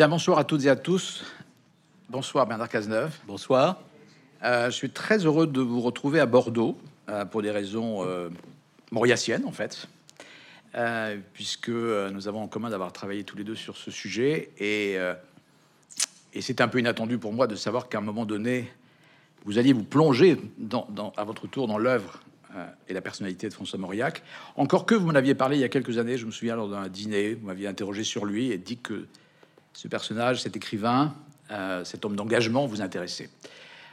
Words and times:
Bien, 0.00 0.08
bonsoir 0.08 0.38
à 0.38 0.44
toutes 0.44 0.64
et 0.64 0.70
à 0.70 0.76
tous. 0.76 1.26
Bonsoir 2.08 2.46
Bernard 2.46 2.70
Cazeneuve. 2.70 3.14
Bonsoir. 3.26 3.82
Euh, 4.42 4.70
je 4.70 4.74
suis 4.74 4.88
très 4.88 5.26
heureux 5.26 5.46
de 5.46 5.60
vous 5.60 5.82
retrouver 5.82 6.20
à 6.20 6.24
Bordeaux 6.24 6.78
euh, 7.10 7.26
pour 7.26 7.42
des 7.42 7.50
raisons 7.50 8.02
euh, 8.06 8.30
mauriaciennes 8.92 9.44
en 9.44 9.52
fait, 9.52 9.88
euh, 10.74 11.18
puisque 11.34 11.68
nous 11.68 12.28
avons 12.28 12.40
en 12.40 12.48
commun 12.48 12.70
d'avoir 12.70 12.94
travaillé 12.94 13.24
tous 13.24 13.36
les 13.36 13.44
deux 13.44 13.54
sur 13.54 13.76
ce 13.76 13.90
sujet 13.90 14.52
et, 14.58 14.96
et 16.32 16.40
c'est 16.40 16.62
un 16.62 16.68
peu 16.68 16.78
inattendu 16.78 17.18
pour 17.18 17.34
moi 17.34 17.46
de 17.46 17.54
savoir 17.54 17.90
qu'à 17.90 17.98
un 17.98 18.00
moment 18.00 18.24
donné, 18.24 18.72
vous 19.44 19.58
alliez 19.58 19.74
vous 19.74 19.84
plonger 19.84 20.40
dans, 20.56 20.86
dans- 20.88 21.12
à 21.18 21.24
votre 21.24 21.46
tour 21.46 21.66
dans 21.68 21.76
l'œuvre 21.76 22.20
et 22.88 22.94
la 22.94 23.02
personnalité 23.02 23.50
de 23.50 23.52
François 23.52 23.78
Mauriac. 23.78 24.22
Encore 24.56 24.86
que 24.86 24.94
vous 24.94 25.04
m'en 25.08 25.14
aviez 25.14 25.34
parlé 25.34 25.58
il 25.58 25.60
y 25.60 25.64
a 25.64 25.68
quelques 25.68 25.98
années, 25.98 26.16
je 26.16 26.24
me 26.24 26.30
souviens 26.30 26.56
lors 26.56 26.70
d'un 26.70 26.88
dîner, 26.88 27.34
vous 27.34 27.48
m'aviez 27.48 27.68
interrogé 27.68 28.02
sur 28.02 28.24
lui 28.24 28.50
et 28.50 28.56
dit 28.56 28.78
que 28.78 29.06
ce 29.72 29.88
personnage, 29.88 30.42
cet 30.42 30.56
écrivain, 30.56 31.14
euh, 31.50 31.84
cet 31.84 32.04
homme 32.04 32.16
d'engagement 32.16 32.66
vous 32.66 32.80
intéressait. 32.80 33.30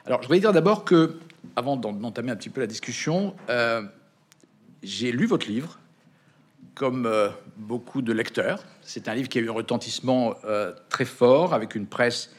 Alors, 0.05 0.21
je 0.21 0.27
voudrais 0.27 0.39
dire 0.39 0.53
d'abord 0.53 0.85
que, 0.85 1.17
avant 1.55 1.77
d'en- 1.77 1.93
d'entamer 1.93 2.31
un 2.31 2.35
petit 2.35 2.49
peu 2.49 2.61
la 2.61 2.67
discussion, 2.67 3.35
euh, 3.49 3.83
j'ai 4.83 5.11
lu 5.11 5.25
votre 5.25 5.47
livre, 5.47 5.79
comme 6.75 7.05
euh, 7.05 7.29
beaucoup 7.57 8.01
de 8.01 8.13
lecteurs. 8.13 8.63
C'est 8.81 9.07
un 9.07 9.15
livre 9.15 9.29
qui 9.29 9.39
a 9.39 9.41
eu 9.41 9.49
un 9.49 9.53
retentissement 9.53 10.35
très 10.89 11.05
fort, 11.05 11.53
avec 11.53 11.75
une 11.75 11.87
presse 11.87 12.31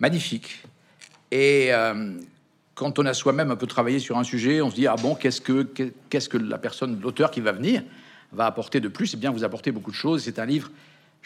magnifique. 0.00 0.62
Et 1.30 1.70
quand 2.74 2.98
on 2.98 3.06
a 3.06 3.14
soi-même 3.14 3.50
un 3.50 3.56
peu 3.56 3.66
travaillé 3.66 3.98
sur 3.98 4.18
un 4.18 4.24
sujet, 4.24 4.60
on 4.60 4.70
se 4.70 4.74
dit 4.74 4.86
ah 4.86 4.96
bon, 4.96 5.14
qu'est-ce 5.14 5.40
que 5.40 5.62
qu'est-ce 6.10 6.28
que 6.28 6.36
la 6.36 6.58
personne, 6.58 7.00
l'auteur 7.00 7.30
qui 7.30 7.40
va 7.40 7.52
venir, 7.52 7.82
va 8.32 8.44
apporter 8.44 8.80
de 8.80 8.88
plus? 8.88 9.14
Eh 9.14 9.16
bien, 9.16 9.30
vous 9.30 9.44
apportez 9.44 9.72
beaucoup 9.72 9.90
de 9.90 9.96
choses. 9.96 10.24
C'est 10.24 10.38
un 10.38 10.44
livre, 10.44 10.70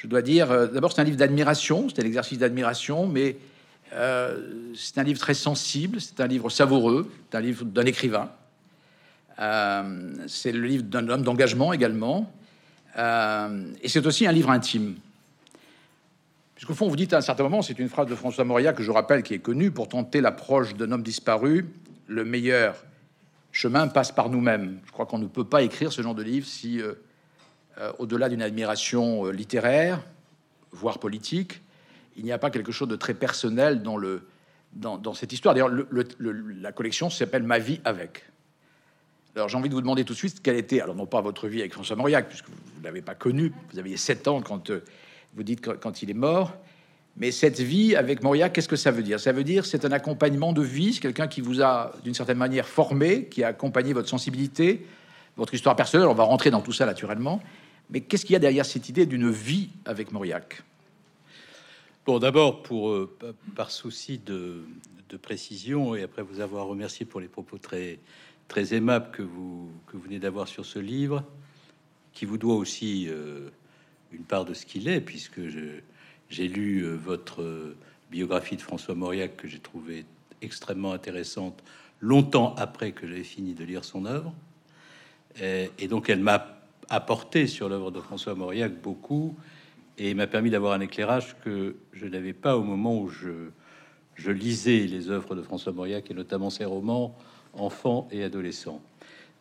je 0.02 0.08
dois 0.08 0.22
dire, 0.22 0.50
euh, 0.50 0.66
d'abord 0.66 0.92
c'est 0.92 1.00
un 1.00 1.04
livre 1.04 1.16
d'admiration, 1.16 1.86
c'est 1.88 2.02
un 2.02 2.06
exercice 2.06 2.36
d'admiration, 2.36 3.06
mais 3.06 3.36
euh, 3.92 4.72
c'est 4.74 4.98
un 4.98 5.04
livre 5.04 5.20
très 5.20 5.34
sensible, 5.34 6.00
c'est 6.00 6.20
un 6.20 6.26
livre 6.26 6.50
savoureux, 6.50 7.08
c'est 7.30 7.38
un 7.38 7.40
livre 7.40 7.64
d'un 7.64 7.86
écrivain. 7.86 8.28
Euh, 9.38 10.12
c'est 10.26 10.50
le 10.50 10.66
livre 10.66 10.82
d'un 10.82 11.08
homme 11.08 11.22
d'engagement 11.22 11.72
également. 11.72 12.32
Et 12.98 13.88
c'est 13.88 14.04
aussi 14.04 14.26
un 14.26 14.32
livre 14.32 14.50
intime. 14.50 14.96
Puisqu'au 16.56 16.74
fond, 16.74 16.88
vous 16.88 16.96
dites 16.96 17.12
à 17.12 17.18
un 17.18 17.22
certain 17.22 17.44
moment, 17.44 17.62
c'est 17.62 17.78
une 17.78 17.88
phrase 17.88 18.06
de 18.08 18.14
François 18.14 18.44
Mauriac 18.44 18.76
que 18.76 18.82
je 18.82 18.90
rappelle, 18.90 19.22
qui 19.22 19.34
est 19.34 19.38
connue, 19.38 19.70
pour 19.70 19.88
tenter 19.88 20.20
l'approche 20.20 20.74
d'un 20.74 20.92
homme 20.92 21.02
disparu, 21.02 21.70
le 22.08 22.24
meilleur 22.24 22.74
chemin 23.52 23.86
passe 23.86 24.12
par 24.12 24.28
nous-mêmes. 24.28 24.80
Je 24.84 24.92
crois 24.92 25.06
qu'on 25.06 25.18
ne 25.18 25.26
peut 25.26 25.44
pas 25.44 25.62
écrire 25.62 25.92
ce 25.92 26.02
genre 26.02 26.14
de 26.14 26.22
livre 26.22 26.46
si, 26.46 26.82
euh, 27.78 27.92
au-delà 27.98 28.28
d'une 28.28 28.42
admiration 28.42 29.26
euh, 29.26 29.30
littéraire, 29.32 30.00
voire 30.72 30.98
politique, 30.98 31.60
il 32.16 32.24
n'y 32.24 32.32
a 32.32 32.38
pas 32.38 32.50
quelque 32.50 32.72
chose 32.72 32.88
de 32.88 32.96
très 32.96 33.14
personnel 33.14 33.82
dans, 33.82 33.96
le, 33.96 34.26
dans, 34.74 35.14
cette 35.14 35.32
histoire. 35.32 35.54
D'ailleurs, 35.54 35.68
le- 35.68 35.86
le- 35.90 36.04
le- 36.18 36.52
la 36.60 36.72
collection 36.72 37.08
s'appelle 37.10 37.42
Ma 37.42 37.58
vie 37.58 37.80
avec. 37.84 38.24
Alors 39.34 39.48
j'ai 39.48 39.56
envie 39.56 39.70
de 39.70 39.74
vous 39.74 39.80
demander 39.80 40.04
tout 40.04 40.12
de 40.12 40.18
suite 40.18 40.42
quelle 40.42 40.56
était, 40.56 40.82
alors 40.82 40.94
non 40.94 41.06
pas 41.06 41.22
votre 41.22 41.48
vie 41.48 41.60
avec 41.60 41.72
François 41.72 41.96
Mauriac, 41.96 42.28
puisque 42.28 42.48
vous 42.48 42.54
ne 42.80 42.84
l'avez 42.84 43.00
pas 43.00 43.14
connu, 43.14 43.52
vous 43.72 43.78
aviez 43.78 43.96
7 43.96 44.28
ans 44.28 44.42
quand 44.42 44.68
euh, 44.68 44.84
vous 45.34 45.42
dites 45.42 45.64
quand, 45.64 45.78
quand 45.80 46.02
il 46.02 46.10
est 46.10 46.14
mort, 46.14 46.52
mais 47.16 47.30
cette 47.30 47.58
vie 47.60 47.96
avec 47.96 48.22
Mauriac, 48.22 48.52
qu'est-ce 48.52 48.68
que 48.68 48.76
ça 48.76 48.90
veut 48.90 49.02
dire? 49.02 49.18
Ça 49.20 49.32
veut 49.32 49.44
dire 49.44 49.64
c'est 49.64 49.86
un 49.86 49.92
accompagnement 49.92 50.52
de 50.52 50.60
vie, 50.60 50.92
c'est 50.92 51.00
quelqu'un 51.00 51.28
qui 51.28 51.40
vous 51.40 51.62
a 51.62 51.92
d'une 52.04 52.12
certaine 52.12 52.36
manière 52.36 52.68
formé, 52.68 53.24
qui 53.24 53.42
a 53.42 53.48
accompagné 53.48 53.94
votre 53.94 54.08
sensibilité, 54.10 54.86
votre 55.38 55.54
histoire 55.54 55.76
personnelle, 55.76 56.08
on 56.08 56.14
va 56.14 56.24
rentrer 56.24 56.50
dans 56.50 56.60
tout 56.60 56.72
ça 56.72 56.84
naturellement, 56.84 57.40
mais 57.90 58.00
qu'est-ce 58.00 58.24
qu'il 58.24 58.32
y 58.32 58.36
a 58.36 58.40
derrière 58.40 58.66
cette 58.66 58.88
idée 58.88 59.06
d'une 59.06 59.30
vie 59.30 59.68
avec 59.84 60.12
Mauriac? 60.12 60.62
Bon, 62.04 62.18
d'abord, 62.18 62.64
euh, 62.72 63.08
pa- 63.18 63.32
par 63.54 63.70
souci 63.70 64.18
de, 64.18 64.64
précision, 65.20 65.94
et 65.94 66.02
après 66.02 66.22
vous 66.22 66.40
avoir 66.40 66.66
remercié 66.66 67.04
pour 67.04 67.20
les 67.20 67.28
propos 67.28 67.58
très, 67.58 67.98
très 68.48 68.72
aimables 68.72 69.10
que 69.12 69.22
vous, 69.22 69.70
que 69.86 69.96
vous 69.96 70.02
venez 70.02 70.18
d'avoir 70.18 70.48
sur 70.48 70.64
ce 70.64 70.78
livre, 70.78 71.22
qui 72.14 72.24
vous 72.24 72.38
doit 72.38 72.54
aussi 72.54 73.08
euh, 73.08 73.50
une 74.10 74.24
part 74.24 74.46
de 74.46 74.54
ce 74.54 74.64
qu'il 74.64 74.88
est, 74.88 75.02
puisque 75.02 75.40
j'ai 76.30 76.48
lu 76.48 76.80
euh, 76.80 76.96
votre 76.96 77.74
biographie 78.10 78.56
de 78.56 78.62
François 78.62 78.94
Mauriac, 78.94 79.36
que 79.36 79.46
j'ai 79.46 79.60
trouvé 79.60 80.06
extrêmement 80.40 80.92
intéressante, 80.92 81.62
longtemps 82.00 82.54
après 82.56 82.92
que 82.92 83.06
j'avais 83.06 83.22
fini 83.22 83.52
de 83.52 83.64
lire 83.64 83.84
son 83.84 84.06
œuvre. 84.06 84.32
Et 85.42 85.88
donc, 85.88 86.10
elle 86.10 86.20
m'a 86.20 86.61
apporté 86.88 87.46
sur 87.46 87.68
l'œuvre 87.68 87.90
de 87.90 88.00
François 88.00 88.34
Mauriac 88.34 88.80
beaucoup 88.80 89.36
et 89.98 90.14
m'a 90.14 90.26
permis 90.26 90.50
d'avoir 90.50 90.72
un 90.72 90.80
éclairage 90.80 91.36
que 91.44 91.76
je 91.92 92.06
n'avais 92.06 92.32
pas 92.32 92.56
au 92.56 92.62
moment 92.62 92.98
où 92.98 93.08
je, 93.08 94.30
lisais 94.30 94.86
les 94.86 95.10
œuvres 95.10 95.34
de 95.34 95.42
François 95.42 95.72
Mauriac 95.72 96.10
et 96.10 96.14
notamment 96.14 96.50
ses 96.50 96.64
romans 96.64 97.16
enfants 97.54 98.08
et 98.10 98.22
adolescents. 98.24 98.80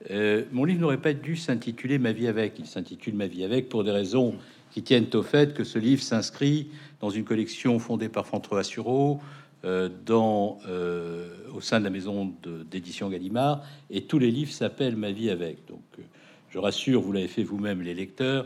Euh, 0.09 0.44
mon 0.52 0.66
livre 0.66 0.81
n'aurait 0.81 1.02
pas 1.02 1.13
dû 1.13 1.35
s'intituler 1.35 2.00
Ma 2.00 2.12
vie 2.12 2.28
avec. 2.28 2.57
Il 2.57 2.66
s'intitule 2.66 3.16
Ma 3.16 3.28
vie 3.28 3.44
avec 3.44 3.69
pour 3.69 3.84
des 3.84 3.91
raisons 3.91 4.35
qui 4.72 4.84
tiennent 4.84 5.09
au 5.13 5.22
fait 5.22 5.53
que 5.53 5.63
ce 5.63 5.78
livre 5.78 6.02
s'inscrit 6.02 6.69
dans 7.00 7.09
une 7.09 7.23
collection 7.23 7.78
fondée 7.78 8.09
par 8.09 8.25
François 8.25 8.63
Sureau, 8.63 9.19
euh, 9.63 9.90
euh, 10.09 11.29
au 11.53 11.62
sein 11.62 11.79
de 11.79 11.84
la 11.84 11.90
maison 11.91 12.34
d'édition 12.69 13.09
Gallimard, 13.09 13.63
et 13.90 14.06
tous 14.06 14.18
les 14.18 14.31
livres 14.31 14.52
s'appellent 14.52 14.96
Ma 14.96 15.12
vie 15.12 15.29
avec. 15.29 15.68
Donc, 15.68 15.84
je 16.51 16.59
rassure, 16.59 17.01
vous 17.01 17.13
l'avez 17.13 17.29
fait 17.29 17.44
vous-même, 17.44 17.81
les 17.81 17.94
lecteurs. 17.94 18.45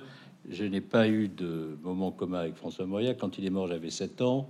Je 0.49 0.63
n'ai 0.63 0.81
pas 0.81 1.07
eu 1.07 1.27
de 1.27 1.77
moment 1.83 2.11
commun 2.11 2.39
avec 2.39 2.55
François 2.55 2.85
Mauriac. 2.85 3.17
Quand 3.17 3.39
il 3.39 3.45
est 3.45 3.49
mort, 3.49 3.67
j'avais 3.67 3.89
7 3.89 4.21
ans. 4.21 4.47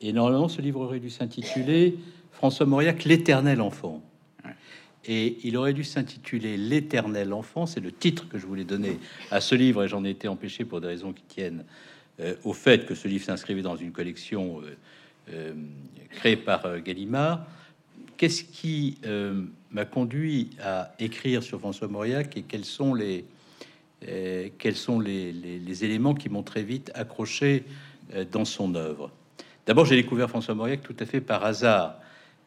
Et 0.00 0.12
normalement, 0.12 0.48
ce 0.48 0.62
livre 0.62 0.80
aurait 0.80 1.00
dû 1.00 1.10
s'intituler 1.10 1.98
François 2.30 2.66
Mauriac, 2.66 3.04
l'éternel 3.04 3.60
enfant. 3.60 4.00
Et 5.04 5.38
il 5.42 5.56
aurait 5.56 5.72
dû 5.72 5.82
s'intituler 5.82 6.56
L'éternel 6.56 7.32
enfant. 7.32 7.66
C'est 7.66 7.80
le 7.80 7.90
titre 7.90 8.28
que 8.28 8.38
je 8.38 8.46
voulais 8.46 8.64
donner 8.64 8.98
à 9.32 9.40
ce 9.40 9.56
livre 9.56 9.82
et 9.82 9.88
j'en 9.88 10.04
ai 10.04 10.10
été 10.10 10.28
empêché 10.28 10.64
pour 10.64 10.80
des 10.80 10.86
raisons 10.86 11.12
qui 11.12 11.24
tiennent 11.24 11.64
euh, 12.20 12.36
au 12.44 12.52
fait 12.52 12.86
que 12.86 12.94
ce 12.94 13.08
livre 13.08 13.24
s'inscrivait 13.24 13.62
dans 13.62 13.76
une 13.76 13.90
collection 13.90 14.60
euh, 14.60 14.76
euh, 15.32 15.54
créée 16.10 16.36
par 16.36 16.80
Gallimard. 16.80 17.44
Qu'est-ce 18.16 18.44
qui 18.44 18.98
m'a 19.72 19.84
conduit 19.84 20.50
à 20.62 20.92
écrire 20.98 21.42
sur 21.42 21.58
François 21.60 21.88
Mauriac 21.88 22.36
et 22.36 22.42
quels 22.42 22.64
sont 22.64 22.94
les, 22.94 23.24
euh, 24.08 24.48
quels 24.58 24.76
sont 24.76 25.00
les, 25.00 25.32
les- 25.32 25.84
éléments 25.84 26.14
qui 26.14 26.28
m'ont 26.28 26.42
très 26.42 26.62
vite 26.62 26.90
accroché 26.94 27.64
euh, 28.14 28.24
dans 28.30 28.44
son 28.44 28.74
œuvre 28.74 29.10
D'abord, 29.66 29.84
j'ai 29.86 29.96
découvert 29.96 30.28
François 30.28 30.54
Mauriac 30.54 30.82
tout 30.82 30.96
à 30.98 31.06
fait 31.06 31.20
par 31.20 31.44
hasard. 31.44 31.98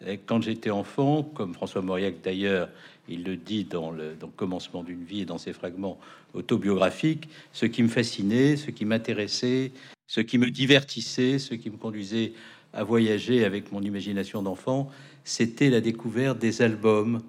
Euh, 0.06 0.18
Quand 0.26 0.42
j'étais 0.42 0.70
enfant, 0.70 1.24
comme 1.24 1.54
François 1.54 1.82
Mauriac 1.82 2.16
d'ailleurs, 2.24 2.70
il 3.08 3.24
le 3.24 3.36
dit 3.38 3.64
dans 3.66 3.92
dans 3.92 4.28
le 4.28 4.34
commencement 4.36 4.84
d'une 4.84 5.04
vie 5.04 5.22
et 5.22 5.26
dans 5.26 5.38
ses 5.38 5.54
fragments 5.54 6.00
autobiographiques, 6.34 7.30
ce 7.54 7.66
qui 7.66 7.84
me 7.84 7.88
fascinait, 7.88 8.58
ce 8.58 8.72
qui 8.72 8.86
m'intéressait, 8.86 9.72
ce 10.08 10.22
qui 10.22 10.38
me 10.38 10.50
divertissait, 10.50 11.40
ce 11.40 11.54
qui 11.56 11.70
me 11.70 11.78
conduisait 11.78 12.34
à 12.74 12.84
voyager 12.84 13.46
avec 13.46 13.72
mon 13.72 13.82
imagination 13.82 14.42
d'enfant, 14.44 14.92
c'était 15.26 15.72
la 15.72 15.82
découverte 15.82 16.38
des 16.38 16.62
albums 16.62 17.22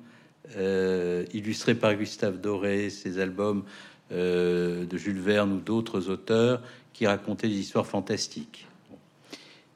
euh, 0.56 1.24
illustrés 1.32 1.74
par 1.74 1.94
Gustave 1.96 2.40
Doré, 2.40 2.90
ces 2.90 3.18
albums 3.18 3.64
euh, 4.12 4.84
de 4.84 4.96
Jules 4.96 5.18
Verne 5.18 5.52
ou 5.54 5.60
d'autres 5.60 6.08
auteurs 6.10 6.62
qui 6.92 7.06
racontaient 7.06 7.48
des 7.48 7.58
histoires 7.58 7.86
fantastiques. 7.86 8.66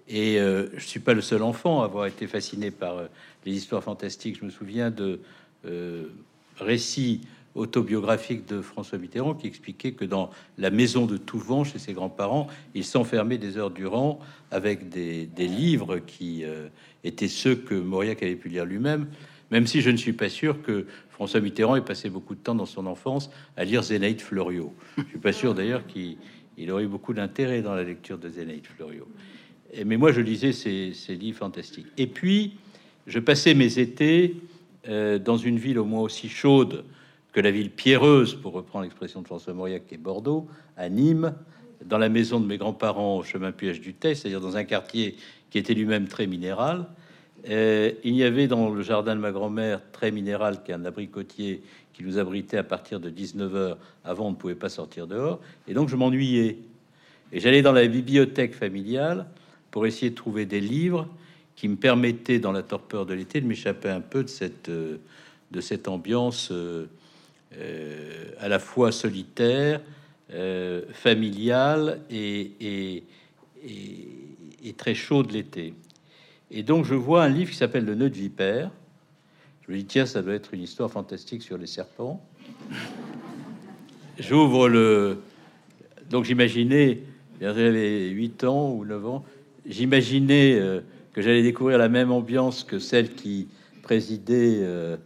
Et 0.06 0.38
euh, 0.38 0.68
je 0.76 0.84
suis 0.84 1.00
pas 1.00 1.14
le 1.14 1.22
seul 1.22 1.42
enfant 1.42 1.82
à 1.82 1.86
avoir 1.86 2.06
été 2.06 2.26
fasciné 2.26 2.70
par 2.70 3.02
les 3.46 3.52
histoires 3.52 3.82
fantastiques. 3.82 4.38
Je 4.38 4.44
me 4.44 4.50
souviens 4.50 4.90
de 4.90 5.20
récits 6.58 7.22
autobiographiques 7.54 8.46
de 8.48 8.60
François 8.60 8.98
Mitterrand 8.98 9.34
qui 9.34 9.46
expliquait 9.46 9.92
que 9.92 10.04
dans 10.04 10.30
la 10.58 10.70
maison 10.70 11.06
de 11.06 11.16
Touvent, 11.16 11.64
chez 11.64 11.78
ses 11.78 11.92
grands-parents, 11.92 12.46
il 12.74 12.84
s'enfermait 12.84 13.38
des 13.38 13.56
heures 13.56 13.70
durant 13.70 14.20
avec 14.50 14.88
des, 14.88 15.28
livres 15.36 15.98
qui 15.98 16.44
euh, 16.44 16.68
étaient 17.04 17.28
ceux 17.28 17.56
que 17.56 17.74
Mauriac 17.74 18.22
avait 18.22 18.36
pu 18.36 18.48
lire 18.48 18.64
lui-même, 18.64 19.06
même 19.50 19.66
si 19.66 19.80
je 19.80 19.90
ne 19.90 19.96
suis 19.96 20.12
pas 20.12 20.28
sûr 20.28 20.62
que 20.62 20.86
François 21.08 21.40
Mitterrand 21.40 21.76
ait 21.76 21.84
passé 21.84 22.08
beaucoup 22.08 22.34
de 22.34 22.40
temps 22.40 22.54
dans 22.54 22.66
son 22.66 22.86
enfance 22.86 23.30
à 23.56 23.64
lire 23.64 23.82
Zénaïde 23.82 24.20
Fleuriot. 24.20 24.72
Je 24.96 25.04
suis 25.08 25.18
pas 25.18 25.32
sûr 25.32 25.54
d'ailleurs 25.54 25.86
qu'il 25.86 26.16
il 26.56 26.70
aurait 26.70 26.86
beaucoup 26.86 27.14
d'intérêt 27.14 27.62
dans 27.62 27.74
la 27.74 27.82
lecture 27.82 28.18
de 28.18 28.28
Zénaïde 28.28 28.66
Fleuriot. 28.66 29.08
Et- 29.72 29.84
mais 29.84 29.96
moi, 29.96 30.12
je 30.12 30.20
lisais 30.20 30.52
ces, 30.52 30.92
ces 30.94 31.14
livres 31.14 31.38
fantastiques. 31.38 31.86
Et 31.96 32.06
puis, 32.06 32.58
je 33.06 33.18
passais 33.18 33.54
mes 33.54 33.78
étés 33.78 34.36
euh, 34.88 35.18
dans 35.18 35.36
une 35.36 35.58
ville 35.58 35.78
au 35.78 35.84
moins 35.84 36.02
aussi 36.02 36.28
chaude 36.28 36.84
que 37.32 37.40
la 37.40 37.50
ville 37.50 37.70
pierreuse, 37.70 38.34
pour 38.34 38.52
reprendre 38.52 38.84
l'expression 38.84 39.22
de 39.22 39.26
François 39.26 39.52
Mauriac, 39.52 39.86
qui 39.86 39.94
est 39.94 39.98
Bordeaux, 39.98 40.48
à 40.76 40.88
Nîmes, 40.88 41.34
dans 41.84 41.98
la 41.98 42.08
maison 42.08 42.40
de 42.40 42.46
mes 42.46 42.58
grands-parents 42.58 43.18
au 43.18 43.22
chemin 43.22 43.52
Puech 43.52 43.80
du 43.80 43.94
Tay, 43.94 44.14
c'est-à-dire 44.14 44.40
dans 44.40 44.56
un 44.56 44.64
quartier 44.64 45.16
qui 45.50 45.58
était 45.58 45.74
lui-même 45.74 46.08
très 46.08 46.26
minéral. 46.26 46.86
Euh, 47.48 47.92
il 48.04 48.14
y 48.14 48.24
avait 48.24 48.48
dans 48.48 48.68
le 48.68 48.82
jardin 48.82 49.14
de 49.14 49.20
ma 49.20 49.32
grand-mère, 49.32 49.80
très 49.92 50.10
minéral, 50.10 50.62
qui 50.62 50.72
est 50.72 50.74
un 50.74 50.84
abricotier 50.84 51.62
qui 51.92 52.04
nous 52.04 52.18
abritait 52.18 52.58
à 52.58 52.62
partir 52.62 53.00
de 53.00 53.10
19h. 53.10 53.76
Avant, 54.04 54.26
on 54.26 54.30
ne 54.30 54.36
pouvait 54.36 54.54
pas 54.54 54.68
sortir 54.68 55.06
dehors. 55.06 55.40
Et 55.66 55.74
donc, 55.74 55.88
je 55.88 55.96
m'ennuyais. 55.96 56.58
Et 57.32 57.40
j'allais 57.40 57.62
dans 57.62 57.72
la 57.72 57.86
bibliothèque 57.86 58.54
familiale 58.54 59.26
pour 59.70 59.86
essayer 59.86 60.10
de 60.10 60.16
trouver 60.16 60.46
des 60.46 60.60
livres 60.60 61.08
qui 61.56 61.68
me 61.68 61.76
permettaient, 61.76 62.38
dans 62.38 62.52
la 62.52 62.62
torpeur 62.62 63.06
de 63.06 63.14
l'été, 63.14 63.40
de 63.40 63.46
m'échapper 63.46 63.88
un 63.88 64.00
peu 64.00 64.24
de 64.24 64.28
cette, 64.28 64.68
euh, 64.68 64.98
ambiance 65.86 66.48
euh, 66.50 66.86
à 67.52 68.48
la 68.48 68.58
fois 68.58 68.92
solitaire, 68.92 69.80
familiale 70.92 72.00
et, 72.10 73.02
et, 73.62 74.72
très 74.76 74.94
chaude 74.94 75.32
l'été. 75.32 75.74
Et 76.50 76.62
donc 76.62 76.84
je 76.84 76.94
vois 76.94 77.24
un 77.24 77.28
livre 77.28 77.50
qui 77.50 77.56
s'appelle 77.56 77.84
Le 77.84 77.94
nœud 77.94 78.10
de 78.10 78.14
vipère. 78.14 78.70
Je 79.66 79.72
me 79.72 79.76
dis, 79.76 79.84
tiens, 79.84 80.06
ça 80.06 80.22
doit 80.22 80.34
être 80.34 80.54
une 80.54 80.62
histoire 80.62 80.90
fantastique 80.90 81.42
sur 81.42 81.58
les 81.58 81.66
serpents. 81.66 82.24
J'ouvre 84.18 84.68
le. 84.68 85.18
Donc 86.10 86.24
j'imaginais, 86.24 87.02
j'avais 87.40 88.08
8 88.08 88.44
ans 88.44 88.72
ou 88.72 88.84
9 88.84 89.06
ans, 89.06 89.24
j'imaginais 89.66 90.58
euh, 90.58 90.80
que 91.12 91.22
j'allais 91.22 91.42
découvrir 91.42 91.78
la 91.78 91.88
même 91.88 92.10
ambiance 92.10 92.64
que 92.64 92.78
celle 92.78 93.14
qui 93.14 93.48
présidait 93.82 94.58
euh, 94.60 94.96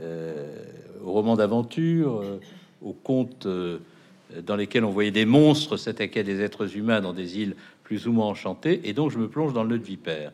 euh, 0.00 0.64
au 1.04 1.12
roman 1.12 1.36
d'aventure, 1.36 2.22
aux 2.82 2.92
contes 2.92 3.46
dans 4.42 4.56
lesquels 4.56 4.84
on 4.84 4.90
voyait 4.90 5.10
des 5.10 5.26
monstres 5.26 5.76
s'attaquer 5.76 6.20
à 6.20 6.22
des 6.22 6.40
êtres 6.40 6.76
humains 6.76 7.00
dans 7.00 7.12
des 7.12 7.38
îles 7.38 7.54
plus 7.82 8.06
ou 8.06 8.12
moins 8.12 8.26
enchantées, 8.26 8.80
et 8.84 8.92
donc 8.94 9.10
je 9.10 9.18
me 9.18 9.28
plonge 9.28 9.52
dans 9.52 9.62
le 9.62 9.70
nœud 9.70 9.78
de 9.78 9.84
vipère. 9.84 10.32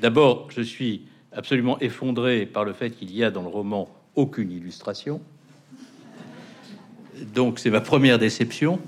D'abord, 0.00 0.48
je 0.50 0.62
suis 0.62 1.02
absolument 1.32 1.78
effondré 1.80 2.46
par 2.46 2.64
le 2.64 2.72
fait 2.72 2.90
qu'il 2.90 3.14
y 3.14 3.24
a 3.24 3.30
dans 3.30 3.42
le 3.42 3.48
roman 3.48 3.88
aucune 4.14 4.52
illustration. 4.52 5.20
Donc 7.34 7.58
c'est 7.58 7.70
ma 7.70 7.80
première 7.80 8.18
déception. 8.18 8.78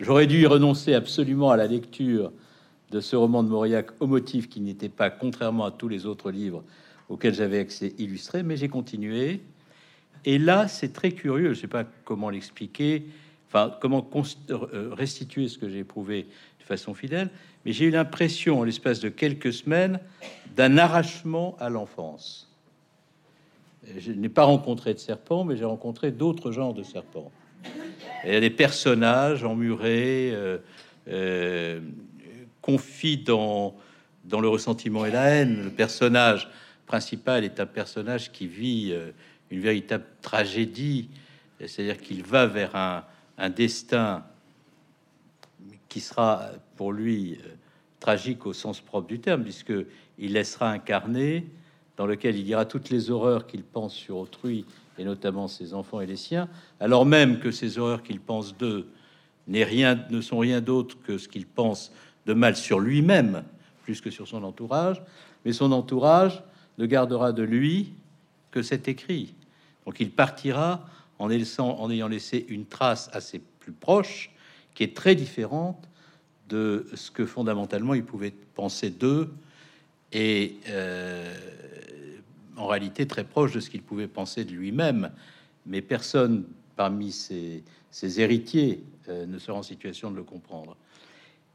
J'aurais 0.00 0.26
dû 0.26 0.42
y 0.42 0.46
renoncer 0.46 0.94
absolument 0.94 1.50
à 1.50 1.56
la 1.56 1.66
lecture 1.66 2.32
de 2.90 3.00
ce 3.00 3.16
roman 3.16 3.42
de 3.42 3.48
Mauriac 3.48 3.86
au 4.00 4.06
motif 4.06 4.48
qu'il 4.48 4.64
n'était 4.64 4.88
pas, 4.88 5.10
contrairement 5.10 5.64
à 5.64 5.70
tous 5.70 5.88
les 5.88 6.06
autres 6.06 6.30
livres 6.30 6.62
auxquels 7.08 7.34
j'avais 7.34 7.58
accès 7.58 7.94
illustré, 7.98 8.42
mais 8.42 8.56
j'ai 8.56 8.68
continué. 8.68 9.40
Et 10.24 10.38
là, 10.38 10.68
c'est 10.68 10.92
très 10.92 11.12
curieux, 11.12 11.46
je 11.46 11.58
ne 11.58 11.62
sais 11.62 11.66
pas 11.68 11.84
comment 12.04 12.30
l'expliquer, 12.30 13.06
enfin, 13.48 13.76
comment 13.80 14.08
euh, 14.50 14.90
restituer 14.92 15.48
ce 15.48 15.58
que 15.58 15.68
j'ai 15.68 15.80
éprouvé 15.80 16.28
de 16.60 16.64
façon 16.64 16.94
fidèle, 16.94 17.30
mais 17.64 17.72
j'ai 17.72 17.86
eu 17.86 17.90
l'impression, 17.90 18.60
en 18.60 18.64
l'espace 18.64 19.00
de 19.00 19.08
quelques 19.08 19.52
semaines, 19.52 20.00
d'un 20.54 20.78
arrachement 20.78 21.56
à 21.58 21.68
l'enfance. 21.68 22.48
Je 23.96 24.12
n'ai 24.12 24.28
pas 24.28 24.44
rencontré 24.44 24.94
de 24.94 24.98
serpents, 24.98 25.44
mais 25.44 25.56
j'ai 25.56 25.64
rencontré 25.64 26.12
d'autres 26.12 26.52
genres 26.52 26.74
de 26.74 26.84
serpents. 26.84 27.32
Il 28.24 28.32
y 28.32 28.36
a 28.36 28.40
des 28.40 28.50
personnages 28.50 29.42
emmurés, 29.44 30.30
euh, 30.32 30.58
euh, 31.08 31.80
confie 32.60 33.18
dans, 33.18 33.74
dans 34.24 34.40
le 34.40 34.48
ressentiment 34.48 35.04
et 35.04 35.10
la 35.10 35.24
haine. 35.30 35.64
Le 35.64 35.70
personnage 35.70 36.48
principal 36.86 37.44
est 37.44 37.58
un 37.58 37.66
personnage 37.66 38.30
qui 38.30 38.46
vit 38.46 38.90
euh, 38.92 39.10
une 39.52 39.60
véritable 39.60 40.04
tragédie, 40.22 41.08
c'est-à-dire 41.60 41.98
qu'il 41.98 42.24
va 42.24 42.46
vers 42.46 42.74
un, 42.74 43.50
destin 43.50 44.24
qui 45.88 46.00
sera 46.00 46.50
pour 46.76 46.92
lui 46.92 47.34
euh, 47.34 47.48
tragique 48.00 48.46
au 48.46 48.52
sens 48.52 48.80
propre 48.80 49.08
du 49.08 49.18
terme, 49.18 49.42
puisque 49.42 49.72
il 50.18 50.32
laissera 50.32 50.70
incarner 50.70 51.46
dans 51.96 52.06
lequel 52.06 52.36
il 52.36 52.44
dira 52.44 52.64
toutes 52.64 52.88
les 52.88 53.10
horreurs 53.10 53.46
qu'il 53.46 53.62
pense 53.62 53.94
sur 53.94 54.16
autrui 54.16 54.64
et 54.96 55.04
notamment 55.04 55.48
ses 55.48 55.74
enfants 55.74 56.00
et 56.00 56.06
les 56.06 56.16
siens, 56.16 56.48
alors 56.80 57.04
même 57.04 57.40
que 57.40 57.50
ces 57.50 57.78
horreurs 57.78 58.02
qu'il 58.02 58.20
pense 58.20 58.56
d'eux 58.56 58.88
rien, 59.48 59.98
ne 60.10 60.20
sont 60.20 60.38
rien 60.38 60.60
d'autre 60.60 60.96
que 61.04 61.18
ce 61.18 61.28
qu'il 61.28 61.46
pense 61.46 61.92
de 62.26 62.32
mal 62.32 62.56
sur 62.56 62.80
lui-même 62.80 63.42
plus 63.82 64.00
que 64.00 64.10
sur 64.10 64.28
son 64.28 64.44
entourage, 64.44 65.02
mais 65.44 65.52
son 65.52 65.72
entourage 65.72 66.42
ne 66.78 66.86
gardera 66.86 67.32
de 67.32 67.42
lui 67.42 67.92
que 68.50 68.62
cet 68.62 68.88
écrit. 68.88 69.34
Donc 69.86 70.00
il 70.00 70.10
partira 70.10 70.86
en, 71.18 71.30
ayant 71.30 72.08
laissé 72.08 72.44
une 72.48 72.66
trace 72.66 73.08
assez 73.12 73.40
plus 73.60 73.72
proche, 73.72 74.30
qui 74.74 74.82
est 74.82 74.96
très 74.96 75.14
différente 75.14 75.88
de 76.48 76.86
ce 76.94 77.10
que 77.10 77.26
fondamentalement 77.26 77.94
il 77.94 78.04
pouvait 78.04 78.34
penser 78.54 78.90
d'eux, 78.90 79.32
et 80.12 80.56
euh, 80.68 81.34
en 82.56 82.66
réalité 82.66 83.06
très 83.06 83.24
proche 83.24 83.52
de 83.52 83.60
ce 83.60 83.70
qu'il 83.70 83.82
pouvait 83.82 84.08
penser 84.08 84.44
de 84.44 84.52
lui-même. 84.52 85.10
Mais 85.64 85.80
personne 85.80 86.44
parmi 86.76 87.12
ses, 87.12 87.62
héritiers 88.20 88.82
euh, 89.08 89.26
ne 89.26 89.38
sera 89.38 89.58
en 89.58 89.62
situation 89.62 90.10
de 90.10 90.16
le 90.16 90.24
comprendre. 90.24 90.76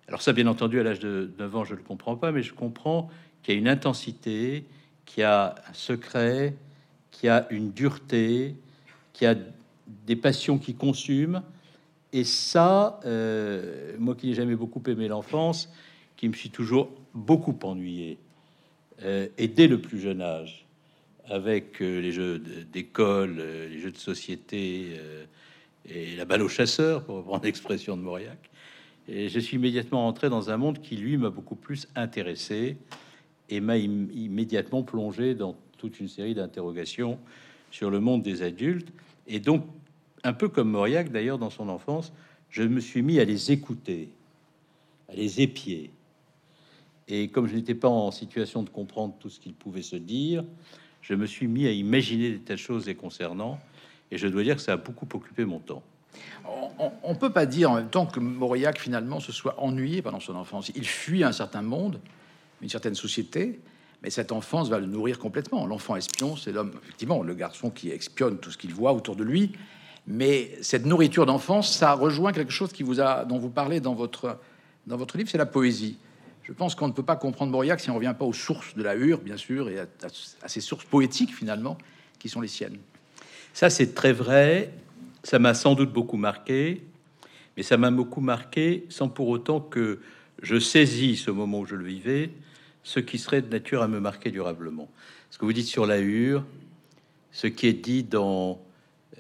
Alors 0.07 0.21
ça, 0.21 0.31
bien 0.31 0.47
entendu, 0.47 0.79
à 0.79 0.83
l'âge 0.83 0.99
de 0.99 1.31
9 1.37 1.55
ans, 1.55 1.65
je 1.65 1.73
ne 1.73 1.79
le 1.79 1.83
comprends 1.83 2.15
pas, 2.15 2.31
mais 2.31 2.41
je 2.41 2.53
comprends 2.53 3.09
qu'il 3.43 3.53
y 3.53 3.57
a 3.57 3.59
une 3.59 3.67
intensité, 3.67 4.65
qu'il 5.05 5.21
y 5.21 5.23
a 5.23 5.55
un 5.69 5.73
secret, 5.73 6.55
qu'il 7.17 7.27
y 7.27 7.29
a 7.31 7.47
une 7.49 7.71
dureté, 7.71 8.53
qu'il 9.11 9.25
y 9.25 9.31
a 9.31 9.35
des 10.05 10.15
passions 10.15 10.59
qui 10.59 10.75
consument. 10.75 11.41
Et 12.13 12.23
ça, 12.23 12.99
euh, 13.05 13.95
moi 13.97 14.13
qui 14.13 14.27
n'ai 14.27 14.33
jamais 14.35 14.55
beaucoup 14.55 14.83
aimé 14.87 15.07
l'enfance, 15.07 15.67
qui 16.15 16.29
me 16.29 16.33
suis 16.33 16.51
toujours 16.51 16.91
beaucoup 17.15 17.57
ennuyé, 17.63 18.19
euh, 19.03 19.27
et 19.37 19.47
dès 19.47 19.67
le 19.67 19.81
plus 19.81 19.99
jeune 19.99 20.21
âge, 20.21 20.65
avec 21.25 21.81
euh, 21.81 21.99
les 21.99 22.11
jeux 22.11 22.39
d'école, 22.71 23.37
les 23.37 23.79
jeux 23.79 23.91
de 23.91 23.97
société 23.97 24.99
et 25.89 26.15
la 26.15 26.25
balle 26.25 26.43
au 26.43 26.49
chasseur, 26.49 27.03
pour 27.03 27.17
reprendre 27.17 27.43
l'expression 27.45 27.97
de 27.97 28.03
Mauriac, 28.03 28.37
et 29.09 29.27
je 29.29 29.39
suis 29.39 29.57
immédiatement 29.57 30.07
entré 30.07 30.29
dans 30.29 30.51
un 30.51 30.57
monde 30.57 30.81
qui, 30.81 30.97
lui, 30.97 31.17
m'a 31.17 31.31
beaucoup 31.31 31.55
plus 31.55 31.87
intéressé 31.95 32.77
et 33.49 33.59
m'a 33.59 33.77
immédiatement 33.77 34.83
plongé 34.83 35.33
dans 35.33 35.55
toute 35.77 35.99
une 35.99 36.07
série 36.07 36.33
d'interrogations 36.33 37.19
sur 37.71 37.89
le 37.89 37.99
monde 37.99 38.23
des 38.23 38.41
adultes. 38.41 38.89
Et 39.27 39.39
donc, 39.39 39.65
un 40.23 40.33
peu 40.33 40.49
comme 40.49 40.71
Mauriac, 40.71 41.11
d'ailleurs, 41.11 41.37
dans 41.37 41.49
son 41.49 41.69
enfance, 41.69 42.13
je 42.49 42.63
me 42.63 42.79
suis 42.79 43.01
mis 43.01 43.19
à 43.19 43.25
les 43.25 43.51
écouter, 43.51 44.09
à 45.09 45.15
les 45.15 45.41
épier. 45.41 45.91
Et 47.07 47.29
comme 47.29 47.47
je 47.47 47.55
n'étais 47.55 47.75
pas 47.75 47.89
en 47.89 48.11
situation 48.11 48.63
de 48.63 48.69
comprendre 48.69 49.15
tout 49.19 49.29
ce 49.29 49.39
qu'il 49.39 49.53
pouvait 49.53 49.81
se 49.81 49.95
dire, 49.95 50.43
je 51.01 51.13
me 51.13 51.25
suis 51.25 51.47
mis 51.47 51.67
à 51.67 51.71
imaginer 51.71 52.31
des 52.31 52.39
tas 52.39 52.57
choses 52.57 52.85
les 52.85 52.95
concernant. 52.95 53.59
Et 54.11 54.17
je 54.17 54.27
dois 54.27 54.43
dire 54.43 54.55
que 54.55 54.61
ça 54.61 54.73
a 54.73 54.77
beaucoup 54.77 55.07
occupé 55.13 55.45
mon 55.45 55.59
temps 55.59 55.83
on 57.03 57.13
ne 57.13 57.17
peut 57.17 57.31
pas 57.31 57.45
dire 57.45 57.71
en 57.71 57.75
même 57.75 57.89
temps 57.89 58.05
que 58.05 58.19
Mauriac 58.19 58.79
finalement 58.79 59.19
se 59.19 59.31
soit 59.31 59.59
ennuyé 59.61 60.01
pendant 60.01 60.19
son 60.19 60.35
enfance. 60.35 60.71
Il 60.75 60.85
fuit 60.85 61.23
un 61.23 61.31
certain 61.31 61.61
monde, 61.61 61.99
une 62.61 62.69
certaine 62.69 62.95
société, 62.95 63.59
mais 64.07 64.11
cette 64.11 64.31
enfance 64.31 64.69
va 64.69 64.79
le 64.79 64.85
nourrir 64.85 65.19
complètement. 65.19 65.67
L'enfant 65.67 65.97
espion, 65.97 66.37
c'est 66.37 66.53
l'homme, 66.53 66.71
effectivement, 66.81 67.23
le 67.23 67.33
garçon 67.33 67.69
qui 67.69 67.89
espionne 67.89 68.37
tout 68.37 68.51
ce 68.51 68.57
qu'il 68.57 68.73
voit 68.73 68.93
autour 68.93 69.17
de 69.17 69.23
lui. 69.25 69.51
Mais 70.07 70.57
cette 70.61 70.85
nourriture 70.85 71.25
d'enfance, 71.25 71.75
ça 71.75 71.91
rejoint 71.91 72.31
quelque 72.31 72.53
chose 72.53 72.71
qui 72.71 72.83
vous 72.83 72.95
dont 72.95 73.37
vous 73.37 73.49
parlez 73.49 73.81
dans 73.81 73.95
votre, 73.95 74.39
dans 74.85 74.95
votre 74.95 75.17
livre, 75.17 75.29
c'est 75.29 75.37
la 75.37 75.45
poésie. 75.45 75.97
Je 76.43 76.53
pense 76.53 76.73
qu'on 76.73 76.87
ne 76.87 76.93
peut 76.93 77.03
pas 77.03 77.17
comprendre 77.17 77.51
Mauriac 77.51 77.81
si 77.81 77.89
on 77.89 77.95
ne 77.95 77.97
revient 77.97 78.15
pas 78.17 78.23
aux 78.23 78.31
sources 78.31 78.75
de 78.77 78.81
la 78.81 78.95
Hure, 78.95 79.19
bien 79.19 79.35
sûr, 79.35 79.67
et 79.67 79.77
à, 79.77 79.87
à 80.41 80.47
ces 80.47 80.61
sources 80.61 80.85
poétiques 80.85 81.35
finalement, 81.35 81.77
qui 82.17 82.29
sont 82.29 82.39
les 82.39 82.47
siennes. 82.47 82.77
Ça, 83.53 83.69
c'est 83.69 83.93
très 83.93 84.13
vrai. 84.13 84.71
Ça 85.21 85.37
m'a 85.37 85.53
sans 85.53 85.75
doute 85.75 85.91
beaucoup 85.91 86.15
marqué, 86.15 86.81
mais 87.57 87.63
ça 87.63 87.75
m'a 87.75 87.91
beaucoup 87.91 88.21
marqué 88.21 88.85
sans 88.87 89.09
pour 89.09 89.27
autant 89.27 89.59
que 89.59 89.99
je 90.41 90.57
saisis 90.57 91.17
ce 91.17 91.29
moment 91.29 91.59
où 91.59 91.65
je 91.65 91.75
le 91.75 91.83
vivais, 91.83 92.29
ce 92.87 93.01
qui 93.01 93.17
serait 93.17 93.41
de 93.41 93.49
nature 93.49 93.81
à 93.81 93.89
me 93.89 93.99
marquer 93.99 94.31
durablement. 94.31 94.89
Ce 95.29 95.37
que 95.37 95.43
vous 95.43 95.51
dites 95.51 95.67
sur 95.67 95.85
la 95.85 95.99
hure, 95.99 96.45
ce 97.33 97.47
qui 97.47 97.67
est 97.67 97.73
dit 97.73 98.05
dans 98.05 98.61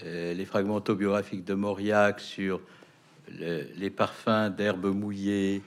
euh, 0.03 0.33
les 0.33 0.45
fragments 0.45 0.75
autobiographiques 0.75 1.43
de 1.43 1.53
Mauriac 1.53 2.21
sur 2.21 2.61
les 3.29 3.89
parfums 3.89 4.55
d'herbes 4.55 4.85
mouillées, 4.85 5.61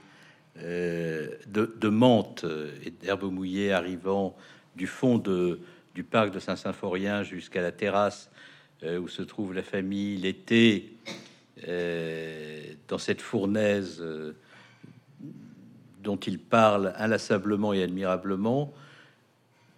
euh, 0.62 1.28
de, 1.46 1.76
de, 1.78 1.88
menthe 1.90 2.46
et 2.86 2.90
d'herbes 2.90 3.30
mouillées 3.30 3.70
arrivant 3.70 4.34
du 4.76 4.86
fond 4.86 5.18
du 5.18 6.02
parc 6.02 6.32
de 6.32 6.38
Saint-Symphorien 6.38 7.22
jusqu'à 7.22 7.60
la 7.60 7.70
terrasse 7.70 8.30
euh, 8.82 8.98
où 8.98 9.08
se 9.08 9.20
trouve 9.20 9.52
la 9.52 9.62
famille 9.62 10.16
l'été, 10.16 10.94
dans 12.88 12.96
cette 12.96 13.20
fournaise 13.20 14.02
dont 16.02 16.16
il 16.16 16.38
parle 16.38 16.92
inlassablement 16.96 17.72
et 17.72 17.82
admirablement, 17.82 18.72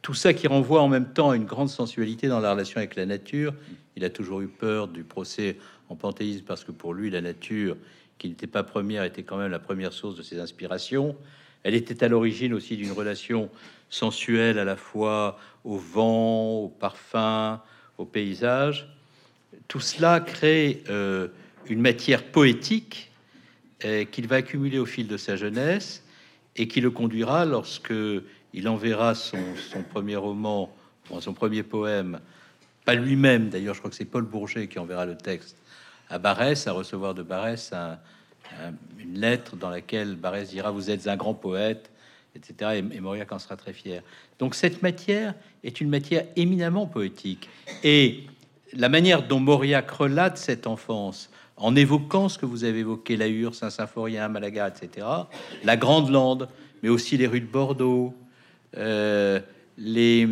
tout 0.02 0.14
ça 0.14 0.34
qui 0.34 0.48
renvoie 0.48 0.82
en 0.82 0.88
même 0.88 1.12
temps 1.12 1.30
à 1.30 1.36
une 1.36 1.44
grande 1.44 1.68
sensualité 1.68 2.26
dans 2.26 2.40
la 2.40 2.52
relation 2.52 2.78
avec 2.78 2.96
la 2.96 3.06
nature. 3.06 3.54
Il 3.94 4.04
a 4.04 4.10
toujours 4.10 4.40
eu 4.40 4.48
peur 4.48 4.88
du 4.88 5.04
procès 5.04 5.58
en 5.88 5.94
panthéisme 5.94 6.44
parce 6.44 6.64
que 6.64 6.72
pour 6.72 6.92
lui, 6.92 7.08
la 7.08 7.20
nature, 7.20 7.76
qui 8.18 8.28
n'était 8.28 8.48
pas 8.48 8.64
première, 8.64 9.04
était 9.04 9.22
quand 9.22 9.36
même 9.36 9.50
la 9.50 9.60
première 9.60 9.92
source 9.92 10.16
de 10.16 10.22
ses 10.22 10.40
inspirations. 10.40 11.16
Elle 11.62 11.74
était 11.74 12.02
à 12.02 12.08
l'origine 12.08 12.52
aussi 12.52 12.76
d'une 12.76 12.90
relation 12.90 13.48
sensuelle 13.90 14.58
à 14.58 14.64
la 14.64 14.76
fois 14.76 15.38
au 15.64 15.76
vent, 15.76 16.64
au 16.64 16.68
parfum, 16.68 17.62
au 17.98 18.04
paysage. 18.04 18.88
Tout 19.68 19.80
cela 19.80 20.18
crée 20.18 20.82
euh, 20.88 21.28
une 21.66 21.80
matière 21.80 22.24
poétique 22.24 23.12
euh, 23.84 24.04
qu'il 24.04 24.26
va 24.26 24.36
accumuler 24.36 24.80
au 24.80 24.86
fil 24.86 25.06
de 25.06 25.16
sa 25.16 25.36
jeunesse 25.36 26.02
et 26.56 26.68
qui 26.68 26.80
le 26.80 26.90
conduira 26.90 27.44
lorsque 27.44 27.94
il 28.52 28.68
enverra 28.68 29.14
son, 29.14 29.38
premier 29.90 30.16
roman, 30.16 30.71
son 31.21 31.32
premier 31.32 31.62
poème, 31.62 32.21
pas 32.85 32.94
lui-même 32.94 33.49
d'ailleurs, 33.49 33.75
je 33.75 33.80
crois 33.80 33.90
que 33.90 33.97
c'est 33.97 34.04
Paul 34.04 34.25
Bourget 34.25 34.68
qui 34.68 34.78
enverra 34.78 35.06
le 35.06 35.16
texte 35.16 35.56
à 36.11 36.18
Barès, 36.18 36.66
à 36.66 36.73
recevoir 36.73 37.14
de 37.14 37.23
Barès 37.23 37.73
une 38.99 39.18
lettre 39.18 39.56
dans 39.56 39.71
laquelle 39.71 40.16
Barès 40.16 40.50
dira 40.50 40.71
Vous 40.71 40.90
êtes 40.90 41.09
un 41.09 41.16
grand 41.16 41.35
poète, 41.35 41.90
etc. 42.35 42.82
Et, 42.92 42.97
et 42.97 43.00
Mauriac 43.00 43.32
en 43.32 43.38
sera 43.38 43.56
très 43.56 43.73
fier. 43.73 44.02
Donc 44.38 44.54
cette 44.54 44.82
matière 44.82 45.35
est 45.64 45.80
une 45.80 45.88
matière 45.88 46.26
éminemment 46.37 46.87
poétique. 46.87 47.49
Et 47.82 48.25
la 48.75 48.88
manière 48.88 49.26
dont 49.26 49.40
Mauriac 49.40 49.90
relate 49.90 50.38
cette 50.38 50.66
enfance, 50.66 51.30
en 51.56 51.76
évoquant 51.76 52.28
ce 52.28 52.38
que 52.38 52.47
vous 52.47 52.64
avez 52.64 52.80
évoqué, 52.80 53.16
la 53.16 53.28
Hure, 53.28 53.54
Saint-Symphorien, 53.54 54.28
Malaga, 54.28 54.68
etc., 54.68 55.06
la 55.64 55.76
Grande 55.76 56.11
Lande, 56.11 56.49
mais 56.82 56.88
aussi 56.88 57.16
les 57.16 57.26
rues 57.26 57.40
de 57.40 57.47
Bordeaux, 57.47 58.14
euh, 58.76 59.40
les, 59.78 60.28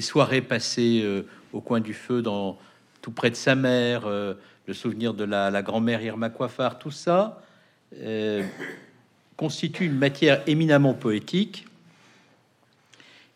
soirées 0.00 0.42
passées 0.42 1.00
euh, 1.02 1.22
au 1.52 1.60
coin 1.60 1.80
du 1.80 1.94
feu, 1.94 2.22
tout 2.22 3.10
près 3.12 3.30
de 3.30 3.36
sa 3.36 3.54
mère, 3.54 4.06
euh, 4.06 4.34
le 4.66 4.74
souvenir 4.74 5.14
de 5.14 5.24
la, 5.24 5.62
grand-mère 5.62 6.02
Irma 6.02 6.28
Coiffard, 6.28 6.78
tout 6.78 6.90
ça 6.90 7.38
constitue 9.36 9.84
une 9.84 9.98
matière 9.98 10.42
éminemment 10.46 10.94
poétique 10.94 11.66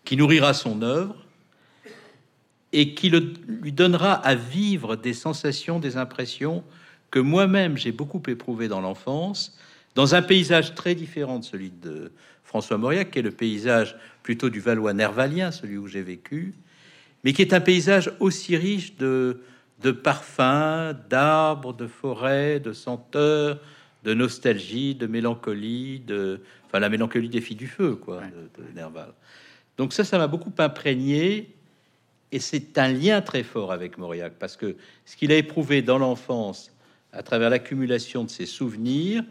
qui 0.04 0.16
nourrira 0.16 0.54
son 0.54 0.80
œuvre 0.80 1.25
et 2.72 2.94
qui 2.94 3.10
le, 3.10 3.32
lui 3.46 3.72
donnera 3.72 4.14
à 4.14 4.34
vivre 4.34 4.96
des 4.96 5.14
sensations, 5.14 5.78
des 5.78 5.96
impressions 5.96 6.64
que 7.10 7.18
moi-même 7.18 7.76
j'ai 7.76 7.92
beaucoup 7.92 8.22
éprouvé 8.26 8.68
dans 8.68 8.80
l'enfance, 8.80 9.58
dans 9.94 10.14
un 10.14 10.22
paysage 10.22 10.74
très 10.74 10.94
différent 10.94 11.38
de 11.38 11.44
celui 11.44 11.70
de 11.70 12.12
François 12.44 12.78
Mauriac, 12.78 13.10
qui 13.10 13.20
est 13.20 13.22
le 13.22 13.30
paysage 13.30 13.96
plutôt 14.22 14.50
du 14.50 14.60
Valois 14.60 14.92
nervalien, 14.92 15.50
celui 15.50 15.78
où 15.78 15.86
j'ai 15.86 16.02
vécu, 16.02 16.54
mais 17.24 17.32
qui 17.32 17.42
est 17.42 17.54
un 17.54 17.60
paysage 17.60 18.12
aussi 18.20 18.56
riche 18.56 18.96
de, 18.96 19.40
de 19.82 19.90
parfums, 19.90 20.94
d'arbres, 21.08 21.72
de 21.72 21.86
forêts, 21.86 22.60
de 22.60 22.72
senteurs, 22.72 23.58
de 24.04 24.14
nostalgie, 24.14 24.94
de 24.94 25.06
mélancolie, 25.06 26.00
de, 26.00 26.40
enfin 26.66 26.78
la 26.78 26.88
mélancolie 26.88 27.28
des 27.28 27.40
filles 27.40 27.56
du 27.56 27.66
feu, 27.66 27.96
quoi, 27.96 28.20
de, 28.20 28.62
de 28.62 28.72
Nerval. 28.74 29.12
Donc 29.76 29.92
ça, 29.92 30.04
ça 30.04 30.18
m'a 30.18 30.26
beaucoup 30.26 30.52
imprégné, 30.58 31.55
et 32.32 32.40
c'est 32.40 32.76
un 32.78 32.88
lien 32.88 33.20
très 33.20 33.42
fort 33.42 33.72
avec 33.72 33.98
Mauriac, 33.98 34.34
parce 34.38 34.56
que 34.56 34.76
ce 35.04 35.16
qu'il 35.16 35.30
a 35.32 35.36
éprouvé 35.36 35.82
dans 35.82 35.98
l'enfance, 35.98 36.72
à 37.12 37.22
travers 37.22 37.50
l'accumulation 37.50 38.24
de 38.24 38.30
ses 38.30 38.46
souvenirs, 38.46 39.24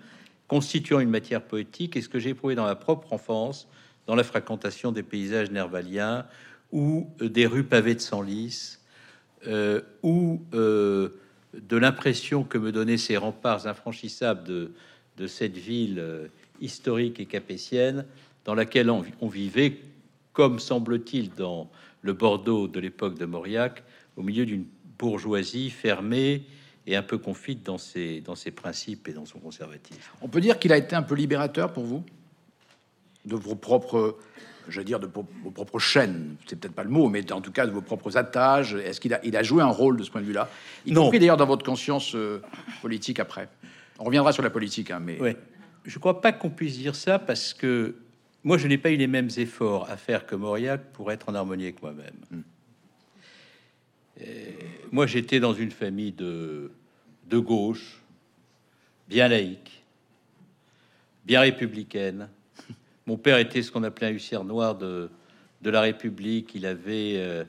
constituant 0.48 1.00
une 1.00 1.10
matière 1.10 1.42
poétique, 1.42 1.98
et 1.98 2.02
ce 2.02 2.10
que 2.10 2.20
j'ai 2.20 2.30
éprouvé 2.30 2.56
dans 2.56 2.66
ma 2.66 2.76
propre 2.76 3.14
enfance, 3.14 3.68
dans 4.08 4.16
la 4.16 4.24
fréquentation 4.24 4.92
des 4.92 5.04
paysages 5.04 5.52
nervaliens, 5.52 6.26
ou 6.72 7.10
euh, 7.22 7.30
des 7.30 7.46
rues 7.46 7.64
pavées 7.64 7.96
de 7.96 8.00
senlis, 8.00 8.78
euh, 9.48 9.82
ou 10.02 10.42
euh, 10.54 11.10
de 11.54 11.78
l'impression 11.78 12.44
que 12.44 12.58
me 12.58 12.72
donnaient 12.72 12.98
ces 12.98 13.18
remparts 13.18 13.68
infranchissables 13.68 14.44
de, 14.44 15.28
cette 15.28 15.58
ville 15.58 16.04
historique 16.60 17.22
et 17.22 17.26
capétienne, 17.26 18.06
dans 18.44 18.54
laquelle 18.54 18.90
on 18.90 19.28
vivait, 19.30 19.78
comme 20.34 20.60
semble-t-il 20.60 21.34
dans 21.34 21.70
le 22.06 22.14
Bordeaux 22.14 22.68
de 22.68 22.80
l'époque 22.80 23.18
de 23.18 23.26
Mauriac, 23.26 23.84
au 24.16 24.22
milieu 24.22 24.46
d'une 24.46 24.66
bourgeoisie 25.00 25.72
fermée 25.72 26.44
et 26.86 26.96
un 26.96 27.02
peu 27.02 27.18
confite 27.18 27.64
dans 27.64 27.80
ses, 27.80 28.22
dans 28.22 28.36
ses 28.36 28.52
principes 28.52 29.08
et 29.08 29.14
dans 29.14 29.26
son 29.26 29.40
conservatisme. 29.40 30.00
On 30.22 30.28
peut 30.28 30.40
dire 30.40 30.60
qu'il 30.60 30.72
a 30.72 30.78
été 30.78 30.96
un 30.96 31.02
peu 31.02 31.16
libérateur 31.16 31.74
pour 31.74 31.84
vous? 31.84 32.04
De 33.26 33.36
vos 33.36 33.56
propres, 33.56 34.18
je 34.70 34.80
veux 34.80 34.86
dire, 34.86 35.00
de 35.00 35.08
vos 35.08 35.50
propres 35.52 35.80
chaînes. 35.80 36.36
C'est 36.46 36.60
peut-être 36.60 36.76
pas 36.76 36.84
le 36.84 36.92
mot, 36.92 37.10
mais 37.10 37.32
en 37.32 37.42
tout 37.42 37.52
cas 37.52 37.66
de 37.66 37.72
vos 37.72 37.82
propres 37.82 38.16
attaches. 38.18 38.76
Est-ce 38.76 39.02
qu'il 39.02 39.16
a, 39.16 39.26
il 39.26 39.36
a 39.36 39.42
joué 39.42 39.64
un 39.64 39.68
rôle 39.72 39.98
de 39.98 40.04
ce 40.04 40.12
point 40.12 40.22
de 40.22 40.28
vue-là? 40.28 40.48
Y 40.86 40.92
Non. 40.92 41.06
compris 41.06 41.18
d'ailleurs 41.18 41.38
dans 41.38 41.48
votre 41.48 41.66
conscience 41.66 42.14
euh, 42.14 42.40
politique 42.84 43.20
après. 43.20 43.50
On 43.98 44.04
reviendra 44.04 44.32
sur 44.32 44.44
la 44.44 44.52
politique, 44.52 44.92
hein, 44.92 45.00
mais 45.02 45.20
Ouais. 45.20 45.36
Je 45.86 45.98
crois 46.00 46.22
pas 46.22 46.32
qu'on 46.34 46.50
puisse 46.52 46.78
dire 46.78 46.96
ça 46.96 47.18
parce 47.20 47.54
que 47.54 47.96
moi, 48.46 48.60
je 48.60 48.68
n'ai 48.68 48.78
pas 48.78 48.92
eu 48.92 48.96
les 48.96 49.08
mêmes 49.08 49.32
efforts 49.38 49.90
à 49.90 49.98
faire 49.98 50.28
que 50.28 50.36
Mauriac 50.36 50.94
pour 50.94 51.12
être 51.12 51.30
en 51.30 51.36
harmonie 51.36 51.64
avec 51.64 51.82
moi-même. 51.82 52.44
Et 54.22 54.54
Moi, 54.92 55.08
j'étais 55.08 55.40
dans 55.40 55.54
une 55.54 55.72
famille 55.72 56.12
de, 56.12 56.72
de 57.28 57.40
gauche, 57.40 58.04
bien 59.10 59.28
laïque, 59.28 59.84
bien 61.26 61.42
républicaine. 61.42 62.30
Mon 63.08 63.18
père 63.18 63.40
était 63.40 63.64
ce 63.64 63.72
qu'on 63.72 63.84
appelait 63.84 64.08
un 64.08 64.12
huissière 64.12 64.44
noir 64.44 64.78
de, 64.78 65.10
de 65.64 65.70
la 65.72 65.82
République. 65.82 66.54
Il 66.54 66.68
avait 66.68 67.16
euh, 67.18 67.44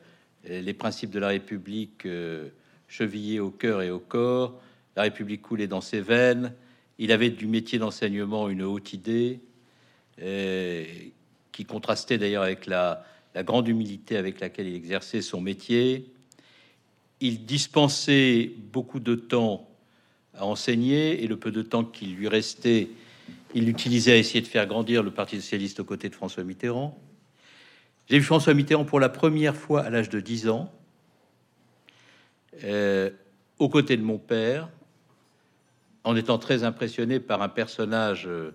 les 0.49 0.75
principes 0.75 1.11
de 1.11 1.19
la 1.19 1.29
République 1.29 2.07
euh, 2.07 2.49
chevillés 2.89 3.39
au 3.39 3.51
cœur 3.51 3.83
et 3.83 3.91
au 3.91 3.99
corps. 3.99 4.59
La 4.97 5.03
République 5.03 5.43
coulait 5.43 5.67
dans 5.67 5.83
ses 5.83 6.01
veines. 6.01 6.55
Il 6.99 7.13
avait 7.13 7.29
du 7.29 7.47
métier 7.47 7.79
d'enseignement 7.79 8.49
une 8.49 8.63
haute 8.63 8.95
idée, 8.95 9.41
euh, 10.23 10.85
qui 11.53 11.65
contrastait 11.65 12.19
d'ailleurs 12.19 12.43
avec 12.43 12.67
la, 12.67 13.05
grande 13.37 13.69
humilité 13.69 14.17
avec 14.17 14.41
laquelle 14.41 14.67
il 14.67 14.75
exerçait 14.75 15.21
son 15.21 15.43
métier. 15.43 16.11
Il 17.21 17.45
dispensait 17.45 18.51
beaucoup 18.73 19.01
de 19.01 19.15
temps 19.15 19.69
à 20.35 20.47
enseigner 20.47 21.23
et 21.23 21.27
le 21.27 21.37
peu 21.37 21.51
de 21.51 21.63
temps 21.63 21.85
qui 21.85 22.07
lui 22.07 22.29
restait, 22.29 22.89
il 23.55 23.67
l'utilisait 23.67 24.13
à 24.13 24.17
essayer 24.17 24.41
de 24.41 24.47
faire 24.47 24.67
grandir 24.67 25.03
le 25.03 25.11
Parti 25.11 25.37
socialiste 25.37 25.81
aux 25.81 25.85
côtés 25.85 26.09
de 26.09 26.15
François 26.15 26.45
Mitterrand. 26.45 26.99
J'ai 28.09 28.19
vu 28.19 28.25
François 28.25 28.55
Mitterrand 28.55 28.85
pour 28.85 29.01
la 29.01 29.09
première 29.09 29.57
fois 29.57 29.83
à 29.83 29.91
l'âge 29.91 30.09
de 30.09 30.21
10 30.21 30.49
ans, 30.49 30.73
euh, 32.65 33.11
aux 33.59 33.69
côtés 33.69 33.97
de 33.97 34.03
mon 34.03 34.19
père, 34.19 34.69
en 36.05 36.17
étant 36.17 36.39
très 36.39 36.65
impressionné 36.65 37.19
par 37.21 37.43
un 37.43 37.49
personnage 37.49 38.27
euh, 38.27 38.55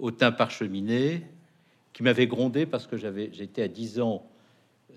au 0.00 0.10
teint 0.10 0.32
parcheminé 0.32 1.22
qui 1.92 2.02
m'avait 2.02 2.26
grondé 2.26 2.66
parce 2.66 2.86
que 2.86 2.96
j'avais 2.96 3.30
j'étais 3.32 3.62
à 3.62 3.68
10 3.68 4.00
ans 4.00 4.26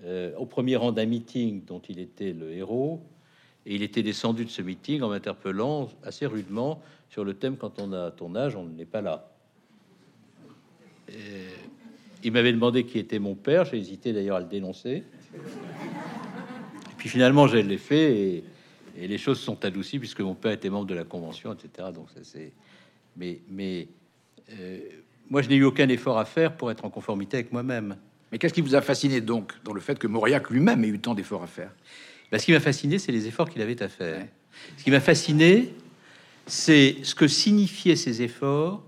euh, 0.04 0.34
au 0.36 0.46
premier 0.46 0.76
rang 0.76 0.92
d'un 0.92 1.06
meeting 1.06 1.64
dont 1.64 1.80
il 1.88 1.98
était 1.98 2.32
le 2.32 2.52
héros 2.52 3.00
et 3.66 3.74
il 3.74 3.82
était 3.82 4.02
descendu 4.02 4.44
de 4.44 4.50
ce 4.50 4.62
meeting 4.62 5.02
en 5.02 5.08
m'interpellant 5.08 5.88
assez 6.02 6.26
rudement 6.26 6.80
sur 7.08 7.24
le 7.24 7.34
thème 7.34 7.56
quand 7.56 7.80
on 7.80 7.92
a 7.92 8.10
ton 8.10 8.34
âge 8.34 8.56
on 8.56 8.64
n'est 8.64 8.84
pas 8.84 9.00
là. 9.00 9.30
Il 12.24 12.32
m'avait 12.32 12.52
demandé 12.52 12.84
qui 12.84 12.98
était 12.98 13.18
mon 13.18 13.34
père, 13.34 13.66
j'ai 13.66 13.76
hésité 13.76 14.14
d'ailleurs 14.14 14.38
à 14.38 14.40
le 14.40 14.46
dénoncer. 14.46 15.04
Et 15.34 16.94
puis 16.96 17.10
finalement, 17.10 17.46
je 17.46 17.58
l'ai 17.58 17.76
fait 17.76 18.16
et, 18.18 18.44
et 18.96 19.06
les 19.06 19.18
choses 19.18 19.38
sont 19.38 19.62
adoucies 19.64 19.98
puisque 19.98 20.20
mon 20.20 20.34
père 20.34 20.52
était 20.52 20.70
membre 20.70 20.86
de 20.86 20.94
la 20.94 21.04
convention, 21.04 21.52
etc. 21.52 21.88
Donc 21.94 22.08
ça 22.10 22.20
c'est. 22.22 22.52
Mais 23.16 23.40
mais 23.50 23.88
moi, 25.30 25.42
je 25.42 25.48
n'ai 25.48 25.56
eu 25.56 25.64
aucun 25.64 25.88
effort 25.88 26.18
à 26.18 26.24
faire 26.24 26.56
pour 26.56 26.70
être 26.70 26.84
en 26.84 26.90
conformité 26.90 27.38
avec 27.38 27.52
moi-même. 27.52 27.96
mais 28.30 28.38
qu'est-ce 28.38 28.54
qui 28.54 28.60
vous 28.60 28.74
a 28.74 28.80
fasciné 28.80 29.20
donc 29.20 29.52
dans 29.64 29.72
le 29.72 29.80
fait 29.80 29.98
que 29.98 30.06
Mauriac 30.06 30.50
lui-même 30.50 30.84
ait 30.84 30.88
eu 30.88 30.98
tant 30.98 31.14
d'efforts 31.14 31.42
à 31.42 31.46
faire? 31.46 31.70
Bah, 32.30 32.38
ce 32.38 32.44
qui 32.46 32.52
m'a 32.52 32.60
fasciné, 32.60 32.98
c'est 32.98 33.12
les 33.12 33.26
efforts 33.26 33.48
qu'il 33.48 33.62
avait 33.62 33.82
à 33.82 33.88
faire. 33.88 34.18
Ouais. 34.18 34.30
Ce 34.76 34.84
qui 34.84 34.90
m'a 34.90 35.00
fasciné, 35.00 35.72
c'est 36.46 36.96
ce 37.02 37.14
que 37.14 37.28
signifiaient 37.28 37.96
ces 37.96 38.22
efforts. 38.22 38.82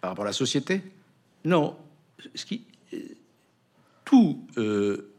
par 0.00 0.10
rapport 0.10 0.24
à 0.24 0.28
la 0.28 0.32
société? 0.32 0.82
Non, 1.44 1.76
ce 2.34 2.44
qui 2.44 2.64
euh, 2.92 2.98
tout 4.04 4.40
euh, 4.58 5.12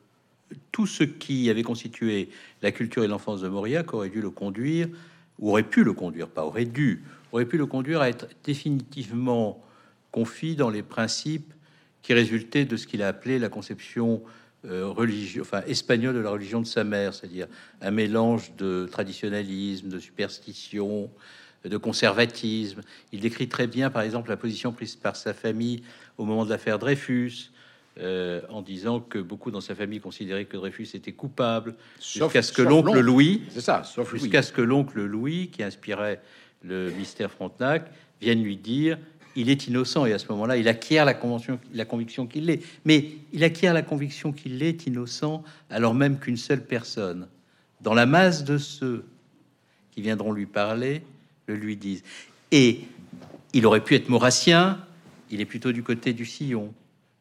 tout 0.72 0.88
ce 0.88 1.04
qui 1.04 1.50
avait 1.50 1.64
constitué 1.64 2.30
la 2.62 2.72
culture 2.72 3.04
et 3.04 3.08
l'enfance 3.08 3.42
de 3.42 3.48
Mauriac 3.50 3.94
aurait 3.94 4.10
dû 4.10 4.22
le 4.22 4.30
conduire, 4.30 4.88
ou 5.40 5.50
aurait 5.50 5.64
pu 5.64 5.84
le 5.84 5.94
conduire, 5.94 6.30
pas 6.30 6.46
aurait 6.46 6.66
dû, 6.66 7.04
aurait 7.32 7.46
pu 7.46 7.58
le 7.58 7.66
conduire 7.66 8.02
à 8.02 8.10
être 8.10 8.28
définitivement 8.44 9.64
confit 10.12 10.56
dans 10.56 10.70
les 10.70 10.84
principes 10.84 11.54
qui 12.02 12.14
résultaient 12.14 12.66
de 12.66 12.78
ce 12.78 12.88
qu'il 12.88 13.02
a 13.02 13.08
appelé 13.10 13.40
la 13.40 13.50
conception 13.50 14.22
euh, 14.66 14.88
religieuse, 14.88 15.42
enfin 15.42 15.62
espagnole 15.68 16.16
de 16.16 16.20
la 16.20 16.30
religion 16.30 16.62
de 16.62 16.66
sa 16.66 16.84
mère, 16.84 17.14
c'est-à-dire 17.14 17.48
un 17.82 17.92
mélange 17.92 18.56
de 18.58 18.88
traditionnalisme, 18.92 19.90
de 19.90 20.00
superstition, 20.00 21.10
de 21.64 21.78
conservatisme. 21.78 22.82
Il 23.12 23.20
décrit 23.20 23.48
très 23.48 23.68
bien, 23.68 23.90
par 23.90 24.02
exemple, 24.02 24.30
la 24.30 24.38
position 24.38 24.72
prise 24.72 24.96
par 24.96 25.16
sa 25.16 25.34
famille 25.34 25.84
au 26.18 26.26
moment 26.26 26.46
de 26.46 26.50
l'affaire 26.50 26.80
Dreyfus, 26.80 27.52
euh, 28.00 28.42
en 28.50 28.62
disant 28.62 29.00
que 29.00 29.20
beaucoup 29.20 29.52
dans 29.52 29.62
sa 29.62 29.74
famille 29.74 30.00
considéraient 30.00 30.46
que 30.46 30.58
Dreyfus 30.58 30.90
était 30.94 31.14
coupable, 31.14 31.76
jusqu'à 32.00 32.42
ce 32.42 32.52
que 32.52 32.62
l'oncle. 32.62 33.00
Louis, 33.00 33.44
C'est 33.50 33.62
ça, 33.62 33.84
jusqu'à 34.14 34.42
ce 34.42 34.52
que 34.52 34.62
l'oncle 34.62 35.04
Louis, 35.04 35.50
qui 35.50 35.64
inspirait 35.64 36.22
le 36.64 36.92
mystère 36.92 37.32
Frontenac, 37.32 37.92
vienne 38.22 38.44
lui 38.44 38.58
dire 38.58 38.98
il 39.38 39.50
est 39.50 39.68
innocent. 39.68 40.06
Et 40.06 40.14
à 40.14 40.20
ce 40.20 40.28
moment-là, 40.30 40.58
il 40.58 40.68
acquiert 40.68 41.06
la, 41.06 41.14
conviction 41.14 42.28
qu'il 42.28 42.46
l'est. 42.46 42.62
Mais 42.84 43.12
il 43.32 43.44
acquiert 43.44 43.74
la 43.74 43.84
conviction 43.84 44.34
qu'il 44.34 44.62
est 44.64 44.88
innocent 44.88 45.44
alors 45.70 45.94
même 45.94 46.20
qu'une 46.20 46.38
seule 46.38 46.66
personne, 46.66 47.28
dans 47.82 47.94
la 47.94 48.08
masse 48.08 48.44
de 48.44 48.58
ceux 48.58 49.06
qui 49.92 50.02
viendront 50.02 50.34
lui 50.34 50.48
parler, 50.48 51.04
le 51.46 51.56
lui 51.56 51.78
disent. 51.78 52.04
Et 52.52 52.82
il 53.54 53.66
aurait 53.66 53.84
pu 53.84 53.96
être 53.96 54.10
maurassien, 54.10 54.84
il 55.30 55.40
est 55.40 55.46
plutôt 55.46 55.72
du 55.72 55.84
côté 55.84 56.14
du 56.14 56.26
sillon, 56.26 56.74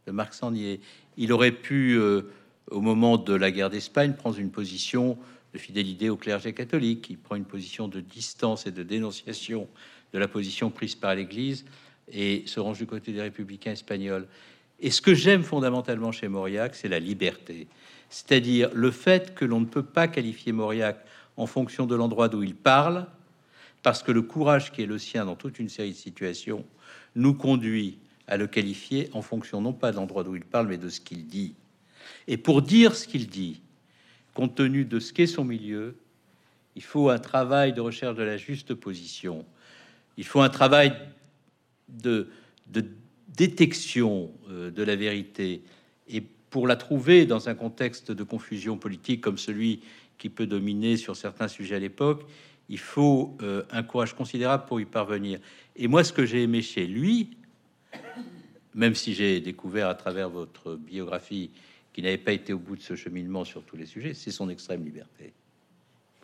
de 0.07 0.13
Marc 0.13 0.35
Sangnier. 0.35 0.81
Il 1.19 1.33
aurait 1.33 1.53
pu, 1.53 1.97
euh, 1.99 2.23
au 2.71 2.81
moment 2.81 3.19
de 3.19 3.35
la 3.35 3.51
guerre 3.51 3.71
d'Espagne, 3.71 4.15
prendre 4.15 4.39
une 4.39 4.51
position 4.51 5.19
de 5.57 5.61
fidélité 5.61 6.11
au 6.11 6.17
clergé 6.17 6.53
catholique. 6.53 7.09
Il 7.11 7.19
prend 7.19 7.35
une 7.35 7.45
position 7.45 7.89
de 7.89 8.01
distance 8.01 8.67
et 8.67 8.71
de 8.71 8.83
dénonciation 8.83 9.67
de 10.13 10.19
la 10.19 10.29
position 10.29 10.71
prise 10.71 10.95
par 10.95 11.15
l'Église 11.15 11.65
et 12.13 12.45
se 12.47 12.61
range 12.61 12.79
du 12.79 12.87
côté 12.87 13.13
des 13.13 13.23
républicains 13.23 13.73
espagnols. 13.73 14.29
Et 14.79 14.91
ce 14.91 15.01
que 15.01 15.15
j'aime 15.15 15.43
fondamentalement 15.43 16.13
chez 16.13 16.29
Mauriac, 16.29 16.75
c'est 16.75 16.89
la 16.89 17.01
liberté. 17.01 17.67
C'est-à-dire 18.11 18.71
le 18.75 18.91
fait 18.91 19.35
que 19.35 19.45
l'on 19.45 19.61
ne 19.61 19.67
peut 19.67 19.83
pas 19.83 20.07
qualifier 20.07 20.53
Mauriac 20.53 21.05
en 21.37 21.47
fonction 21.47 21.87
de 21.87 21.95
l'endroit 21.95 22.29
d'où 22.29 22.43
il 22.43 22.55
parle, 22.55 23.07
parce 23.83 24.03
que 24.03 24.13
le 24.13 24.23
courage 24.23 24.73
qui 24.73 24.83
est 24.83 24.87
le 24.87 24.99
sien 24.99 25.25
dans 25.25 25.37
toute 25.37 25.59
une 25.59 25.69
série 25.69 25.93
de 25.93 25.97
situations 25.97 26.65
nous 27.15 27.35
conduit 27.35 27.99
à 28.29 28.37
le 28.37 28.47
qualifier 28.47 29.09
en 29.13 29.23
fonction 29.23 29.61
non 29.61 29.73
pas 29.73 29.91
de 29.91 29.97
l'endroit 29.97 30.25
d'où 30.25 30.37
il 30.37 30.45
parle, 30.45 30.69
mais 30.69 30.79
de 30.79 30.89
ce 30.89 31.01
qu'il 31.01 31.27
dit. 31.27 31.55
Et 32.29 32.37
pour 32.37 32.63
dire 32.63 32.95
ce 32.95 33.09
qu'il 33.09 33.29
dit, 33.29 33.61
compte 34.37 34.55
tenu 34.55 34.85
de 34.85 35.01
ce 35.01 35.15
qu'est 35.15 35.27
son 35.27 35.45
milieu, 35.45 35.97
il 36.77 36.83
faut 36.83 37.09
un 37.09 37.19
travail 37.19 37.73
de 37.73 37.81
recherche 37.81 38.17
de 38.17 38.23
la 38.23 38.37
juste 38.37 38.75
position. 38.75 39.47
Il 40.19 40.25
faut 40.25 40.43
un 40.43 40.51
travail 40.51 40.93
de, 41.89 42.29
détection 43.29 44.31
euh, 44.51 44.71
de 44.71 44.83
la 44.83 44.95
vérité. 44.95 45.63
Et 46.07 46.21
pour 46.21 46.67
la 46.67 46.77
trouver 46.77 47.25
dans 47.25 47.49
un 47.49 47.55
contexte 47.55 48.13
de 48.13 48.23
confusion 48.23 48.77
politique 48.77 49.23
comme 49.23 49.39
celui 49.39 49.81
qui 50.19 50.29
peut 50.29 50.47
dominer 50.47 50.99
sur 50.99 51.17
certains 51.17 51.49
sujets 51.49 51.77
à 51.77 51.79
l'époque, 51.79 52.27
il 52.69 52.79
faut 52.79 53.39
euh, 53.41 53.63
un 53.71 53.83
courage 53.83 54.15
considérable 54.15 54.67
pour 54.67 54.81
y 54.81 54.85
parvenir. 54.85 55.39
Et 55.77 55.89
moi, 55.89 56.05
ce 56.05 56.13
que 56.13 56.27
j'ai 56.27 56.43
aimé 56.43 56.61
chez 56.61 56.87
lui, 56.87 57.31
même 58.75 58.95
si 58.95 59.15
j'ai 59.15 59.41
découvert 59.41 59.89
à 59.89 59.95
travers 59.95 60.29
votre 60.29 60.77
biographie 60.77 61.51
qu'il 61.97 62.05
n'avait 62.05 62.19
pas 62.19 62.33
été 62.33 62.53
au 62.53 62.59
bout 62.59 62.77
de 62.77 62.83
ce 62.83 62.95
cheminement 62.95 63.47
sur 63.47 63.63
tous 63.63 63.79
les 63.79 63.87
sujets, 63.87 64.13
c'est 64.13 64.31
son 64.31 64.51
extrême 64.51 64.85
liberté. 64.85 65.33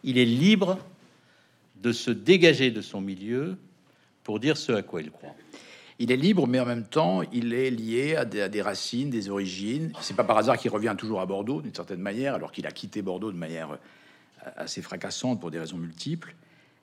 Il 0.05 0.19
est 0.19 0.27
libre 0.27 0.79
de 1.77 1.93
se 1.93 2.11
dégager 2.11 2.71
de 2.71 2.83
son 2.83 3.01
milieu 3.01 3.57
pour 4.23 4.39
dire 4.39 4.59
ce 4.59 4.73
à 4.73 4.83
quoi 4.83 5.01
il 5.01 5.11
croit. 5.11 5.35
Il 5.99 6.13
est 6.13 6.17
libre, 6.17 6.47
mais 6.47 6.61
en 6.61 6.67
même 6.67 6.85
temps, 6.85 7.23
il 7.33 7.55
est 7.55 7.71
lié 7.71 8.17
à 8.17 8.27
des, 8.27 8.61
racines, 8.61 9.09
des 9.09 9.31
origines. 9.31 9.95
C'est 10.03 10.15
pas 10.15 10.25
par 10.25 10.37
hasard 10.37 10.59
qu'il 10.59 10.71
revient 10.71 10.95
toujours 10.99 11.23
à 11.23 11.27
Bordeaux, 11.27 11.63
d'une 11.63 11.75
certaine 11.75 12.01
manière, 12.01 12.35
alors 12.35 12.53
qu'il 12.53 12.67
a 12.67 12.71
quitté 12.71 13.01
Bordeaux 13.01 13.33
de 13.33 13.39
manière 13.39 13.71
euh, 13.73 14.51
assez 14.59 14.83
fracassante 14.83 15.41
pour 15.41 15.51
des 15.51 15.59
raisons 15.59 15.79
multiples. 15.79 16.35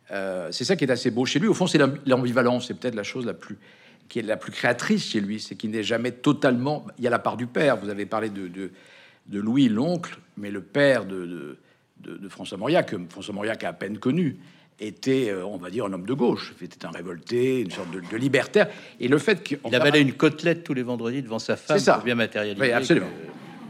Euh, 0.09 0.51
c'est 0.51 0.65
ça 0.65 0.75
qui 0.75 0.85
est 0.85 0.91
assez 0.91 1.11
beau 1.11 1.25
chez 1.25 1.37
lui. 1.37 1.47
Au 1.47 1.53
fond, 1.53 1.67
c'est 1.67 1.77
l'ambivalence. 2.07 2.69
C'est 2.69 2.73
peut-être 2.73 2.95
la 2.95 3.03
chose 3.03 3.27
la 3.27 3.35
plus 3.35 3.59
qui 4.09 4.19
est 4.19 4.23
la 4.23 4.37
plus 4.37 4.51
créatrice 4.51 5.11
chez 5.11 5.21
lui, 5.21 5.39
c'est 5.39 5.55
qu'il 5.55 5.69
n'est 5.69 5.83
jamais 5.83 6.11
totalement. 6.11 6.85
Il 6.97 7.03
y 7.03 7.07
a 7.07 7.11
la 7.11 7.19
part 7.19 7.37
du 7.37 7.45
père. 7.45 7.77
Vous 7.77 7.89
avez 7.89 8.07
parlé 8.07 8.29
de, 8.29 8.47
de, 8.47 9.39
Louis, 9.39 9.69
l'oncle, 9.69 10.17
mais 10.35 10.49
le 10.49 10.61
père 10.61 11.05
de, 11.05 11.57
de, 12.01 12.27
François 12.27 12.57
Mauriac, 12.57 12.89
que 12.89 12.97
François 13.09 13.35
Mauriac 13.35 13.63
a 13.63 13.69
à 13.69 13.73
peine 13.73 13.99
connu, 13.99 14.37
était, 14.79 15.29
euh, 15.29 15.45
on 15.45 15.57
va 15.57 15.69
dire, 15.69 15.85
un 15.85 15.93
homme 15.93 16.05
de 16.05 16.13
gauche. 16.13 16.55
Était 16.61 16.85
un 16.85 16.91
révolté, 16.91 17.59
une 17.61 17.71
sorte 17.71 17.89
de, 17.91 18.17
libertaire. 18.17 18.67
Et 18.99 19.07
le 19.07 19.17
fait 19.19 19.43
qu'il 19.43 19.59
avalait 19.75 20.01
une 20.01 20.13
côtelette 20.13 20.63
tous 20.63 20.73
les 20.73 20.83
vendredis 20.83 21.21
devant 21.21 21.39
sa 21.39 21.55
femme 21.55 21.77
ça. 21.77 21.95
pour 21.95 22.03
bien 22.03 22.15
matérialiser. 22.15 22.61
Oui, 22.61 22.71
absolument. 22.71 23.09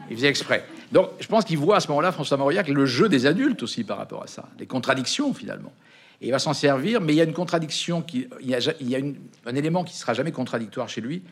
Il 0.10 0.16
faisait 0.16 0.30
exprès. 0.30 0.66
Donc, 0.92 1.10
je 1.20 1.28
pense 1.28 1.46
qu'il 1.46 1.58
voit 1.58 1.78
à 1.78 1.80
ce 1.80 1.88
moment-là, 1.90 2.12
François 2.12 2.38
Mauriac, 2.38 2.68
le 2.68 2.86
jeu 2.86 3.10
des 3.10 3.26
adultes 3.26 3.62
aussi 3.62 3.84
par 3.84 3.98
rapport 3.98 4.24
à 4.24 4.28
ça, 4.28 4.48
les 4.60 4.66
contradictions 4.66 5.34
finalement. 5.34 5.74
Et 6.22 6.28
il 6.28 6.32
va 6.32 6.40
s'en 6.40 6.54
servir, 6.54 7.00
mais 7.02 7.14
il 7.14 7.16
y 7.16 7.22
a 7.22 7.24
une 7.24 7.34
contradiction, 7.34 8.02
qui, 8.02 8.28
il 8.42 8.50
y 8.50 8.56
a, 8.56 8.60
il 8.80 8.90
y 8.90 8.96
a 8.96 9.00
un 9.00 9.56
élément 9.56 9.84
qui 9.84 9.96
sera 9.96 10.14
jamais 10.14 10.32
contradictoire 10.32 10.90
chez 10.90 11.02
lui, 11.02 11.24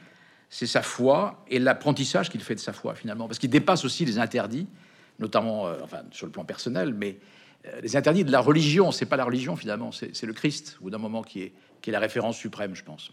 c'est 0.50 0.68
sa 0.68 0.82
foi 0.82 1.44
et 1.50 1.60
l'apprentissage 1.60 2.30
qu'il 2.30 2.42
fait 2.42 2.56
de 2.56 2.60
sa 2.60 2.74
foi 2.74 2.96
finalement, 2.96 3.28
parce 3.28 3.40
qu'il 3.40 3.50
dépasse 3.50 3.84
aussi 3.84 4.06
les 4.06 4.18
interdits, 4.18 4.68
notamment, 5.20 5.68
euh, 5.68 5.76
enfin, 5.84 6.04
sur 6.12 6.26
le 6.26 6.32
plan 6.32 6.46
personnel, 6.46 6.94
mais 6.94 7.18
euh, 7.66 7.82
les 7.82 7.98
interdits 7.98 8.24
de 8.24 8.32
la 8.32 8.40
religion, 8.40 8.92
c'est 8.92 9.06
pas 9.06 9.18
la 9.18 9.26
religion 9.26 9.56
finalement, 9.56 9.92
c'est 9.92 10.24
le 10.24 10.34
Christ, 10.34 10.78
ou 10.82 10.90
d'un 10.90 11.00
moment 11.00 11.22
qui 11.22 11.42
est, 11.42 11.54
qui 11.82 11.90
est 11.90 11.94
la 11.94 12.00
référence 12.00 12.38
suprême, 12.38 12.76
je 12.76 12.84
pense. 12.84 13.12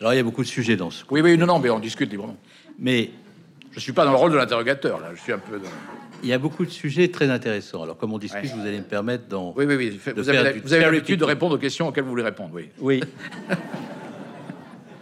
Alors 0.00 0.12
il 0.12 0.16
y 0.16 0.20
a 0.20 0.22
beaucoup 0.22 0.42
de 0.42 0.48
sujets 0.48 0.76
dans 0.76 0.90
ce. 0.90 1.04
Oui, 1.10 1.20
oui, 1.20 1.36
non, 1.36 1.46
non, 1.46 1.58
mais 1.58 1.70
on 1.70 1.78
discute 1.78 2.10
librement. 2.10 2.36
Mais 2.78 3.10
je 3.70 3.80
suis 3.80 3.92
pas 3.92 4.04
dans 4.04 4.12
le 4.12 4.16
rôle 4.16 4.32
de 4.32 4.36
l'interrogateur 4.36 5.00
là, 5.00 5.14
je 5.14 5.20
suis 5.20 5.32
un 5.32 5.38
peu. 5.38 5.58
Dans... 5.58 5.68
Il 6.22 6.28
y 6.28 6.32
a 6.32 6.38
beaucoup 6.38 6.64
de 6.64 6.70
sujets 6.70 7.08
très 7.08 7.30
intéressants. 7.30 7.82
Alors 7.82 7.96
comme 7.96 8.12
on 8.12 8.18
discute, 8.18 8.50
vous 8.54 8.66
allez 8.66 8.78
me 8.78 8.84
permettre 8.84 9.26
d'en. 9.26 9.54
Oui, 9.56 9.64
oui, 9.66 9.76
oui. 9.76 10.00
Vous 10.16 10.28
avez, 10.28 10.60
vous 10.60 10.72
avez 10.72 10.84
l'habitude 10.84 11.20
de 11.20 11.24
répondre 11.24 11.54
aux 11.54 11.58
questions 11.58 11.88
auxquelles 11.88 12.04
vous 12.04 12.10
voulez 12.10 12.22
répondre, 12.22 12.50
oui. 12.54 12.68
Oui. 12.78 13.00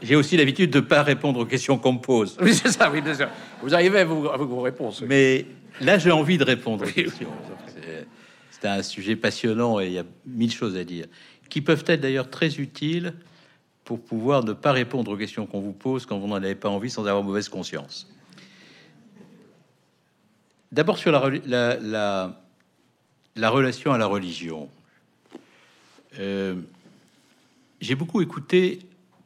J'ai 0.01 0.15
aussi 0.15 0.37
l'habitude 0.37 0.71
de 0.71 0.81
pas 0.81 1.03
répondre 1.03 1.41
aux 1.41 1.45
questions 1.45 1.77
qu'on 1.77 1.95
me 1.95 1.99
pose. 1.99 2.37
Oui, 2.41 2.55
c'est 2.55 2.71
ça, 2.71 2.91
oui, 2.91 3.01
bien 3.01 3.15
sûr. 3.15 3.29
Vous 3.63 3.75
arrivez 3.75 3.99
à 3.99 4.05
vos, 4.05 4.47
vos 4.47 4.61
réponses. 4.61 5.03
Mais 5.03 5.47
là, 5.81 5.99
j'ai 5.99 6.13
envie 6.13 6.39
de 6.39 6.45
répondre 6.45 6.85
aux 6.85 6.91
questions. 6.91 7.29
C'est 8.51 8.69
un 8.69 8.83
sujet 8.83 9.17
passionnant 9.17 9.81
et 9.81 9.87
il 9.87 9.93
y 9.93 9.99
a 9.99 10.05
mille 10.27 10.53
choses 10.53 10.77
à 10.77 10.85
dire, 10.85 11.07
qui 11.49 11.61
peuvent 11.61 11.85
être 11.87 12.01
d'ailleurs 12.01 12.31
très 12.31 12.57
utiles 12.57 13.15
pour 13.85 14.01
pouvoir 14.01 14.45
ne 14.45 14.53
pas 14.53 14.73
répondre 14.73 15.11
aux 15.13 15.17
questions 15.17 15.47
qu'on 15.47 15.61
vous 15.61 15.73
pose 15.73 16.07
quand 16.07 16.19
vous 16.19 16.27
n'en 16.27 16.37
avez 16.37 16.55
pas 16.55 16.69
envie 16.69 16.91
sans 16.91 17.07
avoir 17.07 17.23
mauvaise 17.23 17.49
conscience. 17.49 18.09
D'abord 20.71 20.99
sur 20.99 21.13
la, 21.13 21.31
la, 21.81 22.37
la, 23.37 23.51
relation 23.51 23.93
à 23.93 23.99
la 23.99 24.05
religion. 24.05 24.69
Euh, 26.19 26.57
j'ai 27.81 27.95
beaucoup 27.95 28.21
écouté 28.21 28.81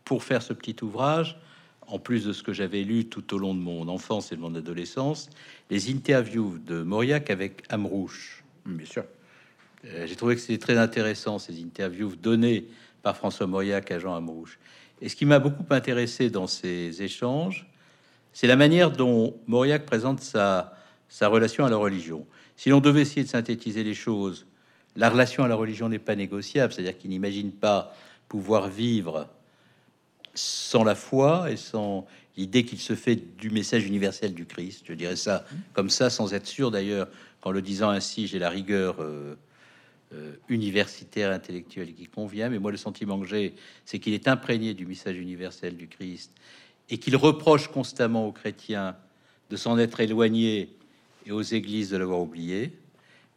pour 0.05 0.23
faire 0.23 0.41
ce 0.41 0.53
petit 0.53 0.77
ouvrage, 0.83 1.37
en 1.89 1.99
plus 1.99 2.25
de 2.25 2.33
ce 2.33 2.45
que 2.45 2.53
j'avais 2.53 2.83
lu 2.83 3.07
tout 3.07 3.35
au 3.35 3.39
long 3.39 3.55
de 3.55 3.61
mon 3.61 3.89
enfance 3.89 4.31
et 4.31 4.37
de 4.37 4.41
mon 4.41 4.55
adolescence, 4.55 5.31
les 5.69 5.91
interviews 5.91 6.59
de 6.65 6.83
Mauriac 6.83 7.29
avec 7.29 7.65
Amrouche. 7.71 8.45
Bien 8.65 8.87
sûr. 8.87 9.05
Euh, 9.85 10.07
j'ai 10.07 10.15
trouvé 10.15 10.37
que 10.37 10.41
c'était 10.41 10.59
très 10.59 10.79
intéressant 10.79 11.41
ces 11.41 11.61
interviews 11.61 12.15
données 12.15 12.67
par 13.03 13.17
François 13.17 13.49
Mauriac 13.49 13.91
à 13.91 13.99
Jean 13.99 14.15
Amrouche. 14.15 14.61
Et 15.01 15.09
ce 15.09 15.17
qui 15.17 15.27
m'a 15.27 15.41
beaucoup 15.41 15.67
intéressé 15.71 16.31
dans 16.31 16.47
ces 16.47 17.03
échanges, 17.03 17.67
c'est 18.33 18.47
la 18.47 18.55
manière 18.55 18.93
dont 18.93 19.35
Mauriac 19.49 19.85
présente 19.85 20.21
sa, 20.21 20.77
sa 21.13 21.29
relation 21.29 21.67
à 21.67 21.69
la 21.69 21.77
religion. 21.77 22.27
Si 22.57 22.71
l'on 22.71 22.81
devait 22.81 23.03
essayer 23.03 23.23
de 23.23 23.29
synthétiser 23.29 23.85
les 23.85 23.93
choses, 23.93 24.47
la 24.97 25.11
relation 25.11 25.45
à 25.45 25.49
la 25.49 25.55
religion 25.55 25.91
n'est 25.91 25.99
pas 25.99 26.17
négociable, 26.17 26.73
c'est-à-dire 26.73 26.97
qu'il 26.97 27.11
n'imagine 27.11 27.53
pas 27.53 27.95
pouvoir 28.29 28.69
vivre 28.71 29.29
sans 30.33 30.85
la 30.85 30.95
foi 30.95 31.51
et 31.51 31.59
sans 31.59 32.07
l'idée 32.39 32.65
qu'il 32.65 32.79
se 32.81 32.95
fait 32.95 33.17
du 33.37 33.51
message 33.51 33.85
universel 33.85 34.33
du 34.33 34.47
Christ. 34.47 34.85
Je 34.87 34.95
dirais 34.95 35.17
ça 35.17 35.45
comme 35.75 35.91
ça, 35.91 36.09
sans 36.09 36.33
être 36.33 36.47
sûr 36.47 36.71
d'ailleurs, 36.71 37.09
qu'en 37.43 37.51
le 37.51 37.61
disant 37.61 37.91
ainsi, 37.91 38.27
j'ai 38.27 38.39
la 38.39 38.49
rigueur 38.49 39.03
euh, 39.03 39.35
euh, 40.15 40.33
universitaire, 40.49 41.31
intellectuelle 41.31 41.93
qui 41.93 42.07
convient. 42.07 42.49
Mais 42.49 42.59
moi, 42.59 42.71
le 42.71 42.79
sentiment 42.79 43.21
que 43.21 43.27
j'ai, 43.27 43.55
c'est 43.85 43.99
qu'il 43.99 44.15
est 44.15 44.29
imprégné 44.29 44.73
du 44.73 44.87
message 44.87 45.19
universel 45.19 45.77
du 45.77 45.89
Christ 45.89 46.33
et 46.89 46.97
qu'il 46.97 47.17
reproche 47.17 47.69
constamment 47.69 48.27
aux 48.27 48.33
chrétiens 48.33 48.97
de 49.51 49.57
s'en 49.57 49.79
être 49.79 50.01
éloignés 50.01 50.71
et 51.27 51.33
aux 51.33 51.43
églises 51.43 51.91
de 51.91 51.97
l'avoir 51.97 52.21
oublié. 52.21 52.73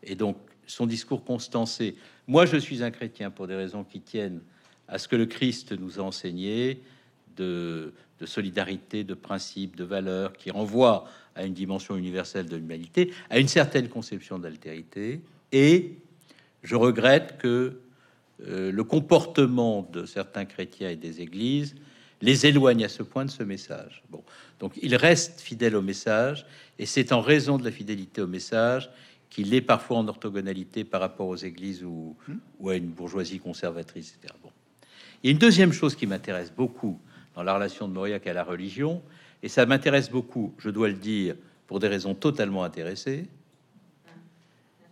Et 0.04 0.16
donc, 0.16 0.38
son 0.68 0.86
discours 0.86 1.24
constant, 1.24 1.66
c'est 1.66 1.96
Moi, 2.28 2.46
je 2.46 2.58
suis 2.58 2.84
un 2.84 2.92
chrétien 2.92 3.30
pour 3.30 3.48
des 3.48 3.56
raisons 3.56 3.84
qui 3.84 4.02
tiennent 4.02 4.42
à 4.88 4.98
ce 4.98 5.08
que 5.08 5.16
le 5.16 5.26
Christ 5.26 5.72
nous 5.72 6.00
a 6.00 6.04
enseigné 6.04 6.82
de, 7.38 7.94
solidarité, 8.24 9.04
de 9.04 9.14
principe, 9.14 9.76
de 9.76 9.84
valeur, 9.84 10.34
qui 10.34 10.52
renvoie 10.52 11.06
à 11.36 11.46
une 11.46 11.54
dimension 11.54 11.96
universelle 11.98 12.48
de 12.48 12.56
l'humanité, 12.56 13.12
à 13.30 13.40
une 13.40 13.48
certaine 13.48 13.90
conception 13.90 14.40
d'altérité. 14.40 15.22
Et 15.52 15.98
je 16.64 16.76
regrette 16.76 17.38
que 17.38 17.80
euh, 18.48 18.72
le 18.72 18.84
comportement 18.84 19.88
de 19.92 20.06
certains 20.06 20.46
chrétiens 20.46 20.90
et 20.90 20.96
des 20.96 21.22
églises 21.22 21.76
les 22.22 22.46
éloigne 22.46 22.86
à 22.86 22.90
ce 22.90 23.04
point 23.04 23.26
de 23.26 23.32
ce 23.32 23.44
message. 23.44 24.04
Bon, 24.10 24.24
donc 24.60 24.74
il 24.82 24.96
reste 24.96 25.42
fidèle 25.42 25.76
au 25.76 25.82
message, 25.82 26.46
et 26.80 26.86
c'est 26.86 27.12
en 27.12 27.22
raison 27.22 27.58
de 27.58 27.64
la 27.64 27.72
fidélité 27.72 28.22
au 28.22 28.28
message 28.28 28.90
qu'il 29.30 29.54
est 29.54 29.62
parfois 29.62 29.98
en 29.98 30.08
orthogonalité 30.08 30.84
par 30.84 31.02
rapport 31.02 31.28
aux 31.28 31.36
églises 31.36 31.84
ou, 31.84 32.16
ou 32.60 32.70
à 32.70 32.76
une 32.76 32.88
bourgeoisie 32.88 33.40
conservatrice, 33.40 34.16
etc. 34.18 34.34
Bon. 34.42 34.50
Il 35.24 35.28
y 35.28 35.30
a 35.30 35.32
une 35.32 35.40
deuxième 35.40 35.74
chose 35.74 35.96
qui 35.96 36.08
m'intéresse 36.08 36.54
beaucoup 36.56 37.00
dans 37.34 37.44
la 37.44 37.54
relation 37.54 37.88
de 37.88 37.94
Mauriac 37.94 38.28
à 38.28 38.34
la 38.34 38.44
religion, 38.44 39.02
et 39.44 39.50
ça 39.50 39.66
m'intéresse 39.66 40.10
beaucoup, 40.10 40.54
je 40.58 40.70
dois 40.70 40.88
le 40.88 40.94
dire, 40.94 41.36
pour 41.68 41.80
des 41.80 41.88
raisons 41.88 42.16
totalement 42.16 42.64
intéressées, 42.64 43.26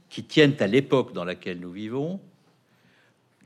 qui 0.10 0.24
tiennent 0.24 0.56
à 0.60 0.68
l'époque 0.68 1.14
dans 1.14 1.24
laquelle 1.24 1.60
nous 1.60 1.72
vivons, 1.72 2.20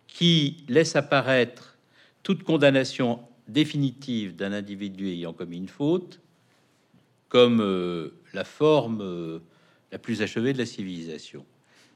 qui 0.08 0.64
laisse 0.68 0.96
apparaître 0.96 1.78
toute 2.24 2.44
condamnation 2.44 3.20
définitive 3.48 4.36
d'un 4.36 4.52
individu 4.52 5.08
ayant 5.08 5.34
commis 5.34 5.58
une 5.58 5.68
faute 5.68 6.20
comme 7.30 7.62
euh, 7.62 8.10
la 8.34 8.44
forme 8.44 9.02
euh, 9.02 9.40
la 9.92 10.00
plus 10.00 10.22
achevée 10.22 10.54
de 10.54 10.58
la 10.58 10.66
civilisation, 10.66 11.46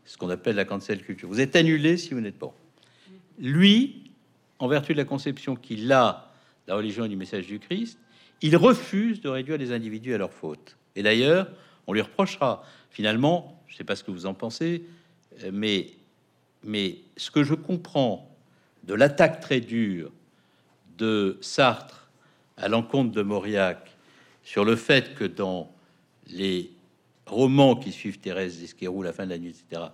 ce 0.05 0.17
qu'on 0.17 0.29
appelle 0.29 0.55
la 0.55 0.65
cancel 0.65 1.01
culture. 1.03 1.29
Vous 1.29 1.39
êtes 1.39 1.55
annulé 1.55 1.97
si 1.97 2.13
vous 2.13 2.21
n'êtes 2.21 2.37
pas. 2.37 2.53
Lui, 3.39 4.11
en 4.59 4.67
vertu 4.67 4.93
de 4.93 4.97
la 4.97 5.05
conception 5.05 5.55
qu'il 5.55 5.91
a 5.91 6.31
de 6.67 6.71
la 6.71 6.77
religion 6.77 7.05
et 7.05 7.09
du 7.09 7.15
message 7.15 7.47
du 7.47 7.59
Christ, 7.59 7.97
il 8.41 8.57
refuse 8.57 9.21
de 9.21 9.29
réduire 9.29 9.57
les 9.57 9.71
individus 9.71 10.13
à 10.13 10.17
leur 10.17 10.33
faute. 10.33 10.77
Et 10.95 11.03
d'ailleurs, 11.03 11.49
on 11.87 11.93
lui 11.93 12.01
reprochera. 12.01 12.63
Finalement, 12.89 13.61
je 13.67 13.73
ne 13.73 13.77
sais 13.77 13.83
pas 13.83 13.95
ce 13.95 14.03
que 14.03 14.11
vous 14.11 14.25
en 14.25 14.33
pensez, 14.33 14.83
mais, 15.51 15.91
mais 16.63 16.97
ce 17.17 17.31
que 17.31 17.43
je 17.43 17.53
comprends 17.53 18.35
de 18.83 18.93
l'attaque 18.93 19.39
très 19.39 19.61
dure 19.61 20.11
de 21.01 21.37
Sartre 21.41 22.07
à 22.57 22.67
l'encontre 22.67 23.11
de 23.11 23.23
Mauriac 23.23 23.97
sur 24.43 24.63
le 24.63 24.75
fait 24.75 25.15
que 25.15 25.23
dans 25.23 25.73
les 26.27 26.71
romans 27.25 27.75
qui 27.75 27.91
suivent 27.91 28.19
Thérèse 28.19 28.59
d'Esquerou, 28.59 29.01
La 29.01 29.11
fin 29.11 29.25
de 29.25 29.31
la 29.31 29.39
nuit, 29.39 29.49
etc., 29.49 29.87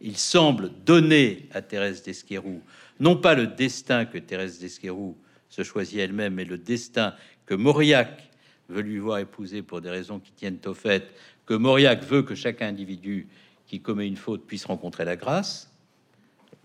il 0.00 0.16
semble 0.16 0.70
donner 0.84 1.48
à 1.52 1.60
Thérèse 1.60 2.02
d'Esquerou 2.02 2.62
non 2.98 3.16
pas 3.16 3.34
le 3.34 3.46
destin 3.46 4.06
que 4.06 4.18
Thérèse 4.18 4.58
d'Esquerou 4.58 5.16
se 5.50 5.62
choisit 5.62 5.98
elle-même, 5.98 6.34
mais 6.34 6.44
le 6.44 6.58
destin 6.58 7.14
que 7.46 7.54
Mauriac 7.54 8.30
veut 8.68 8.82
lui 8.82 8.98
voir 8.98 9.18
épouser 9.18 9.62
pour 9.62 9.80
des 9.80 9.90
raisons 9.90 10.18
qui 10.18 10.32
tiennent 10.32 10.60
au 10.64 10.74
fait 10.74 11.12
que 11.44 11.54
Mauriac 11.54 12.02
veut 12.04 12.22
que 12.22 12.34
chaque 12.34 12.62
individu 12.62 13.28
qui 13.66 13.80
commet 13.80 14.06
une 14.06 14.16
faute 14.16 14.46
puisse 14.46 14.64
rencontrer 14.64 15.04
la 15.04 15.16
grâce. 15.16 15.70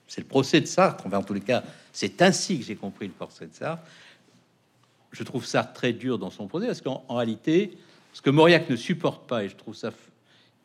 C'est 0.10 0.22
le 0.22 0.28
procès 0.28 0.60
de 0.60 0.66
Sartre. 0.66 1.06
Enfin, 1.06 1.20
en 1.20 1.24
tous 1.24 1.34
les 1.34 1.40
cas, 1.40 1.64
c'est 1.94 2.22
ainsi 2.22 2.60
que 2.60 2.66
j'ai 2.66 2.76
compris 2.76 3.08
le 3.08 3.14
procès 3.14 3.48
de 3.48 3.54
Sartre. 3.54 3.84
Je 5.12 5.24
trouve 5.24 5.46
Sartre 5.46 5.72
très 5.72 5.94
dur 5.94 6.20
dans 6.20 6.30
son 6.32 6.48
procès 6.48 6.68
parce 6.68 6.82
qu'en 6.82 7.06
réalité, 7.08 7.78
ce 8.12 8.22
que 8.22 8.30
Mauriac 8.30 8.70
ne 8.70 8.76
supporte 8.76 9.28
pas, 9.28 9.46
et 9.46 9.50
je 9.50 9.56
trouve 9.56 9.76
ça 9.76 9.92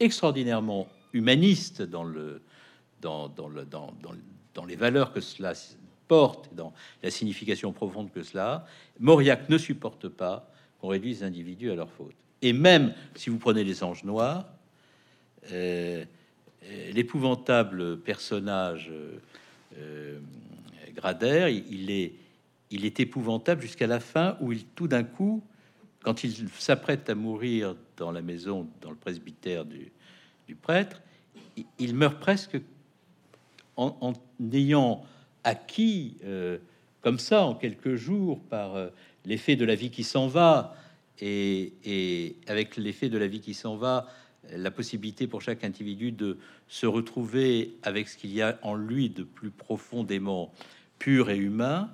extraordinairement 0.01 0.89
humaniste 1.13 1.83
dans 1.83 2.03
le 2.03 2.43
dans, 3.01 3.29
dans, 3.29 3.49
le, 3.49 3.67
dans, 3.67 3.93
dans 4.55 4.65
les 4.65 4.77
valeurs 4.77 5.13
que 5.13 5.21
cela 5.21 5.53
porte, 6.09 6.55
dans 6.55 6.73
la 7.03 7.11
signification 7.11 7.73
profonde 7.73 8.11
que 8.11 8.23
cela 8.23 8.53
a, 8.53 8.67
Mauriac 8.99 9.49
ne 9.49 9.59
supporte 9.59 10.09
pas 10.09 10.51
qu'on 10.81 10.89
réduise 10.89 11.21
les 11.21 11.27
individus 11.27 11.71
à 11.71 11.75
leur 11.75 11.91
faute. 11.91 12.15
Et 12.41 12.53
même 12.53 12.95
si 13.15 13.31
vous 13.31 13.39
prenez 13.39 13.65
les 13.65 13.83
anges 13.85 14.05
noirs, 14.05 14.47
euh, 15.53 16.05
l'épouvantable 16.93 17.99
personnage 17.99 18.91
euh, 19.79 20.19
Gradère, 20.95 21.49
il, 21.49 21.91
est, 21.91 22.13
il 22.71 22.85
est 22.85 23.01
épouvantable 23.01 23.63
jusqu'à 23.63 23.87
la 23.87 24.01
fin 24.01 24.37
où 24.41 24.53
il, 24.53 24.65
tout 24.65 24.87
d'un 24.87 25.03
coup, 25.03 25.43
quand 26.03 26.23
il 26.23 26.49
s'apprête 26.51 27.11
à 27.11 27.15
mourir 27.15 27.75
dans 27.97 28.13
la 28.13 28.23
maison, 28.23 28.69
dans 28.81 28.91
le 28.91 28.97
presbytère 28.97 29.65
du, 29.65 29.91
prêtre, 30.55 31.03
il, 31.79 31.95
meurt 31.95 32.21
presque 32.21 32.61
en, 33.77 34.13
ayant 34.53 35.05
acquis 35.43 36.17
euh, 36.25 36.59
comme 37.01 37.19
ça 37.19 37.45
en 37.45 37.55
quelques 37.55 37.97
jours 37.97 38.41
par 38.41 38.77
euh, 38.77 38.89
l'effet 39.25 39.57
de 39.57 39.65
la 39.65 39.75
vie 39.75 39.91
qui 39.91 40.05
s'en 40.05 40.29
va. 40.29 40.77
Et, 41.21 42.37
avec 42.47 42.77
l'effet 42.77 43.09
de 43.09 43.19
la 43.19 43.27
vie 43.27 43.41
qui 43.41 43.55
s'en 43.55 43.77
va, 43.77 44.09
la 44.51 44.71
possibilité 44.71 45.27
pour 45.27 45.43
chaque 45.43 45.65
individu 45.65 46.13
de 46.13 46.39
se 46.69 46.87
retrouver 46.87 47.77
avec 47.83 48.09
ce 48.09 48.17
qu'il 48.17 48.33
y 48.33 48.43
a 48.43 48.59
en 48.63 48.75
lui 48.75 49.11
de 49.11 49.23
plus 49.23 49.51
profondément 49.51 50.53
pur 50.99 51.31
et 51.31 51.37
humain, 51.37 51.91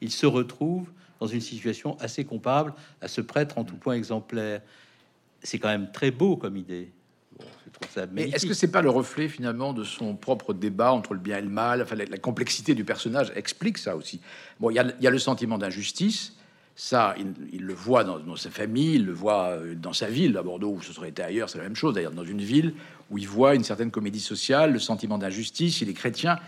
il 0.00 0.10
se 0.10 0.26
retrouve 0.26 0.90
dans 1.20 1.26
une 1.26 1.40
situation 1.40 1.96
assez 2.00 2.24
comparable 2.24 2.74
à 3.00 3.08
ce 3.08 3.20
prêtre 3.20 3.58
en 3.58 3.64
tout 3.64 3.76
point 3.76 3.94
exemplaire. 3.94 4.60
C'est 5.42 5.58
quand 5.58 5.68
même 5.68 5.90
très 5.92 6.10
beau 6.10 6.36
comme 6.36 6.56
idée. 6.56 6.90
Mais 8.12 8.30
est-ce 8.30 8.46
que 8.46 8.54
c'est 8.54 8.70
pas 8.70 8.82
le 8.82 8.90
reflet 8.90 9.28
finalement 9.28 9.72
de 9.72 9.84
son 9.84 10.14
propre 10.14 10.54
débat 10.54 10.92
entre 10.92 11.14
le 11.14 11.20
bien 11.20 11.38
et 11.38 11.42
le 11.42 11.48
mal? 11.48 11.82
Enfin, 11.82 11.96
la, 11.96 12.18
complexité 12.18 12.74
du 12.74 12.84
personnage 12.84 13.32
explique 13.34 13.78
ça 13.78 13.96
aussi. 13.96 14.20
Bon, 14.60 14.70
il 14.70 14.74
y, 14.74 14.78
a, 14.78 15.10
le 15.10 15.18
sentiment 15.18 15.58
d'injustice. 15.58 16.36
Ça, 16.76 17.14
il, 17.52 17.62
le 17.62 17.72
voit 17.72 18.02
dans, 18.02 18.36
sa 18.36 18.50
famille, 18.50 18.94
il 18.94 19.06
le 19.06 19.12
voit 19.12 19.50
euh, 19.50 19.74
dans 19.76 19.92
sa 19.92 20.08
ville, 20.08 20.36
à 20.36 20.42
Bordeaux, 20.42 20.72
où 20.72 20.82
ce 20.82 20.92
serait 20.92 21.10
été 21.10 21.22
ailleurs, 21.22 21.48
c'est 21.48 21.58
la 21.58 21.64
même 21.64 21.76
chose 21.76 21.94
d'ailleurs, 21.94 22.12
dans 22.12 22.24
une 22.24 22.40
ville 22.40 22.74
où 23.10 23.18
il 23.18 23.28
voit 23.28 23.54
une 23.54 23.62
certaine 23.62 23.92
comédie 23.92 24.20
sociale, 24.20 24.72
le 24.72 24.80
sentiment 24.80 25.18
d'injustice, 25.18 25.80
il 25.82 25.88
est 25.88 25.94
chrétien, 25.94 26.38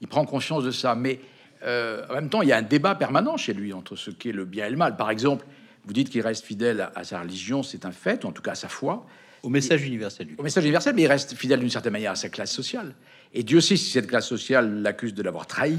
il 0.00 0.08
prend 0.08 0.24
conscience 0.24 0.64
de 0.64 0.72
ça. 0.72 0.94
Mais 0.94 1.20
euh, 1.64 2.04
en 2.10 2.14
même 2.14 2.28
temps, 2.28 2.42
il 2.42 2.48
y 2.48 2.52
a 2.52 2.56
un 2.56 2.62
débat 2.62 2.94
permanent 2.94 3.36
chez 3.36 3.54
lui 3.54 3.72
entre 3.72 3.96
ce 3.96 4.10
qu'est 4.10 4.32
le 4.32 4.44
bien 4.44 4.66
et 4.66 4.70
le 4.70 4.76
mal. 4.76 4.96
Par 4.96 5.10
exemple, 5.10 5.46
vous 5.84 5.92
dites 5.92 6.10
qu'il 6.10 6.22
reste 6.22 6.44
fidèle 6.44 6.88
à, 6.94 7.04
sa 7.04 7.20
religion, 7.20 7.62
c'est 7.62 7.84
un 7.84 7.92
fait, 7.92 8.24
en 8.24 8.32
tout 8.32 8.42
cas 8.42 8.52
à 8.52 8.56
sa 8.56 8.68
foi. 8.68 9.06
Au 9.42 9.48
message 9.48 9.86
universel. 9.86 10.28
Au 10.38 10.42
message 10.42 10.64
universel, 10.64 10.94
mais 10.96 11.02
il 11.02 11.06
reste 11.06 11.34
fidèle 11.34 11.60
d'une 11.60 11.70
certaine 11.70 11.92
manière 11.92 12.12
à 12.12 12.16
sa 12.16 12.28
classe 12.28 12.52
sociale. 12.52 12.94
Et 13.32 13.42
Dieu 13.42 13.60
sait 13.60 13.76
si 13.76 13.90
cette 13.90 14.08
classe 14.08 14.26
sociale 14.26 14.82
l'accuse 14.82 15.14
de 15.14 15.22
l'avoir 15.22 15.46
trahi. 15.46 15.78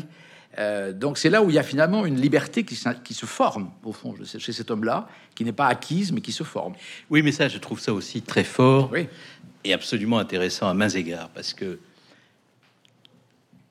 Euh, 0.59 0.91
donc 0.91 1.17
c'est 1.17 1.29
là 1.29 1.43
où 1.43 1.49
il 1.49 1.55
y 1.55 1.59
a 1.59 1.63
finalement 1.63 2.05
une 2.05 2.19
liberté 2.19 2.63
qui, 2.63 2.77
qui 3.03 3.13
se 3.13 3.25
forme, 3.25 3.71
au 3.83 3.93
fond, 3.93 4.15
chez 4.25 4.51
cet 4.51 4.71
homme-là, 4.71 5.07
qui 5.35 5.43
n'est 5.43 5.53
pas 5.53 5.67
acquise, 5.67 6.11
mais 6.11 6.21
qui 6.21 6.31
se 6.31 6.43
forme. 6.43 6.73
Oui, 7.09 7.21
mais 7.21 7.31
ça, 7.31 7.47
je 7.47 7.57
trouve 7.59 7.79
ça 7.79 7.93
aussi 7.93 8.21
très 8.21 8.43
fort 8.43 8.91
et 9.63 9.73
absolument 9.73 10.17
intéressant 10.17 10.67
à 10.67 10.73
mains 10.73 10.89
égards, 10.89 11.29
parce 11.29 11.53
que 11.53 11.79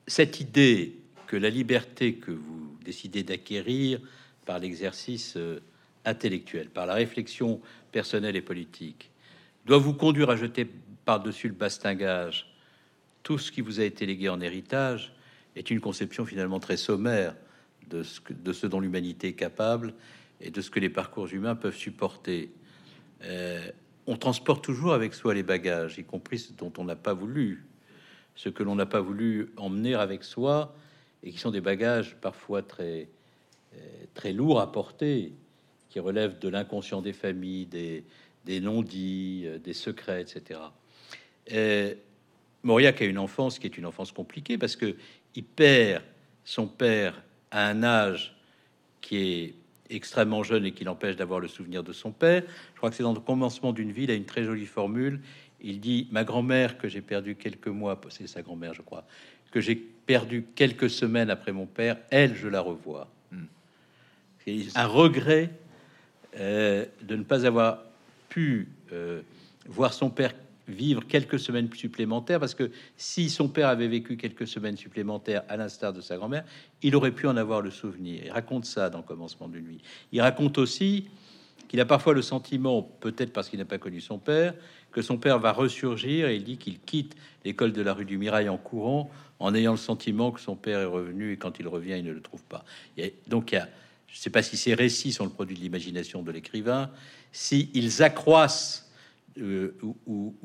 cette 0.07 0.39
idée 0.39 0.95
que 1.25 1.35
la 1.35 1.49
liberté 1.49 2.13
que 2.13 2.31
vous 2.31 2.77
décidez 2.85 3.23
d'acquérir 3.23 3.99
par 4.45 4.59
l'exercice 4.59 5.35
euh, 5.35 5.59
intellectuel, 6.05 6.69
par 6.69 6.85
la 6.85 6.93
réflexion 6.93 7.59
personnelle 7.91 8.37
et 8.37 8.41
politique, 8.41 9.11
doit 9.65 9.77
vous 9.77 9.93
conduire 9.93 10.29
à 10.29 10.37
jeter 10.37 10.65
par-dessus 11.03 11.49
le 11.49 11.53
bastingage 11.53 12.49
tout 13.23 13.37
ce 13.37 13.51
qui 13.51 13.59
vous 13.59 13.81
a 13.81 13.83
été 13.83 14.05
légué 14.05 14.29
en 14.29 14.39
héritage 14.39 15.11
est 15.57 15.69
une 15.71 15.79
conception 15.79 16.25
finalement 16.25 16.59
très 16.59 16.77
sommaire 16.77 17.35
de 17.89 18.03
ce, 18.03 18.19
que, 18.19 18.33
de 18.33 18.53
ce 18.53 18.67
dont 18.67 18.79
l'humanité 18.79 19.29
est 19.29 19.33
capable 19.33 19.93
et 20.41 20.51
de 20.51 20.61
ce 20.61 20.69
que 20.69 20.79
les 20.79 20.89
parcours 20.89 21.31
humains 21.33 21.55
peuvent 21.55 21.75
supporter. 21.75 22.51
Euh, 23.23 23.69
on 24.05 24.17
transporte 24.17 24.63
toujours 24.63 24.93
avec 24.93 25.13
soi 25.13 25.33
les 25.33 25.43
bagages, 25.43 25.97
y 25.97 26.03
compris 26.03 26.39
ce 26.39 26.53
dont 26.53 26.71
on 26.77 26.85
n'a 26.85 26.95
pas 26.95 27.13
voulu, 27.13 27.65
ce 28.35 28.49
que 28.49 28.63
l'on 28.63 28.75
n'a 28.75 28.85
pas 28.85 29.01
voulu 29.01 29.51
emmener 29.57 29.95
avec 29.95 30.23
soi, 30.23 30.75
et 31.23 31.31
qui 31.31 31.39
sont 31.39 31.51
des 31.51 31.61
bagages 31.61 32.15
parfois 32.21 32.61
très, 32.61 33.09
euh, 33.75 33.79
très 34.13 34.31
lourds 34.31 34.61
à 34.61 34.71
porter, 34.71 35.33
qui 35.89 35.99
relèvent 35.99 36.39
de 36.39 36.49
l'inconscient 36.49 37.01
des 37.01 37.13
familles, 37.13 37.65
des, 37.65 38.61
non-dits, 38.61 39.43
euh, 39.45 39.57
des 39.57 39.73
secrets, 39.73 40.21
etc. 40.21 40.59
Euh, 41.51 41.95
Mauriac 42.63 43.01
a 43.01 43.05
une 43.05 43.17
enfance 43.17 43.59
qui 43.59 43.67
est 43.67 43.77
une 43.77 43.85
enfance 43.85 44.11
compliquée 44.11 44.57
parce 44.57 44.75
que 44.75 44.95
il 45.37 45.43
perd 45.43 46.01
son 46.43 46.65
père 46.65 47.21
à 47.51 47.67
un 47.67 47.83
âge 47.83 48.35
qui 49.01 49.17
est 49.17 49.53
extrêmement 49.91 50.41
jeune 50.41 50.65
et 50.65 50.71
qui 50.71 50.83
l'empêche 50.83 51.15
d'avoir 51.15 51.39
le 51.39 51.47
souvenir 51.47 51.83
de 51.83 51.93
son 51.93 52.11
père. 52.11 52.41
Je 52.73 52.77
crois 52.77 52.89
que 52.89 52.95
c'est 52.95 53.03
dans 53.03 53.13
le 53.13 53.19
commencement 53.19 53.71
d'une 53.71 53.91
vie, 53.91 54.05
il 54.05 54.11
a 54.11 54.15
une 54.15 54.25
très 54.25 54.43
jolie 54.43 54.65
formule. 54.65 55.21
Il 55.61 55.79
dit 55.79 56.07
Ma 56.09 56.23
grand-mère, 56.23 56.79
que 56.79 56.87
j'ai 56.87 57.01
perdu 57.01 57.35
quelques 57.35 57.67
mois, 57.67 58.01
c'est 58.09 58.25
sa 58.25 58.41
grand-mère, 58.41 58.73
je 58.73 58.81
crois, 58.81 59.05
que 59.51 59.61
j'ai 59.61 59.75
perdu 59.75 60.43
quelques 60.55 60.89
semaines 60.89 61.29
après 61.29 61.51
mon 61.51 61.67
père, 61.67 61.97
elle, 62.09 62.35
je 62.35 62.47
la 62.47 62.61
revois. 62.61 63.07
Hmm. 63.31 63.45
Un 64.73 64.87
regret 64.87 65.51
euh, 66.39 66.83
de 67.03 67.15
ne 67.15 67.23
pas 67.23 67.45
avoir 67.45 67.83
pu 68.27 68.69
euh, 68.91 69.21
voir 69.67 69.93
son 69.93 70.09
père 70.09 70.33
vivre 70.67 71.05
quelques 71.05 71.39
semaines 71.39 71.71
supplémentaires, 71.73 72.39
parce 72.39 72.55
que 72.55 72.71
si 72.97 73.29
son 73.29 73.47
père 73.47 73.69
avait 73.69 73.87
vécu 73.87 74.17
quelques 74.17 74.47
semaines 74.47 74.77
supplémentaires, 74.77 75.43
à 75.47 75.57
l'instar 75.57 75.93
de 75.93 76.01
sa 76.01 76.17
grand-mère, 76.17 76.43
il 76.81 76.95
aurait 76.95 77.11
pu 77.11 77.27
en 77.27 77.37
avoir 77.37 77.61
le 77.61 77.71
souvenir. 77.71 78.21
Il 78.25 78.31
raconte 78.31 78.65
ça 78.65 78.89
dans 78.89 79.01
Commencement 79.01 79.47
de 79.47 79.59
nuit. 79.59 79.81
Il 80.11 80.21
raconte 80.21 80.57
aussi 80.57 81.07
qu'il 81.67 81.79
a 81.79 81.85
parfois 81.85 82.13
le 82.13 82.21
sentiment, 82.21 82.81
peut-être 82.81 83.33
parce 83.33 83.49
qu'il 83.49 83.59
n'a 83.59 83.65
pas 83.65 83.77
connu 83.77 84.01
son 84.01 84.17
père, 84.17 84.53
que 84.91 85.01
son 85.01 85.17
père 85.17 85.39
va 85.39 85.51
ressurgir 85.51 86.27
et 86.27 86.35
il 86.35 86.43
dit 86.43 86.57
qu'il 86.57 86.79
quitte 86.79 87.15
l'école 87.45 87.73
de 87.73 87.81
la 87.81 87.93
rue 87.93 88.05
du 88.05 88.17
Mirail 88.17 88.49
en 88.49 88.57
courant, 88.57 89.09
en 89.39 89.53
ayant 89.53 89.71
le 89.71 89.77
sentiment 89.77 90.31
que 90.31 90.39
son 90.39 90.55
père 90.55 90.79
est 90.79 90.85
revenu 90.85 91.33
et 91.33 91.37
quand 91.37 91.59
il 91.59 91.67
revient, 91.67 91.95
il 91.97 92.05
ne 92.05 92.13
le 92.13 92.21
trouve 92.21 92.43
pas. 92.43 92.63
donc 93.27 93.51
il 93.51 93.55
y 93.55 93.57
a, 93.57 93.67
je 94.07 94.17
ne 94.17 94.19
sais 94.19 94.29
pas 94.29 94.41
si 94.41 94.57
ces 94.57 94.73
récits 94.73 95.11
sont 95.11 95.25
le 95.25 95.29
produit 95.29 95.55
de 95.55 95.61
l'imagination 95.61 96.23
de 96.23 96.31
l'écrivain, 96.31 96.89
si 97.31 97.69
accroissent 97.99 98.86
euh, 99.39 99.75
ou, 100.05 100.35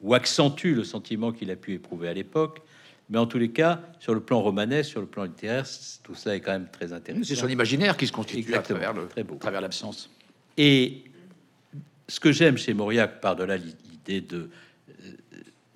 ou, 0.00 0.14
accentuent 0.14 0.74
le 0.74 0.84
sentiment 0.84 1.32
qu'il 1.32 1.50
a 1.50 1.56
pu 1.56 1.74
éprouver 1.74 2.08
à 2.08 2.14
l'époque. 2.14 2.60
Mais 3.08 3.18
en 3.18 3.26
tous 3.26 3.38
les 3.38 3.50
cas, 3.50 3.80
sur 4.00 4.14
le 4.14 4.20
plan 4.20 4.40
romanesque, 4.40 4.90
sur 4.90 5.00
le 5.00 5.06
plan 5.06 5.24
littéraire, 5.24 5.64
tout 6.02 6.14
ça 6.14 6.34
est 6.34 6.40
quand 6.40 6.52
même 6.52 6.68
très 6.70 6.92
intéressant. 6.92 7.24
C'est 7.24 7.36
son 7.36 7.48
imaginaire 7.48 7.96
qui 7.96 8.06
se 8.06 8.12
constitue 8.12 8.54
à 8.54 8.60
travers, 8.60 8.92
le, 8.92 9.06
très 9.06 9.22
beau. 9.22 9.36
travers 9.36 9.60
l'absence. 9.60 10.10
Et 10.56 11.04
ce 12.08 12.18
que 12.18 12.32
j'aime 12.32 12.58
chez 12.58 12.74
Mauriac, 12.74 13.20
par-delà 13.20 13.56
l'idée 13.56 14.20
de 14.20 14.48
euh, 14.88 15.12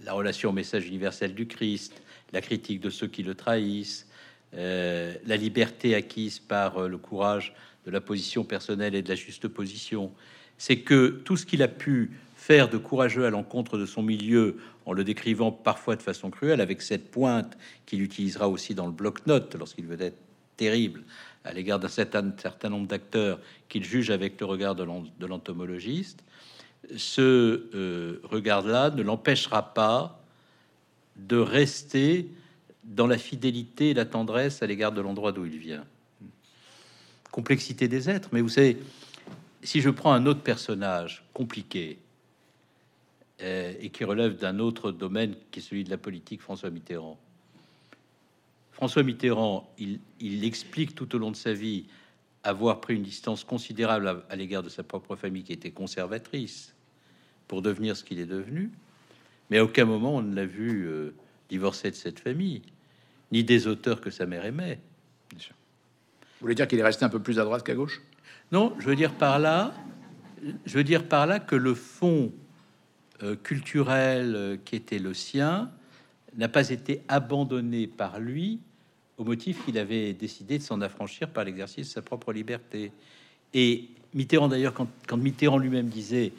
la 0.05 0.12
relation 0.12 0.50
au 0.50 0.53
message 0.53 0.87
universel 0.87 1.35
du 1.35 1.46
Christ, 1.46 2.03
la 2.33 2.40
critique 2.40 2.81
de 2.81 2.90
ceux 2.90 3.07
qui 3.07 3.22
le 3.22 3.35
trahissent, 3.35 4.09
euh, 4.55 5.14
la 5.26 5.37
liberté 5.37 5.94
acquise 5.94 6.40
par 6.40 6.88
le 6.88 6.98
courage 6.98 7.55
de 7.87 7.90
la 7.90 8.00
position 8.00 8.44
personnelle 8.44 8.94
et 8.94 9.03
de 9.03 9.09
la 9.09 9.14
juste 9.14 9.48
position, 9.48 10.12
c'est 10.59 10.81
que 10.81 11.22
tout 11.24 11.37
ce 11.37 11.46
qu'il 11.46 11.62
a 11.62 11.68
pu 11.68 12.11
faire 12.50 12.68
de 12.68 12.78
courageux 12.78 13.26
à 13.26 13.30
l'encontre 13.30 13.78
de 13.78 13.86
son 13.86 14.02
milieu, 14.02 14.56
en 14.84 14.92
le 14.92 15.04
décrivant 15.04 15.52
parfois 15.52 15.94
de 15.94 16.02
façon 16.02 16.30
cruelle, 16.30 16.60
avec 16.60 16.82
cette 16.82 17.08
pointe 17.08 17.56
qu'il 17.86 18.02
utilisera 18.02 18.48
aussi 18.48 18.74
dans 18.74 18.86
le 18.86 18.92
bloc-notes 18.92 19.54
lorsqu'il 19.54 19.86
veut 19.86 20.02
être 20.02 20.18
terrible 20.56 21.04
à 21.44 21.52
l'égard 21.52 21.78
d'un 21.78 21.86
certain, 21.86 22.68
nombre 22.68 22.88
d'acteurs 22.88 23.38
qu'il 23.68 23.84
juge 23.84 24.10
avec 24.10 24.40
le 24.40 24.46
regard 24.46 24.74
de 24.74 25.26
l'entomologiste, 25.26 26.24
ce 26.96 27.68
euh, 27.72 28.20
regard-là 28.24 28.90
ne 28.90 29.02
l'empêchera 29.02 29.72
pas 29.72 30.20
de 31.14 31.36
rester 31.36 32.32
dans 32.82 33.06
la 33.06 33.18
fidélité 33.18 33.90
et 33.90 33.94
la 33.94 34.06
tendresse 34.06 34.60
à 34.60 34.66
l'égard 34.66 34.90
de 34.90 35.00
l'endroit 35.00 35.30
d'où 35.30 35.46
il 35.46 35.56
vient. 35.56 35.84
Complexité 37.30 37.86
des 37.86 38.10
êtres, 38.10 38.30
mais 38.32 38.40
vous 38.40 38.48
savez, 38.48 38.76
si 39.62 39.80
je 39.80 39.90
prends 39.90 40.12
un 40.12 40.26
autre 40.26 40.40
personnage 40.40 41.22
compliqué 41.32 42.00
et 43.42 43.90
qui 43.90 44.05
relève 44.05 44.37
d'un 44.37 44.59
autre 44.59 44.92
domaine 44.92 45.35
qui 45.50 45.61
est 45.61 45.62
celui 45.62 45.85
de 45.85 45.90
la 45.90 45.98
politique, 45.98 46.42
François 46.42 46.70
Mitterrand. 46.70 47.18
François 48.81 49.03
Mitterrand, 49.03 49.70
il, 49.79 50.44
explique 50.44 50.94
tout 50.94 51.14
au 51.14 51.18
long 51.18 51.31
de 51.31 51.37
sa 51.37 51.53
vie 51.53 51.85
avoir 52.42 52.81
pris 52.81 52.94
une 52.94 53.03
distance 53.03 53.44
considérable 53.44 54.24
à, 54.31 54.37
l'égard 54.37 54.62
de 54.62 54.70
sa 54.70 54.83
propre 54.83 55.16
famille 55.16 55.42
qui 55.42 55.53
était 55.53 55.70
conservatrice 55.70 56.74
pour 57.46 57.61
devenir 57.61 57.94
ce 57.94 58.05
qu'il 58.05 58.18
est 58.18 58.26
devenu, 58.26 58.70
mais 59.50 59.59
à 59.59 59.64
aucun 59.64 59.85
moment 59.85 60.16
on 60.16 60.22
ne 60.22 60.35
l'a 60.35 60.46
vu 60.46 60.87
euh, 60.87 61.12
divorcer 61.50 61.90
de 61.90 61.94
cette 61.94 62.20
famille, 62.20 62.62
ni 63.33 63.44
des 63.44 63.66
auteurs 63.66 64.00
que 64.00 64.09
sa 64.09 64.24
mère 64.24 64.46
aimait. 64.46 64.81
Bien 65.29 65.38
sûr. 65.38 65.55
Vous 66.22 66.46
voulez 66.46 66.55
dire 66.55 66.66
qu'il 66.66 66.79
est 66.79 66.83
resté 66.83 67.05
un 67.05 67.11
peu 67.11 67.20
plus 67.20 67.38
à 67.38 67.44
droite 67.44 67.62
qu'à 67.62 67.74
gauche? 67.74 68.00
Non, 68.50 68.74
je 68.79 68.87
veux 68.87 68.96
dire 68.96 69.12
par 69.12 69.38
là, 69.38 69.74
je 70.64 70.79
veux 70.79 70.85
dire 70.85 71.07
par 71.07 71.26
là 71.26 71.38
que 71.38 71.55
le 71.55 71.74
fond 71.74 72.33
euh, 72.33 72.39
culturel 73.42 74.35
euh, 74.35 74.56
qui 74.64 74.76
était 74.76 74.98
le 74.98 75.14
sien 75.14 75.70
n'a 76.37 76.48
pas 76.48 76.70
été 76.70 77.02
abandonné 77.09 77.87
par 77.87 78.20
lui 78.20 78.61
au 79.18 79.24
motif 79.24 79.64
qu'il 79.64 79.78
avait 79.78 80.12
décidé 80.14 80.59
de 80.59 80.62
s'en 80.62 80.80
affranchir 80.80 81.28
par 81.28 81.44
l'exercice 81.44 81.88
de 81.88 81.92
sa 81.92 82.02
propre 82.02 82.33
liberté. 82.33 82.92
Et 83.52 83.88
Mitterrand, 84.14 84.48
d'ailleurs, 84.48 84.72
quand, 84.74 85.16
Mitterrand 85.16 85.59
lui-même 85.59 85.88
disait 85.88 86.33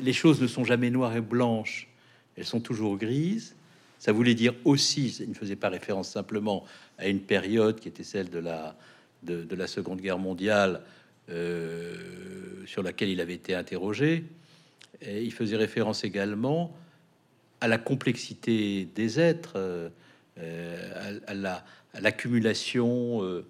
les 0.00 0.12
choses 0.12 0.42
ne 0.42 0.46
sont 0.46 0.64
jamais 0.64 0.90
noires 0.90 1.16
et 1.16 1.20
blanches, 1.20 1.88
elles 2.36 2.44
sont 2.44 2.60
toujours 2.60 2.98
grises, 2.98 3.54
ça 3.98 4.12
voulait 4.12 4.34
dire 4.34 4.52
aussi, 4.64 5.16
il 5.20 5.30
ne 5.30 5.34
faisait 5.34 5.56
pas 5.56 5.68
référence 5.70 6.10
simplement 6.10 6.64
à 6.98 7.08
une 7.08 7.20
période 7.20 7.80
qui 7.80 7.88
était 7.88 8.04
celle 8.04 8.28
de 8.28 8.38
la, 8.38 8.76
de, 9.22 9.66
Seconde 9.66 10.00
Guerre 10.00 10.18
mondiale, 10.18 10.82
euh, 11.30 12.66
sur 12.66 12.82
laquelle 12.82 13.08
il 13.08 13.20
avait 13.20 13.34
été 13.34 13.54
interrogé. 13.54 14.24
Et 15.00 15.22
il 15.22 15.32
faisait 15.32 15.56
référence 15.56 16.04
également 16.04 16.74
à 17.60 17.68
la 17.68 17.78
complexité 17.78 18.88
des 18.94 19.18
êtres, 19.20 19.54
euh, 20.38 21.18
à, 21.26 21.34
la, 21.34 21.64
l'accumulation 22.00 23.22
euh, 23.22 23.44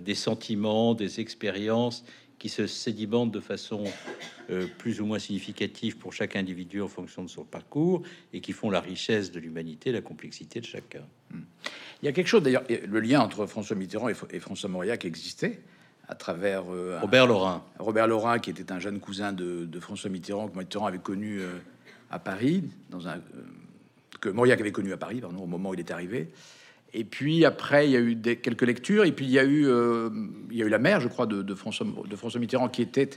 des 0.00 0.14
sentiments, 0.14 0.94
des 0.94 1.20
expériences 1.20 2.04
qui 2.38 2.48
se 2.48 2.66
sédimentent 2.66 3.32
de 3.32 3.40
façon 3.40 3.84
plus 4.78 5.00
ou 5.00 5.06
moins 5.06 5.18
significative 5.18 5.98
pour 5.98 6.12
chaque 6.12 6.36
individu 6.36 6.80
en 6.80 6.88
fonction 6.88 7.24
de 7.24 7.28
son 7.28 7.44
parcours 7.44 8.02
et 8.32 8.40
qui 8.40 8.52
font 8.52 8.70
la 8.70 8.80
richesse 8.80 9.32
de 9.32 9.40
l'humanité, 9.40 9.90
la 9.90 10.00
complexité 10.00 10.60
de 10.60 10.64
chacun. 10.64 11.02
Hmm. 11.32 11.40
Il 12.02 12.06
y 12.06 12.08
a 12.08 12.12
quelque 12.12 12.28
chose 12.28 12.42
d'ailleurs, 12.42 12.64
le 12.68 13.00
lien 13.00 13.20
entre 13.20 13.46
François 13.46 13.76
Mitterrand 13.76 14.08
et, 14.08 14.14
François 14.14 14.68
Mauriac 14.68 15.04
existait 15.04 15.60
à 16.08 16.14
travers 16.14 16.64
euh, 16.70 16.98
Robert 17.00 17.26
Laurin. 17.26 17.62
Robert 17.78 18.06
Laurin, 18.06 18.38
qui 18.38 18.50
était 18.50 18.72
un 18.72 18.78
jeune 18.78 18.98
cousin 18.98 19.32
de, 19.32 19.68
François 19.80 20.10
Mitterrand, 20.10 20.48
que 20.48 20.58
Mitterrand 20.58 20.86
avait 20.86 20.98
connu 20.98 21.40
euh, 21.40 21.58
à 22.10 22.18
Paris, 22.18 22.64
dans 22.90 23.08
un, 23.08 23.16
euh, 23.16 23.42
que 24.20 24.28
Mauriac 24.28 24.60
avait 24.60 24.72
connu 24.72 24.92
à 24.92 24.96
Paris, 24.96 25.20
pardon, 25.20 25.42
au 25.42 25.46
moment 25.46 25.70
où 25.70 25.74
il 25.74 25.80
est 25.80 25.90
arrivé. 25.90 26.30
Et 26.94 27.04
puis 27.04 27.44
après, 27.44 27.86
il 27.86 27.92
y 27.92 27.96
a 27.96 28.00
eu 28.00 28.14
des, 28.14 28.36
quelques 28.36 28.62
lectures, 28.62 29.04
et 29.04 29.12
puis 29.12 29.26
il 29.26 29.30
y 29.30 29.38
a 29.38 29.44
eu, 29.44 29.66
il 30.50 30.56
y 30.56 30.62
a 30.62 30.66
eu 30.66 30.70
la 30.70 30.78
mère, 30.78 31.00
je 31.00 31.08
crois, 31.08 31.26
de, 31.26 31.54
François, 31.54 31.86
de 32.08 32.16
François 32.16 32.40
Mitterrand, 32.40 32.70
qui 32.70 32.80
était 32.80 33.10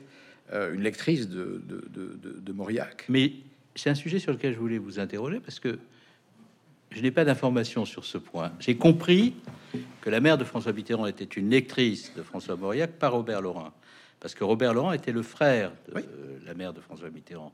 une 0.54 0.82
lectrice 0.82 1.30
de 1.30 2.52
Mauriac. 2.52 3.06
Mais 3.08 3.32
c'est 3.76 3.90
un 3.90 3.96
sujet 3.96 4.20
sur 4.20 4.34
lequel 4.34 4.54
je 4.54 4.60
voulais 4.60 4.78
vous 4.78 5.00
interroger, 5.00 5.40
parce 5.40 5.62
que 5.62 5.80
je 6.92 7.02
n'ai 7.02 7.12
pas 7.12 7.26
d'informations 7.26 7.86
sur 7.86 8.06
ce 8.06 8.18
point. 8.18 8.52
J'ai 8.60 8.76
compris 8.76 9.36
que 10.02 10.10
la 10.10 10.20
mère 10.20 10.38
de 10.38 10.44
François 10.44 10.74
Mitterrand 10.74 11.08
était 11.08 11.24
une 11.24 11.50
lectrice 11.50 12.14
de 12.16 12.22
François 12.22 12.56
Mauriac 12.56 12.92
par 12.92 13.14
Robert 13.14 13.42
Laurent, 13.42 13.72
parce 14.20 14.36
que 14.36 14.44
Robert 14.44 14.74
Laurent 14.74 14.92
était 14.92 15.14
le 15.14 15.24
frère 15.24 15.72
de 15.88 16.04
la 16.46 16.54
mère 16.54 16.74
de 16.74 16.82
François 16.82 17.10
Mitterrand. 17.10 17.54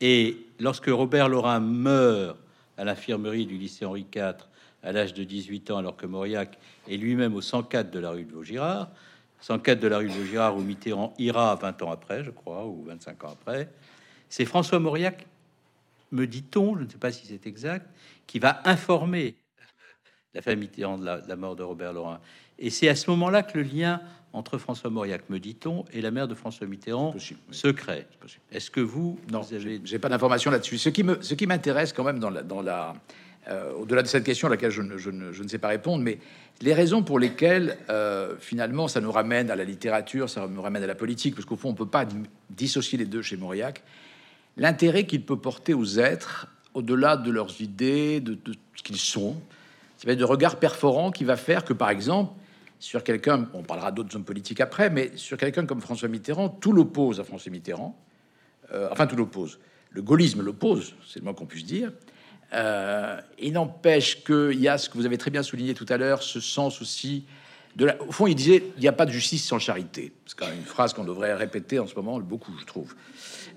Et 0.00 0.36
lorsque 0.60 0.88
Robert 0.88 1.28
Laurent 1.28 1.60
meurt 1.60 2.38
à 2.76 2.84
l'infirmerie 2.84 3.46
du 3.46 3.56
lycée 3.56 3.84
Henri 3.84 4.06
IV 4.14 4.34
à 4.82 4.92
l'âge 4.92 5.14
de 5.14 5.24
18 5.24 5.70
ans, 5.72 5.78
alors 5.78 5.96
que 5.96 6.06
Mauriac 6.06 6.58
est 6.88 6.96
lui-même 6.96 7.34
au 7.34 7.40
104 7.40 7.90
de 7.90 7.98
la 7.98 8.10
rue 8.10 8.24
de 8.24 8.32
Vaugirard, 8.32 8.90
104 9.40 9.80
de 9.80 9.88
la 9.88 9.98
rue 9.98 10.08
de 10.08 10.12
Vaugirard 10.12 10.56
où 10.56 10.60
Mitterrand 10.60 11.14
ira 11.18 11.54
20 11.56 11.82
ans 11.82 11.90
après, 11.90 12.22
je 12.22 12.30
crois, 12.30 12.66
ou 12.66 12.84
25 12.86 13.24
ans 13.24 13.36
après, 13.40 13.68
c'est 14.28 14.44
François 14.44 14.78
Mauriac, 14.78 15.26
me 16.12 16.26
dit-on, 16.26 16.76
je 16.76 16.84
ne 16.84 16.88
sais 16.88 16.98
pas 16.98 17.12
si 17.12 17.26
c'est 17.26 17.46
exact, 17.46 17.88
qui 18.26 18.38
va 18.38 18.60
informer 18.64 19.36
la 20.34 20.42
famille 20.42 20.68
Mitterrand 20.68 20.98
de 20.98 21.04
la, 21.04 21.36
mort 21.36 21.56
de 21.56 21.62
Robert 21.62 21.92
Laurent. 21.92 22.18
Et 22.58 22.70
c'est 22.70 22.88
à 22.88 22.94
ce 22.94 23.10
moment-là 23.10 23.42
que 23.42 23.58
le 23.58 23.64
lien 23.64 24.00
entre 24.32 24.58
François 24.58 24.90
Mauriac, 24.90 25.30
me 25.30 25.38
dit-on, 25.38 25.84
et 25.92 26.02
la 26.02 26.10
mère 26.10 26.28
de 26.28 26.34
François 26.34 26.66
Mitterrand 26.66 27.14
se 27.50 27.68
crée. 27.68 28.06
Est-ce 28.52 28.70
que 28.70 28.80
vous, 28.80 29.18
non, 29.32 29.40
avez... 29.40 29.80
j'ai 29.82 29.98
pas 29.98 30.10
d'informations 30.10 30.50
là-dessus. 30.50 30.76
Ce 30.76 30.90
qui 30.90 31.02
me, 31.02 31.22
ce 31.22 31.34
qui 31.34 31.46
m'intéresse 31.46 31.94
quand 31.94 32.04
même 32.04 32.18
dans 32.18 32.30
la, 32.30 32.42
dans 32.42 32.60
la 32.60 32.94
euh, 33.48 33.72
au-delà 33.72 34.02
de 34.02 34.08
cette 34.08 34.24
question 34.24 34.48
à 34.48 34.50
laquelle 34.50 34.70
je 34.70 34.82
ne, 34.82 34.98
je, 34.98 35.10
ne, 35.10 35.32
je 35.32 35.42
ne, 35.42 35.48
sais 35.48 35.58
pas 35.58 35.68
répondre, 35.68 36.04
mais 36.04 36.18
les 36.60 36.74
raisons 36.74 37.02
pour 37.02 37.18
lesquelles 37.18 37.78
euh, 37.88 38.34
finalement 38.38 38.88
ça 38.88 39.00
nous 39.00 39.12
ramène 39.12 39.50
à 39.50 39.56
la 39.56 39.64
littérature, 39.64 40.28
ça 40.28 40.46
nous 40.46 40.60
ramène 40.60 40.82
à 40.82 40.86
la 40.86 40.94
politique, 40.94 41.34
parce 41.34 41.46
qu'au 41.46 41.56
fond 41.56 41.70
on 41.70 41.74
peut 41.74 41.86
pas 41.86 42.06
dissocier 42.50 42.98
les 42.98 43.06
deux 43.06 43.22
chez 43.22 43.38
Mauriac. 43.38 43.82
L'intérêt 44.58 45.06
qu'il 45.06 45.24
peut 45.24 45.38
porter 45.38 45.72
aux 45.72 45.98
êtres 45.98 46.48
au-delà 46.74 47.16
de 47.16 47.30
leurs 47.30 47.60
idées, 47.60 48.20
de, 48.20 48.38
ce 48.74 48.82
qu'ils 48.82 48.98
sont. 48.98 49.36
C'est 49.96 50.14
de 50.14 50.24
regard 50.24 50.56
perforant 50.56 51.10
qui 51.10 51.24
va 51.24 51.36
faire 51.36 51.64
que, 51.64 51.72
par 51.72 51.90
exemple, 51.90 52.32
sur 52.78 53.02
quelqu'un, 53.02 53.48
on 53.54 53.62
parlera 53.62 53.90
d'autres 53.90 54.14
hommes 54.14 54.24
politiques 54.24 54.60
après, 54.60 54.90
mais 54.90 55.10
sur 55.16 55.36
quelqu'un 55.36 55.66
comme 55.66 55.80
François 55.80 56.08
Mitterrand, 56.08 56.48
tout 56.48 56.72
l'oppose 56.72 57.18
à 57.18 57.24
François 57.24 57.50
Mitterrand. 57.50 57.98
Euh, 58.72 58.88
enfin, 58.92 59.06
tout 59.06 59.16
l'oppose. 59.16 59.58
Le 59.90 60.02
gaullisme 60.02 60.42
l'oppose, 60.42 60.94
c'est 61.06 61.18
le 61.18 61.24
moins 61.24 61.34
qu'on 61.34 61.46
puisse 61.46 61.64
dire. 61.64 61.90
Euh, 62.52 63.20
il 63.38 63.52
n'empêche 63.52 64.22
qu'il 64.24 64.60
y 64.60 64.68
a 64.68 64.78
ce 64.78 64.88
que 64.88 64.96
vous 64.96 65.06
avez 65.06 65.18
très 65.18 65.30
bien 65.30 65.42
souligné 65.42 65.74
tout 65.74 65.86
à 65.88 65.96
l'heure, 65.96 66.22
ce 66.22 66.40
sens 66.40 66.80
aussi 66.80 67.24
Au 68.06 68.12
fond, 68.12 68.26
il 68.26 68.34
disait 68.34 68.64
il 68.76 68.80
n'y 68.80 68.88
a 68.88 68.92
pas 68.92 69.06
de 69.06 69.10
justice 69.10 69.44
sans 69.44 69.58
charité. 69.58 70.12
C'est 70.26 70.36
quand 70.36 70.46
même 70.46 70.58
une 70.58 70.64
phrase 70.64 70.92
qu'on 70.92 71.04
devrait 71.04 71.34
répéter 71.34 71.78
en 71.78 71.86
ce 71.86 71.94
moment 71.94 72.18
beaucoup, 72.20 72.52
je 72.58 72.64
trouve. 72.64 72.94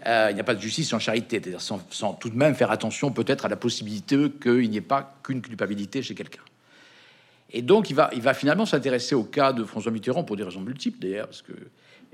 Euh, 0.05 0.27
il 0.29 0.35
n'y 0.35 0.41
a 0.41 0.43
pas 0.43 0.55
de 0.55 0.61
justice 0.61 0.89
sans 0.89 0.99
charité, 0.99 1.39
c'est-à-dire 1.41 1.61
sans, 1.61 2.13
tout 2.13 2.29
de 2.29 2.37
même 2.37 2.55
faire 2.55 2.71
attention 2.71 3.11
peut-être 3.11 3.45
à 3.45 3.49
la 3.49 3.55
possibilité 3.55 4.31
qu'il 4.41 4.69
n'y 4.69 4.77
ait 4.77 4.81
pas 4.81 5.15
qu'une 5.23 5.41
culpabilité 5.41 6.01
chez 6.01 6.15
quelqu'un. 6.15 6.41
Et 7.51 7.61
donc 7.61 7.89
il 7.89 7.95
va, 7.95 8.09
il 8.13 8.21
va 8.21 8.33
finalement 8.33 8.65
s'intéresser 8.65 9.15
au 9.15 9.23
cas 9.23 9.53
de 9.53 9.63
François 9.63 9.91
Mitterrand 9.91 10.23
pour 10.23 10.37
des 10.37 10.43
raisons 10.43 10.61
multiples 10.61 10.99
d'ailleurs, 10.99 11.27
parce 11.27 11.41
que 11.41 11.53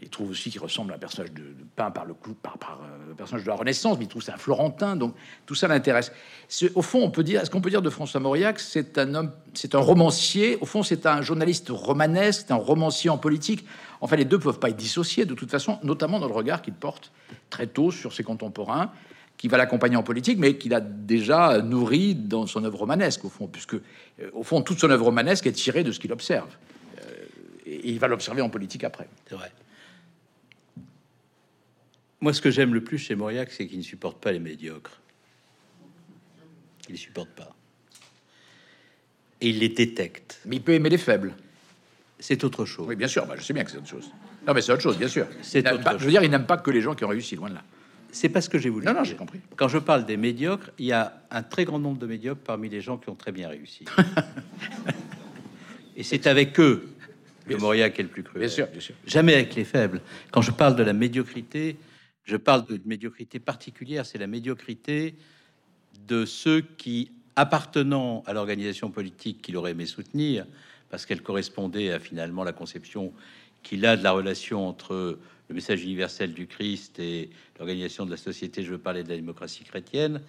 il 0.02 0.10
trouve 0.10 0.30
aussi 0.30 0.52
qu'il 0.52 0.62
ressemble 0.62 0.92
à 0.92 0.96
un 0.96 1.00
personnage 1.00 1.32
de, 1.32 1.44
peint 1.76 1.90
par 1.90 2.06
le 2.06 2.14
clou, 2.14 2.36
par, 2.36 2.58
euh, 2.84 3.14
personnage 3.16 3.44
de 3.44 3.50
la 3.50 3.56
Renaissance, 3.56 3.98
mais 3.98 4.06
il 4.06 4.08
trouve 4.08 4.22
c'est 4.22 4.32
un 4.32 4.38
Florentin, 4.38 4.96
donc 4.96 5.16
tout 5.46 5.56
ça 5.56 5.68
l'intéresse. 5.68 6.12
Au 6.76 6.82
fond, 6.82 7.02
on 7.02 7.10
peut 7.10 7.24
dire, 7.24 7.42
est-ce 7.42 7.50
qu'on 7.50 7.62
peut 7.62 7.70
dire 7.70 7.82
de 7.82 7.90
François 7.90 8.20
Mauriac, 8.20 8.60
c'est 8.60 8.98
un 9.00 9.16
homme, 9.16 9.32
c'est 9.54 9.74
un 9.74 9.80
romancier? 9.80 10.58
Au 10.62 10.66
fond, 10.66 10.84
c'est 10.84 11.06
un 11.08 11.22
journaliste 11.22 11.70
romanesque, 11.70 12.46
c'est 12.48 12.54
un 12.54 12.58
romancier 12.58 13.10
en 13.10 13.18
politique. 13.18 13.66
Enfin, 14.00 14.16
les 14.16 14.26
deux 14.26 14.38
peuvent 14.38 14.60
pas 14.60 14.70
être 14.70 14.78
dissociés 14.78 15.26
de 15.26 15.34
toute 15.34 15.50
façon, 15.50 15.80
notamment 15.84 16.20
dans 16.20 16.28
le 16.28 16.34
regard 16.34 16.62
qu'il 16.62 16.74
porte 16.74 17.12
très 17.50 17.66
tôt 17.66 17.90
sur 17.90 18.14
ses 18.14 18.24
contemporains, 18.24 18.92
qui 19.38 19.48
va 19.48 19.58
l'accompagner 19.58 19.96
en 19.96 20.04
politique, 20.04 20.38
mais 20.38 20.58
qu'il 20.58 20.74
a 20.74 20.82
déjà 20.82 21.62
nourri 21.62 22.16
dans 22.16 22.46
son 22.46 22.64
œuvre 22.64 22.80
romanesque, 22.80 23.26
au 23.26 23.30
fond, 23.30 23.48
puisque, 23.48 23.76
euh, 23.76 24.30
au 24.34 24.44
fond, 24.44 24.62
toute 24.62 24.80
son 24.80 24.90
œuvre 24.90 25.06
romanesque 25.06 25.46
est 25.48 25.52
tirée 25.52 25.84
de 25.84 25.92
ce 25.92 26.00
qu'il 26.00 26.12
observe. 26.12 26.50
Euh, 27.00 27.12
et 27.66 27.90
il 27.92 28.00
va 28.00 28.08
l'observer 28.08 28.42
en 28.42 28.50
politique 28.50 28.84
après. 28.84 29.08
C'est 29.28 29.36
vrai. 29.36 29.52
Moi, 32.20 32.34
ce 32.34 32.42
que 32.42 32.50
j'aime 32.50 32.74
le 32.74 32.84
plus 32.84 32.98
chez 32.98 33.16
Mauriac, 33.16 33.52
c'est 33.52 33.68
qu'il 33.68 33.78
ne 33.78 33.84
supporte 33.84 34.22
pas 34.22 34.32
les 34.32 34.40
médiocres. 34.40 35.00
Il 36.90 36.94
ne 36.94 36.98
supporte 36.98 37.30
pas. 37.30 37.56
Et 39.40 39.50
il 39.50 39.60
les 39.60 39.70
détecte. 39.70 40.40
Mais 40.46 40.56
il 40.56 40.64
peut 40.64 40.74
aimer 40.74 40.90
les 40.90 40.98
faibles. 40.98 41.36
C'est 42.20 42.44
autre 42.44 42.66
chose. 42.66 42.88
Oui, 42.88 42.96
bien 42.96 43.08
sûr. 43.08 43.28
Bah, 43.28 43.36
je 43.38 43.44
sais 43.44 43.54
bien 43.54 43.64
que 43.64 43.70
c'est 43.70 43.78
autre 43.78 43.88
chose. 43.88 44.12
Non, 44.48 44.54
mais 44.54 44.62
c'est 44.62 44.72
autre 44.72 44.82
chose, 44.82 44.98
bien 44.98 45.08
sûr. 45.08 45.28
C'est 45.42 45.64
je 45.68 46.06
veux 46.06 46.10
dire, 46.10 46.24
il 46.24 46.32
n'aime 46.32 46.48
pas 46.48 46.58
que 46.58 46.72
les 46.72 46.82
gens 46.82 46.96
qui 46.96 47.04
ont 47.04 47.10
réussi, 47.10 47.36
loin 47.36 47.50
de 47.50 47.56
là. 47.56 47.64
C'est 48.12 48.30
pas 48.30 48.42
ce 48.42 48.50
que 48.50 48.58
j'ai 48.58 48.70
voulu. 48.70 48.86
Non, 48.86 48.94
non, 48.94 49.04
j'ai 49.04 49.16
compris. 49.16 49.40
Quand 49.56 49.68
je 49.68 49.78
parle 49.78 50.06
des 50.06 50.18
médiocres, 50.18 50.72
il 50.80 50.86
y 50.86 50.94
a 50.94 51.22
un 51.30 51.44
très 51.44 51.66
grand 51.66 51.78
nombre 51.78 52.00
de 52.00 52.08
médiocres 52.08 52.42
parmi 52.42 52.70
les 52.70 52.82
gens 52.82 52.98
qui 52.98 53.10
ont 53.10 53.16
très 53.16 53.32
bien 53.32 53.50
réussi. 53.50 53.86
Et 55.98 56.04
c'est 56.04 56.26
avec 56.26 56.60
eux 56.60 56.88
que 57.48 57.56
Mauriac 57.56 58.00
est 58.00 58.04
le 58.04 58.10
plus 58.10 58.24
cruel. 58.24 58.48
Bien 58.48 58.50
sûr, 58.50 58.68
bien 58.68 58.80
sûr. 58.80 58.96
Jamais 59.06 59.34
avec 59.34 59.54
les 59.56 59.66
faibles. 59.66 60.02
Quand 60.32 60.42
je 60.42 60.52
parle 60.52 60.76
de 60.76 60.84
la 60.84 60.94
médiocrité, 60.94 61.78
je 62.28 62.36
parle 62.36 62.66
de 62.66 62.80
médiocrité 62.86 63.40
particulière, 63.40 64.06
c'est 64.06 64.18
la 64.18 64.28
médiocrité 64.28 65.16
de 66.08 66.26
ceux 66.26 66.62
qui, 66.62 67.10
appartenant 67.38 68.22
à 68.28 68.34
l'organisation 68.34 68.92
politique 68.92 69.42
qu'il 69.42 69.56
aurait 69.56 69.72
aimé 69.72 69.86
soutenir, 69.86 70.46
parce 70.90 71.06
qu'elle 71.06 71.22
correspondait 71.22 71.92
à 71.92 72.00
finalement 72.00 72.44
la 72.44 72.52
conception 72.52 73.14
qu'il 73.64 73.86
a 73.86 73.96
de 73.96 74.04
la 74.04 74.12
relation 74.12 74.68
entre 74.68 75.18
le 75.48 75.56
message 75.56 75.84
universel 75.84 76.34
du 76.34 76.48
Christ 76.48 77.00
et 77.00 77.30
l'organisation 77.58 78.06
de 78.06 78.12
la 78.12 78.18
société, 78.18 78.62
je 78.62 78.72
veux 78.72 78.78
parler 78.78 79.04
de 79.04 79.10
la 79.10 79.16
démocratie 79.16 79.64
chrétienne, 79.64 80.22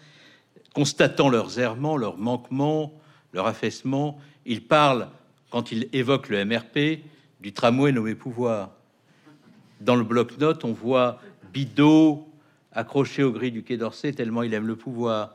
constatant 0.75 1.29
leurs 1.29 1.59
errements, 1.59 1.97
leurs 1.97 2.17
manquements, 2.17 2.93
leur 3.33 3.47
affaissement, 3.47 4.21
il 4.47 4.63
parle, 4.63 5.09
quand 5.51 5.73
il 5.73 5.89
évoque 5.93 6.29
le 6.29 6.45
MRP, 6.45 7.01
du 7.41 7.53
tramway 7.53 7.91
nommé 7.91 8.15
pouvoir. 8.15 8.71
Dans 9.81 9.97
le 9.97 10.05
bloc-notes, 10.05 10.65
on 10.65 10.73
voit 10.73 11.21
Bidot 11.53 12.29
accroché 12.73 13.23
au 13.23 13.33
gris 13.33 13.51
du 13.51 13.63
Quai 13.63 13.77
d'Orsay 13.77 14.13
tellement 14.13 14.43
il 14.43 14.55
aime 14.55 14.67
le 14.67 14.77
pouvoir. 14.77 15.35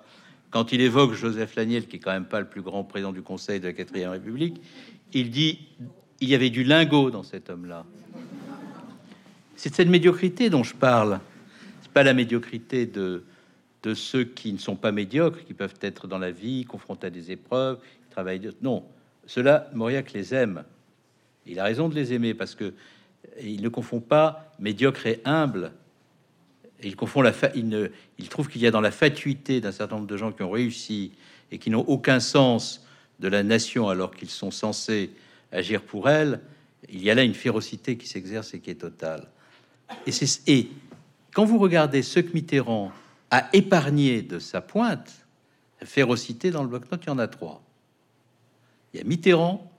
Quand 0.52 0.71
il 0.71 0.82
évoque 0.82 1.13
Joseph 1.13 1.56
Laniel, 1.56 1.88
qui 1.88 1.95
est 1.95 1.99
quand 1.99 2.12
même 2.12 2.26
pas 2.26 2.39
le 2.39 2.47
plus 2.47 2.62
grand 2.62 2.84
président 2.84 3.12
du 3.12 3.21
Conseil 3.21 3.60
de 3.60 3.67
la 3.67 3.73
quatrième 3.73 4.12
République, 4.12 4.62
il 5.13 5.32
dit 5.32 5.60
il 6.21 6.30
y 6.30 6.36
avait 6.36 6.49
du 6.49 6.63
lingot 6.63 7.12
dans 7.12 7.23
cet 7.23 7.49
homme-là. 7.49 7.86
C'est 9.56 9.73
cette 9.73 9.89
médiocrité 9.89 10.49
dont 10.49 10.63
je 10.63 10.73
parle. 10.73 11.19
C'est 11.82 11.91
pas 11.91 12.04
la 12.04 12.13
médiocrité 12.13 12.86
de, 12.86 13.23
ceux 13.93 14.23
qui 14.23 14.54
ne 14.54 14.58
sont 14.58 14.76
pas 14.76 14.91
médiocres, 14.91 15.43
qui 15.43 15.54
peuvent 15.54 15.76
être 15.82 16.08
dans 16.08 16.17
la 16.17 16.32
vie, 16.32 16.65
confrontés 16.65 17.08
à 17.08 17.10
des 17.10 17.32
épreuves, 17.32 17.80
qui 17.80 18.10
travaillent. 18.10 18.49
Non, 18.62 18.84
cela, 19.26 19.69
Mauriac 19.73 20.13
les 20.13 20.34
aime. 20.34 20.63
Il 21.45 21.60
a 21.60 21.65
raison 21.65 21.89
de 21.89 21.95
les 21.95 22.13
aimer 22.13 22.34
parce 22.34 22.56
que 22.56 22.73
il 23.41 23.62
ne 23.62 23.69
confond 23.69 23.99
pas 23.99 24.54
médiocre 24.60 25.08
et 25.08 25.21
humble. 25.26 25.71
Il 26.84 26.96
confond 26.96 27.22
la 27.22 27.34
il, 27.56 27.67
ne... 27.67 27.88
il 28.17 28.30
trouve 28.30 28.48
qu'il 28.48 28.62
y 28.62 28.67
a 28.67 28.72
dans 28.72 28.82
la 28.82 28.91
fatuité 28.91 29.62
d'un 29.62 29.72
certain 29.72 29.96
nombre 29.96 30.08
de 30.08 30.17
gens 30.17 30.32
qui 30.32 30.43
ont 30.43 30.52
réussi 30.52 31.12
et 31.52 31.58
qui 31.58 31.69
n'ont 31.69 31.86
aucun 31.88 32.19
sens 32.19 32.86
de 33.19 33.28
la 33.28 33.43
nation 33.43 33.89
alors 33.89 34.15
qu'ils 34.15 34.30
sont 34.30 34.52
censés 34.52 35.12
agir 35.52 35.82
pour 35.82 36.10
elle. 36.10 36.41
Il 36.89 37.02
y 37.02 37.10
a 37.10 37.15
là 37.15 37.24
une 37.24 37.34
férocité 37.34 37.98
qui 37.98 38.08
s'exerce 38.08 38.54
et 38.54 38.60
qui 38.60 38.69
est 38.69 38.76
totale. 38.76 39.30
Et, 40.48 40.69
quand 41.34 41.46
vous 41.46 41.58
regardez 41.58 42.04
ce 42.04 42.19
que 42.19 42.32
Mitterrand 42.34 42.91
a 43.32 43.50
épargné 43.54 44.22
de 44.22 44.38
sa 44.38 44.62
pointe, 44.62 45.12
férocité 45.84 46.52
dans 46.52 46.62
le 46.62 46.69
bloc-notes, 46.69 47.04
il 47.06 47.08
y 47.08 47.12
en 47.12 47.17
a 47.17 47.28
trois. 47.28 47.63
Il 48.93 49.00
y 49.00 49.02
a 49.02 49.04
Mitterrand, 49.04 49.72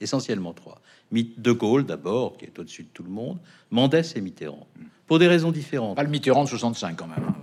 essentiellement 0.00 0.52
trois. 0.52 0.81
De 1.12 1.52
Gaulle 1.52 1.84
d'abord, 1.84 2.38
qui 2.38 2.46
est 2.46 2.58
au-dessus 2.58 2.84
de 2.84 2.88
tout 2.92 3.02
le 3.02 3.10
monde, 3.10 3.38
Mendès 3.70 4.02
et 4.16 4.20
Mitterrand, 4.20 4.66
pour 5.06 5.18
des 5.18 5.28
raisons 5.28 5.52
différentes. 5.52 5.96
Pas 5.96 6.04
le 6.04 6.08
Mitterrand 6.08 6.44
de 6.44 6.48
65 6.48 6.96
quand 6.96 7.06
même. 7.06 7.24
Hein. 7.28 7.34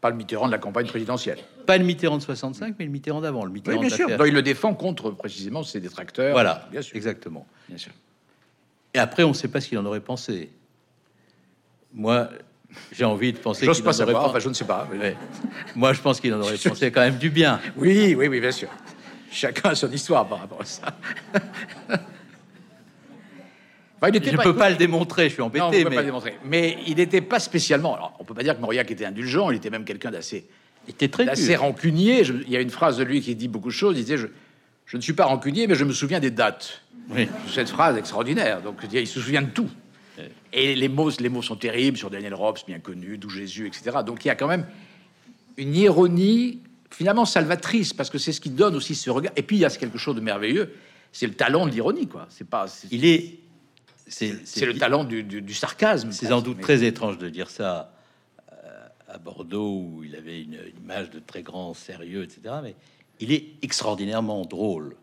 Pas 0.00 0.10
le 0.10 0.16
Mitterrand 0.16 0.46
de 0.46 0.52
la 0.52 0.58
campagne 0.58 0.86
présidentielle. 0.86 1.38
Pas 1.66 1.76
le 1.76 1.84
Mitterrand 1.84 2.18
de 2.18 2.22
65, 2.22 2.76
mais 2.78 2.84
le 2.84 2.90
Mitterrand 2.92 3.20
d'avant. 3.20 3.44
Le 3.44 3.50
Mitterrand 3.50 3.80
oui, 3.80 3.88
bien 3.88 3.96
sûr. 3.96 4.26
il 4.26 4.32
le 4.32 4.42
défend 4.42 4.74
contre 4.74 5.10
précisément 5.10 5.64
ses 5.64 5.80
détracteurs. 5.80 6.32
Voilà, 6.32 6.68
bien 6.70 6.82
sûr. 6.82 6.94
exactement. 6.94 7.46
Bien 7.68 7.78
sûr. 7.78 7.92
Et 8.94 8.98
après, 8.98 9.24
on 9.24 9.30
ne 9.30 9.34
sait 9.34 9.48
pas 9.48 9.60
ce 9.60 9.68
qu'il 9.68 9.78
en 9.78 9.84
aurait 9.84 10.00
pensé. 10.00 10.50
Moi, 11.92 12.28
j'ai 12.92 13.04
envie 13.04 13.32
de 13.32 13.38
penser. 13.38 13.66
J'ose 13.66 13.82
pas 13.82 13.92
savoir. 13.92 14.26
Enfin, 14.26 14.38
je 14.38 14.48
ne 14.48 14.54
sais 14.54 14.64
pas. 14.64 14.88
Moi, 15.74 15.92
je 15.92 16.00
pense 16.00 16.20
qu'il 16.20 16.32
en 16.32 16.40
aurait 16.40 16.56
pensé 16.56 16.92
quand 16.92 17.00
même 17.00 17.18
du 17.18 17.30
bien. 17.30 17.60
Oui, 17.76 18.14
oui, 18.16 18.28
oui, 18.28 18.40
bien 18.40 18.52
sûr. 18.52 18.68
Chacun 19.30 19.70
a 19.70 19.74
son 19.74 19.90
histoire 19.90 20.28
par 20.28 20.40
rapport 20.40 20.60
à 20.60 20.64
ça. 20.64 20.96
Il 24.08 24.22
je 24.22 24.30
ne 24.30 24.42
peux 24.42 24.56
pas 24.56 24.70
le 24.70 24.76
démontrer, 24.76 25.28
je 25.28 25.34
suis 25.34 25.42
embêté. 25.42 25.84
mais... 25.84 25.96
Pas 25.96 26.02
démontrer. 26.02 26.34
mais 26.44 26.78
il 26.86 26.96
n'était 26.96 27.20
pas 27.20 27.40
spécialement. 27.40 27.94
Alors, 27.94 28.16
on 28.18 28.24
peut 28.24 28.34
pas 28.34 28.42
dire 28.42 28.56
que 28.56 28.60
Mauriac 28.60 28.90
était 28.90 29.04
indulgent, 29.04 29.50
il 29.50 29.56
était 29.56 29.70
même 29.70 29.84
quelqu'un 29.84 30.10
d'assez. 30.10 30.46
Il 30.86 30.90
était 30.92 31.08
très 31.08 31.28
assez 31.28 31.56
rancunier. 31.56 32.22
il 32.22 32.50
y 32.50 32.56
a 32.56 32.60
une 32.60 32.70
phrase 32.70 32.96
de 32.96 33.04
lui 33.04 33.20
qui 33.20 33.34
dit 33.34 33.48
beaucoup 33.48 33.68
de 33.68 33.74
choses. 33.74 33.96
Il 33.98 34.04
disait 34.04 34.18
je, 34.18 34.26
je 34.86 34.96
ne 34.96 35.02
suis 35.02 35.14
pas 35.14 35.24
rancunier, 35.24 35.66
mais 35.66 35.74
je 35.74 35.84
me 35.84 35.92
souviens 35.92 36.20
des 36.20 36.30
dates. 36.30 36.82
Oui. 37.10 37.28
Cette 37.52 37.68
phrase 37.68 37.96
extraordinaire. 37.96 38.62
Donc, 38.62 38.76
il 38.92 39.06
se 39.06 39.20
souvient 39.20 39.42
de 39.42 39.50
tout. 39.50 39.70
Et 40.52 40.74
les 40.74 40.88
mots, 40.88 41.10
les 41.20 41.28
mots 41.28 41.42
sont 41.42 41.56
terribles 41.56 41.96
sur 41.96 42.10
Daniel 42.10 42.34
Robs, 42.34 42.58
bien 42.66 42.78
connu, 42.78 43.18
d'où 43.18 43.28
Jésus, 43.28 43.66
etc. 43.66 43.98
Donc 44.04 44.24
il 44.24 44.28
y 44.28 44.30
a 44.30 44.34
quand 44.34 44.48
même 44.48 44.66
une 45.56 45.74
ironie 45.74 46.60
finalement 46.90 47.24
salvatrice 47.24 47.92
parce 47.92 48.10
que 48.10 48.18
c'est 48.18 48.32
ce 48.32 48.40
qui 48.40 48.50
donne 48.50 48.74
aussi 48.74 48.94
ce 48.94 49.10
regard. 49.10 49.32
Et 49.36 49.42
puis 49.42 49.56
il 49.56 49.60
y 49.60 49.64
a 49.64 49.70
quelque 49.70 49.98
chose 49.98 50.16
de 50.16 50.20
merveilleux, 50.20 50.72
c'est 51.12 51.26
le 51.26 51.34
talent 51.34 51.66
de 51.66 51.72
l'ironie, 51.72 52.06
quoi. 52.06 52.26
C'est 52.30 52.48
pas. 52.48 52.66
Il 52.90 53.04
est. 53.04 53.38
C'est 54.06 54.66
le 54.66 54.78
talent 54.78 55.04
du, 55.04 55.54
sarcasme. 55.54 56.12
C'est 56.12 56.26
sans 56.26 56.42
doute 56.42 56.60
très 56.60 56.84
étrange 56.84 57.18
de 57.18 57.28
dire 57.28 57.50
ça 57.50 57.92
euh, 58.52 58.86
à 59.08 59.18
Bordeaux 59.18 59.80
où 59.80 60.04
il 60.04 60.14
avait 60.14 60.42
une, 60.42 60.58
image 60.82 61.10
de 61.10 61.18
très 61.18 61.42
grand 61.42 61.74
sérieux, 61.74 62.22
etc. 62.22 62.56
Mais 62.62 62.74
il 63.20 63.32
est 63.32 63.44
extraordinairement 63.62 64.44
drôle. 64.44 64.96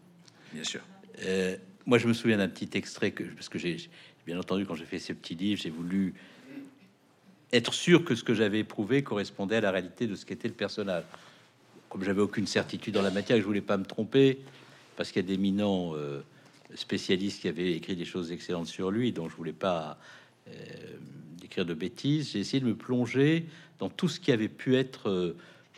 Bien 0.53 0.63
sûr. 0.63 0.81
Euh, 1.23 1.57
moi, 1.85 1.97
je 1.97 2.07
me 2.07 2.13
souviens 2.13 2.37
d'un 2.37 2.47
petit 2.47 2.69
extrait 2.77 3.11
que 3.11 3.23
parce 3.23 3.49
que 3.49 3.59
j'ai 3.59 3.77
Bien 4.25 4.39
entendu, 4.39 4.65
quand 4.65 4.75
j'ai 4.75 4.85
fait 4.85 4.99
ces 4.99 5.13
petits 5.13 5.35
livres, 5.35 5.61
j'ai 5.61 5.69
voulu 5.69 6.13
être 7.51 7.73
sûr 7.73 8.05
que 8.05 8.15
ce 8.15 8.23
que 8.23 8.33
j'avais 8.33 8.59
éprouvé 8.59 9.03
correspondait 9.03 9.57
à 9.57 9.61
la 9.61 9.71
réalité 9.71 10.07
de 10.07 10.15
ce 10.15 10.25
qu'était 10.25 10.47
le 10.47 10.53
personnage. 10.53 11.03
Comme 11.89 12.03
j'avais 12.03 12.21
aucune 12.21 12.47
certitude 12.47 12.93
dans 12.93 13.01
la 13.01 13.11
matière, 13.11 13.37
je 13.37 13.43
voulais 13.43 13.61
pas 13.61 13.77
me 13.77 13.83
tromper, 13.83 14.39
parce 14.95 15.11
qu'il 15.11 15.21
y 15.21 15.25
a 15.25 15.27
d'éminents 15.27 15.91
euh, 15.95 16.21
spécialistes 16.75 17.41
qui 17.41 17.47
avaient 17.47 17.73
écrit 17.73 17.95
des 17.95 18.05
choses 18.05 18.31
excellentes 18.31 18.67
sur 18.67 18.91
lui, 18.91 19.11
donc 19.11 19.29
je 19.29 19.35
voulais 19.35 19.53
pas 19.53 19.97
euh, 20.47 20.51
écrire 21.43 21.65
de 21.65 21.73
bêtises. 21.73 22.31
J'ai 22.31 22.39
essayé 22.39 22.59
de 22.59 22.65
me 22.65 22.75
plonger 22.75 23.45
dans 23.79 23.89
tout 23.89 24.07
ce 24.07 24.19
qui 24.19 24.31
avait 24.31 24.49
pu 24.49 24.75
être 24.75 25.35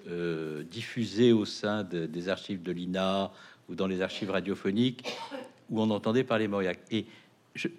euh, 0.07 0.63
diffusé 0.63 1.31
au 1.31 1.45
sein 1.45 1.83
des 1.83 2.29
archives 2.29 2.61
de 2.61 2.71
l'INA 2.71 3.31
ou 3.69 3.75
dans 3.75 3.87
les 3.87 4.01
archives 4.01 4.29
radiophoniques 4.29 5.07
où 5.69 5.81
on 5.81 5.89
entendait 5.89 6.23
parler 6.23 6.47
Mauriac. 6.47 6.79
Et 6.91 7.05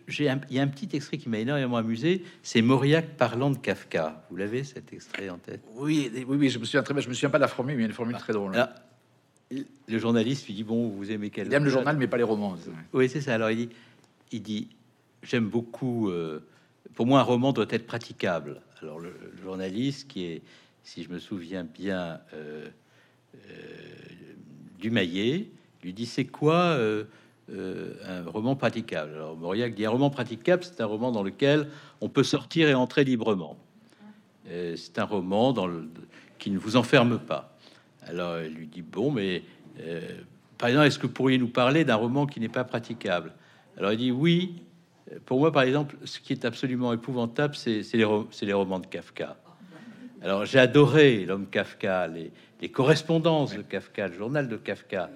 j'ai 0.07 0.25
il 0.51 0.57
y 0.57 0.59
a 0.59 0.63
un 0.63 0.69
petit 0.69 0.89
extrait 0.95 1.19
qui 1.19 1.29
m'a 1.29 1.39
énormément 1.39 1.77
amusé, 1.77 2.25
c'est 2.43 2.63
Mauriac 2.63 3.17
parlant 3.17 3.51
de 3.51 3.59
Kafka. 3.59 4.25
Vous 4.31 4.37
l'avez 4.37 4.65
cet 4.65 4.93
extrait 4.93 5.29
en 5.29 5.39
tête? 5.39 5.61
Oui, 5.75 6.11
oui, 6.15 6.37
oui, 6.37 6.49
je 6.49 6.59
me 6.59 6.65
souviens 6.65 6.83
très 6.83 6.95
bien. 6.95 7.03
Je 7.03 7.09
me 7.09 7.15
souviens 7.15 7.31
pas 7.31 7.39
de 7.39 7.43
la 7.43 7.49
formule, 7.49 7.77
mais 7.77 7.83
il 7.83 7.85
y 7.85 7.87
a 7.87 7.89
une 7.89 7.95
formule 7.95 8.17
très 8.17 8.33
drôle. 8.33 8.57
Le 9.51 9.99
journaliste 9.99 10.47
lui 10.47 10.55
dit 10.55 10.65
bon, 10.65 10.89
vous 10.89 11.11
aimez 11.11 11.31
quel 11.31 11.47
Il 11.47 11.55
aime 11.55 11.65
le 11.65 11.71
journal, 11.71 11.97
mais 11.97 12.07
pas 12.07 12.17
les 12.17 12.23
romans. 12.23 12.57
Oui, 12.93 13.09
c'est 13.09 13.21
ça. 13.21 13.35
Alors 13.35 13.51
il 13.51 13.57
dit, 13.57 13.69
il 14.33 14.43
dit, 14.43 14.69
j'aime 15.23 15.49
beaucoup. 15.49 16.11
Euh, 16.11 16.41
pour 16.95 17.07
moi, 17.07 17.21
un 17.21 17.25
roman 17.25 17.53
doit 17.53 17.67
être 17.71 17.87
praticable. 17.87 18.61
Alors 18.83 18.99
le, 18.99 19.13
journaliste, 19.43 20.09
qui 20.09 20.25
est, 20.25 20.43
si 20.83 21.03
je 21.03 21.11
me 21.11 21.19
souviens 21.19 21.65
bien, 21.65 22.21
euh, 22.35 22.69
euh, 23.35 23.67
du 24.79 24.91
Maillet, 24.91 25.49
lui 25.83 25.93
dit 25.93 26.07
c'est 26.07 26.25
quoi 26.25 26.55
euh, 26.55 27.05
un 27.49 28.23
roman 28.29 28.57
praticable? 28.57 29.15
Alors 29.15 29.37
Mauriac 29.37 29.75
dit 29.75 29.87
un 29.87 29.91
roman 29.91 30.11
praticable, 30.11 30.65
c'est 30.65 30.81
un 30.81 30.87
roman 30.87 31.13
dans 31.13 31.23
lequel 31.23 31.69
on 32.01 32.09
peut 32.09 32.25
sortir 32.25 32.69
et 32.69 32.75
entrer 32.75 33.05
librement. 33.05 33.57
C'est 34.49 34.99
un 35.01 35.05
roman 35.05 35.53
dans 35.53 35.67
le, 35.67 35.89
qui 36.39 36.53
ne 36.53 36.59
vous 36.59 36.77
enferme 36.77 37.19
pas. 37.19 37.56
Alors 38.07 38.37
elle 38.37 38.53
lui 38.53 38.67
dit 38.67 38.83
bon, 38.83 39.11
mais 39.11 39.43
euh, 39.81 40.01
par 40.59 40.69
exemple, 40.69 40.87
est-ce 40.87 40.99
que 40.99 41.07
vous 41.07 41.13
pourriez 41.13 41.39
nous 41.39 41.49
parler 41.49 41.85
d'un 41.85 41.97
roman 41.97 42.27
qui 42.27 42.41
n'est 42.41 42.49
pas 42.49 42.65
praticable? 42.65 43.33
Alors 43.77 43.93
il 43.93 43.99
dit 43.99 44.11
oui. 44.11 44.63
Pour 45.25 45.39
moi, 45.39 45.53
par 45.53 45.63
exemple, 45.63 45.97
ce 46.05 46.19
qui 46.19 46.33
est 46.33 46.45
absolument 46.45 46.93
épouvantable, 46.93 47.55
c'est 47.55 47.85
les, 47.95 48.53
romans 48.53 48.81
de 48.81 48.87
Kafka. 48.87 49.37
Alors 50.21 50.45
j'ai 50.45 50.59
adoré 50.59 51.25
l'homme 51.25 51.47
Kafka, 51.47 52.09
les, 52.09 52.33
les 52.61 52.69
correspondances 52.71 53.55
de 53.55 53.63
Kafka, 53.63 54.09
le 54.09 54.15
journal 54.15 54.49
de 54.49 54.57
Kafka, 54.57 55.09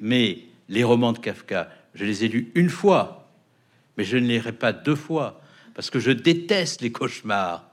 mais 0.00 0.38
les 0.70 0.82
romans 0.82 1.12
de 1.12 1.18
Kafka, 1.18 1.68
je 1.94 2.04
les 2.04 2.24
ai 2.24 2.28
lus 2.28 2.52
une 2.54 2.70
fois, 2.70 3.28
mais 3.96 4.04
je 4.04 4.16
ne 4.16 4.22
les 4.22 4.38
lirai 4.38 4.52
pas 4.52 4.72
deux 4.72 4.94
fois, 4.94 5.40
parce 5.74 5.90
que 5.90 5.98
je 5.98 6.10
déteste 6.10 6.80
les 6.80 6.92
cauchemars. 6.92 7.68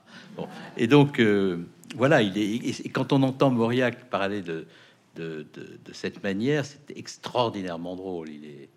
Et 0.77 0.87
donc, 0.87 1.19
euh, 1.19 1.57
voilà, 1.95 2.21
il 2.21 2.37
est, 2.37 2.85
et 2.85 2.89
quand 2.89 3.13
on 3.13 3.23
entend 3.23 3.49
Mauriac 3.49 4.09
parler 4.09 4.41
de, 4.41 4.65
de, 5.15 5.45
cette 5.93 6.23
manière, 6.23 6.65
c'est 6.65 6.97
extraordinairement 6.97 7.95
drôle. 7.95 8.29
Il 8.29 8.45
est... 8.45 8.69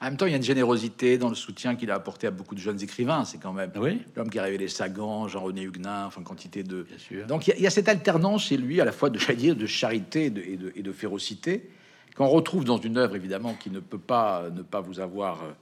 En 0.00 0.06
même 0.06 0.16
temps, 0.16 0.26
il 0.26 0.30
y 0.30 0.34
a 0.34 0.36
une 0.36 0.42
générosité 0.42 1.16
dans 1.16 1.28
le 1.28 1.34
soutien 1.34 1.76
qu'il 1.76 1.90
a 1.90 1.94
apporté 1.94 2.26
à 2.26 2.30
beaucoup 2.30 2.54
de 2.54 2.60
jeunes 2.60 2.82
écrivains. 2.82 3.24
C'est 3.24 3.38
quand 3.38 3.52
même 3.52 3.70
l'homme 4.16 4.30
qui 4.30 4.38
a 4.38 4.42
révélé 4.42 4.68
Sagan, 4.68 5.28
Jean-René 5.28 5.62
Huguenin, 5.62 6.06
enfin 6.06 6.22
quantité 6.22 6.62
de. 6.62 6.86
Donc 7.28 7.48
il 7.48 7.60
y, 7.60 7.66
a, 7.66 7.70
cette 7.70 7.88
alternance 7.88 8.46
chez 8.46 8.56
lui 8.56 8.80
à 8.80 8.84
la 8.84 8.92
fois 8.92 9.10
de, 9.10 9.18
dire, 9.34 9.56
de 9.56 9.66
charité 9.66 10.26
et 10.26 10.30
de, 10.30 10.72
et 10.74 10.82
de 10.82 10.92
férocité 10.92 11.70
qu'on 12.16 12.28
retrouve 12.28 12.64
dans 12.64 12.76
une 12.76 12.98
œuvre 12.98 13.16
évidemment 13.16 13.54
qui 13.54 13.70
ne 13.70 13.80
peut 13.80 13.98
pas 13.98 14.50
ne 14.50 14.62
pas 14.62 14.80
vous 14.80 15.00
avoir 15.00 15.42
euh, 15.42 15.52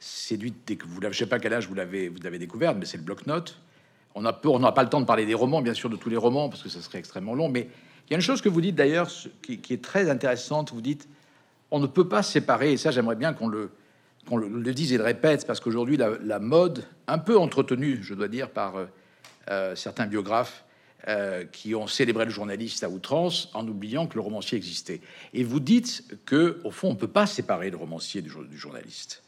séduite 0.00 0.56
dès 0.66 0.76
que 0.76 0.86
vous 0.86 1.00
l'avez, 1.00 1.14
je 1.14 1.18
sais 1.20 1.26
pas 1.26 1.38
quel 1.38 1.52
âge 1.52 1.68
vous 1.68 1.74
l'avez 1.74 2.08
vous 2.08 2.20
l'avez 2.22 2.38
découvert, 2.38 2.74
mais 2.74 2.84
c'est 2.84 2.96
le 2.96 3.04
bloc-notes. 3.04 3.60
On 4.14 4.24
a 4.24 4.40
on 4.44 4.58
n'a 4.58 4.72
pas 4.72 4.82
le 4.82 4.88
temps 4.88 5.00
de 5.00 5.06
parler 5.06 5.26
des 5.26 5.34
romans, 5.34 5.62
bien 5.62 5.74
sûr, 5.74 5.88
de 5.88 5.96
tous 5.96 6.10
les 6.10 6.16
romans 6.16 6.48
parce 6.48 6.62
que 6.62 6.68
ça 6.68 6.80
serait 6.80 6.98
extrêmement 6.98 7.34
long. 7.34 7.48
Mais 7.48 7.68
il 8.06 8.10
y 8.10 8.14
a 8.14 8.16
une 8.16 8.22
chose 8.22 8.42
que 8.42 8.48
vous 8.48 8.60
dites 8.60 8.74
d'ailleurs 8.74 9.10
qui, 9.42 9.60
est 9.70 9.82
très 9.82 10.10
intéressante. 10.10 10.72
Vous 10.72 10.82
dites 10.82 11.08
on 11.70 11.80
ne 11.80 11.86
peut 11.86 12.06
pas 12.06 12.22
séparer, 12.22 12.72
et 12.72 12.76
ça 12.76 12.90
j'aimerais 12.90 13.16
bien 13.16 13.32
qu'on 13.32 13.48
le 13.48 13.70
qu'on 14.28 14.36
le, 14.36 14.72
dise 14.72 14.92
et 14.92 14.98
le 14.98 15.02
répète, 15.02 15.46
parce 15.46 15.58
qu'aujourd'hui 15.58 15.96
la, 15.96 16.38
mode, 16.38 16.84
un 17.08 17.18
peu 17.18 17.36
entretenue, 17.36 17.98
je 18.02 18.14
dois 18.14 18.28
dire, 18.28 18.50
par 18.50 18.76
euh, 18.76 18.86
euh, 19.50 19.74
certains 19.74 20.06
biographes, 20.06 20.64
euh, 21.08 21.44
qui 21.44 21.74
ont 21.74 21.88
célébré 21.88 22.24
le 22.24 22.30
journaliste 22.30 22.84
à 22.84 22.88
outrance 22.88 23.50
en 23.54 23.66
oubliant 23.66 24.06
que 24.06 24.14
le 24.14 24.20
romancier 24.20 24.56
existait. 24.56 25.00
Et 25.34 25.42
vous 25.42 25.58
dites 25.58 26.04
que, 26.24 26.60
au 26.62 26.70
fond, 26.70 26.90
on 26.90 26.92
ne 26.92 26.98
peut 26.98 27.08
pas 27.08 27.26
séparer 27.26 27.70
le 27.70 27.76
romancier 27.76 28.22
du, 28.22 28.30
du 28.48 28.56
journaliste. 28.56 29.24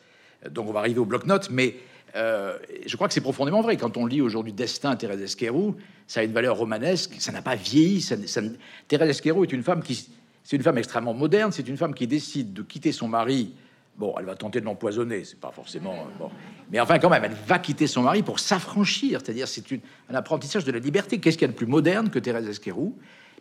Donc 0.49 0.68
on 0.68 0.72
va 0.72 0.78
arriver 0.78 1.01
au 1.01 1.05
bloc-notes, 1.05 1.51
mais 1.51 1.74
euh, 2.16 2.56
je 2.86 2.94
crois 2.96 3.08
que 3.08 3.14
c'est 3.14 3.20
profondément 3.20 3.60
vrai. 3.62 3.76
Quand 3.76 3.96
on 3.96 4.06
lit 4.06 4.20
aujourd'hui 4.20 4.52
Destin, 4.52 4.96
Thérèse 4.96 5.20
Esquerou, 5.22 5.74
ça 6.06 6.20
a 6.20 6.22
une 6.22 6.32
valeur 6.32 6.56
romanesque, 6.56 7.12
ça 7.18 7.32
n'a 7.32 7.42
pas 7.42 7.56
vieilli. 7.56 8.00
Ça, 8.00 8.16
ça- 8.26 8.40
Thérèse 8.88 9.10
Esquerou 9.10 9.44
est 9.44 9.52
une 9.52 9.62
femme 9.62 9.82
qui, 9.82 10.08
c'est 10.42 10.56
une 10.56 10.62
femme 10.62 10.78
extrêmement 10.78 11.14
moderne. 11.14 11.50
C'est 11.52 11.68
une 11.68 11.76
femme 11.76 11.94
qui 11.94 12.06
décide 12.06 12.52
de 12.52 12.62
quitter 12.62 12.92
son 12.92 13.08
mari. 13.08 13.52
Bon, 13.96 14.12
elle 14.18 14.24
va 14.24 14.34
tenter 14.34 14.60
de 14.60 14.64
l'empoisonner, 14.64 15.22
c'est 15.22 15.38
pas 15.38 15.52
forcément 15.52 15.94
euh, 15.94 16.18
bon, 16.18 16.28
mais 16.72 16.80
enfin 16.80 16.98
quand 16.98 17.08
même, 17.10 17.22
elle 17.24 17.36
va 17.46 17.60
quitter 17.60 17.86
son 17.86 18.02
mari 18.02 18.24
pour 18.24 18.40
s'affranchir. 18.40 19.20
C'est-à-dire, 19.22 19.46
c'est 19.46 19.62
un 20.10 20.14
apprentissage 20.16 20.64
de 20.64 20.72
la 20.72 20.80
liberté. 20.80 21.18
Qu'est-ce 21.18 21.38
qu'il 21.38 21.46
y 21.46 21.48
a 21.48 21.52
de 21.52 21.56
plus 21.56 21.68
moderne 21.68 22.10
que 22.10 22.18
Thérèse 22.18 22.48
Esquerou? 22.48 22.96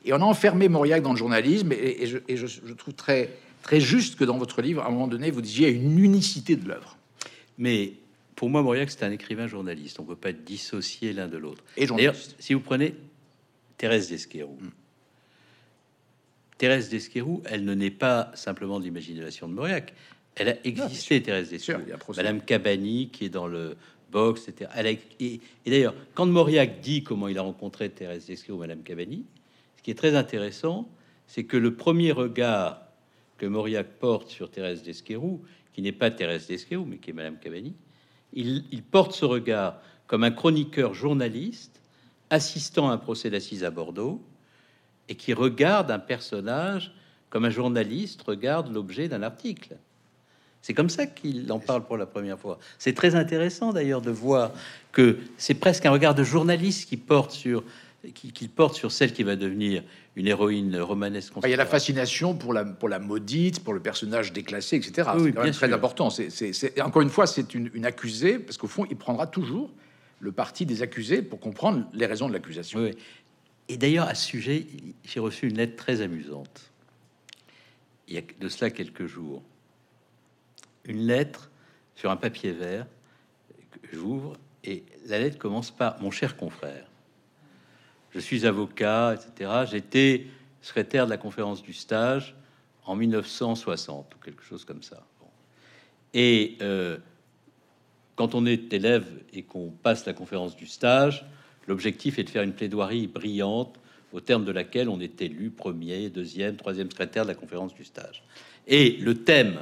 Et 0.05 0.13
on 0.13 0.17
a 0.17 0.25
enfermé 0.25 0.69
Mauriac 0.69 1.01
dans 1.01 1.13
le 1.13 1.17
journalisme, 1.17 1.71
et, 1.71 2.03
et 2.03 2.05
je, 2.05 2.17
et 2.27 2.37
je- 2.37 2.45
je 2.45 2.73
trouve 2.73 2.93
très 2.93 3.31
très 3.63 3.79
juste 3.79 4.15
que 4.15 4.25
dans 4.25 4.37
votre 4.37 4.61
livre, 4.61 4.83
à 4.83 4.87
un 4.87 4.91
moment 4.91 5.07
donné, 5.07 5.31
vous 5.31 5.41
disiez 5.41 5.69
une 5.69 5.97
unicité 5.97 6.55
de 6.55 6.67
l'œuvre. 6.67 6.97
Mais 7.57 7.93
pour 8.35 8.49
moi, 8.49 8.61
Mauriac, 8.63 8.89
c'est 8.91 9.03
un 9.03 9.11
écrivain 9.11 9.47
journaliste. 9.47 9.99
On 9.99 10.03
peut 10.05 10.15
pas 10.15 10.31
dissocier 10.33 11.13
l'un 11.13 11.27
de 11.27 11.37
l'autre. 11.37 11.63
Et 11.77 11.85
D'ailleurs, 11.85 12.15
si 12.39 12.53
vous 12.53 12.59
prenez 12.61 12.95
Thérèse 13.77 14.09
d'Esquerou, 14.09 14.57
Thérèse 16.57 16.89
d'Esquerou, 16.89 17.41
elle 17.45 17.65
ne 17.65 17.73
naît 17.73 17.91
pas 17.91 18.31
simplement 18.35 18.79
de 18.79 18.85
l'imagination 18.85 19.47
de 19.47 19.53
Mauriac. 19.53 19.93
Elle 20.35 20.49
a 20.49 20.55
existé, 20.65 21.21
Thérèse 21.21 21.53
a 21.69 21.73
un 21.75 21.97
procès. 21.97 22.21
Madame 22.23 22.41
Cabani, 22.41 23.09
qui 23.09 23.25
est 23.25 23.29
dans 23.29 23.47
le 23.47 23.75
box, 24.11 24.47
etc. 24.47 24.69
Elle 24.75 24.87
a- 24.87 24.91
et 24.91 24.99
et 25.19 25.39
d'ailleurs, 25.69 25.93
quand 26.13 26.25
Mauriac 26.25 26.79
dit 26.81 27.03
comment 27.03 27.27
il 27.27 27.37
a 27.37 27.41
rencontré 27.41 27.89
Thérèse 27.89 28.27
d'Esquerou, 28.27 28.57
Madame 28.59 28.81
Cabani, 28.83 29.25
ce 29.77 29.83
qui 29.83 29.91
est 29.91 29.95
très 29.95 30.15
intéressant, 30.15 30.87
c'est 31.27 31.43
que 31.43 31.57
le 31.57 31.75
premier 31.75 32.11
regard 32.11 32.81
que 33.37 33.45
Mauriac 33.45 33.87
porte 33.99 34.29
sur 34.29 34.49
Thérèse 34.49 34.83
d'Esquerou, 34.83 35.41
qui 35.73 35.81
n'est 35.81 35.91
pas 35.91 36.11
Thérèse 36.11 36.47
d'Esquerou, 36.47 36.85
mais 36.85 36.97
qui 36.97 37.09
est 37.09 37.13
Madame 37.13 37.37
Cabani, 37.39 37.73
il, 38.33 38.65
il 38.71 38.83
porte 38.83 39.13
ce 39.13 39.25
regard 39.25 39.77
comme 40.07 40.23
un 40.23 40.31
chroniqueur 40.31 40.93
journaliste 40.93 41.81
assistant 42.29 42.89
à 42.89 42.93
un 42.93 42.97
procès 42.97 43.29
d'assises 43.29 43.63
à 43.63 43.71
Bordeaux 43.71 44.21
et 45.09 45.15
qui 45.15 45.33
regarde 45.33 45.91
un 45.91 45.99
personnage 45.99 46.93
comme 47.29 47.45
un 47.45 47.49
journaliste 47.49 48.21
regarde 48.21 48.71
l'objet 48.71 49.07
d'un 49.07 49.23
article. 49.23 49.77
C'est 50.61 50.73
comme 50.73 50.89
ça 50.89 51.05
qu'il 51.05 51.51
en 51.51 51.59
parle 51.59 51.83
pour 51.83 51.97
la 51.97 52.05
première 52.05 52.39
fois. 52.39 52.57
C'est 52.77 52.93
très 52.93 53.15
intéressant 53.15 53.73
d'ailleurs 53.73 54.01
de 54.01 54.11
voir 54.11 54.51
que 54.91 55.17
c'est 55.37 55.55
presque 55.55 55.85
un 55.85 55.91
regard 55.91 56.15
de 56.15 56.23
journaliste 56.23 56.87
qui 56.87 56.95
porte 56.95 57.31
sur 57.31 57.63
qu'il 58.11 58.49
porte 58.49 58.75
sur 58.75 58.91
celle 58.91 59.13
qui 59.13 59.23
va 59.23 59.35
devenir 59.35 59.83
une 60.15 60.27
héroïne 60.27 60.77
romanesque. 60.77 61.33
Il 61.43 61.49
y 61.49 61.53
a 61.53 61.57
la 61.57 61.65
fascination 61.65 62.35
pour 62.35 62.53
la, 62.53 62.65
pour 62.65 62.89
la 62.89 62.99
maudite, 62.99 63.63
pour 63.63 63.73
le 63.73 63.79
personnage 63.79 64.33
déclassé, 64.33 64.75
etc. 64.75 65.09
Oui, 65.15 65.25
c'est 65.25 65.33
quand 65.33 65.43
même 65.43 65.53
très 65.53 65.67
sûr. 65.67 65.75
important. 65.75 66.09
Encore 66.81 67.01
une 67.01 67.09
fois, 67.09 67.27
c'est 67.27 67.53
une, 67.53 67.71
une 67.73 67.85
accusée, 67.85 68.39
parce 68.39 68.57
qu'au 68.57 68.67
fond, 68.67 68.85
il 68.89 68.97
prendra 68.97 69.27
toujours 69.27 69.71
le 70.19 70.31
parti 70.31 70.65
des 70.65 70.81
accusés 70.81 71.21
pour 71.21 71.39
comprendre 71.39 71.85
les 71.93 72.05
raisons 72.05 72.27
de 72.27 72.33
l'accusation. 72.33 72.79
Oui. 72.79 72.91
Et 73.69 73.77
d'ailleurs, 73.77 74.07
à 74.07 74.15
ce 74.15 74.25
sujet, 74.25 74.67
j'ai 75.03 75.19
reçu 75.19 75.47
une 75.47 75.57
lettre 75.57 75.75
très 75.75 76.01
amusante. 76.01 76.71
Il 78.07 78.15
y 78.15 78.17
a 78.17 78.21
de 78.39 78.49
cela 78.49 78.69
quelques 78.69 79.05
jours. 79.05 79.41
Une 80.85 81.07
lettre 81.07 81.49
sur 81.95 82.11
un 82.11 82.17
papier 82.17 82.51
vert 82.51 82.85
que 83.81 83.95
j'ouvre 83.95 84.37
et 84.63 84.83
la 85.05 85.19
lettre 85.19 85.37
commence 85.37 85.71
par 85.71 86.01
Mon 86.01 86.11
cher 86.11 86.35
confrère, 86.35 86.85
je 88.13 88.19
suis 88.19 88.45
avocat, 88.45 89.15
etc. 89.15 89.51
J'étais 89.69 90.27
secrétaire 90.61 91.05
de 91.05 91.09
la 91.09 91.17
conférence 91.17 91.61
du 91.61 91.73
stage 91.73 92.35
en 92.85 92.95
1960 92.95 94.15
ou 94.15 94.23
quelque 94.23 94.43
chose 94.43 94.65
comme 94.65 94.83
ça. 94.83 95.03
Et 96.13 96.57
euh, 96.61 96.97
quand 98.15 98.35
on 98.35 98.45
est 98.45 98.71
élève 98.73 99.07
et 99.33 99.43
qu'on 99.43 99.71
passe 99.71 100.05
la 100.05 100.13
conférence 100.13 100.55
du 100.55 100.67
stage, 100.67 101.25
l'objectif 101.67 102.19
est 102.19 102.23
de 102.23 102.29
faire 102.29 102.43
une 102.43 102.53
plaidoirie 102.53 103.07
brillante 103.07 103.79
au 104.11 104.19
terme 104.19 104.45
de 104.45 104.51
laquelle 104.51 104.89
on 104.89 104.99
est 104.99 105.21
élu 105.21 105.49
premier, 105.49 106.09
deuxième, 106.09 106.55
troisième 106.55 106.91
secrétaire 106.91 107.23
de 107.23 107.29
la 107.29 107.35
conférence 107.35 107.73
du 107.73 107.83
stage. 107.83 108.23
Et 108.67 108.97
le 108.97 109.23
thème 109.23 109.61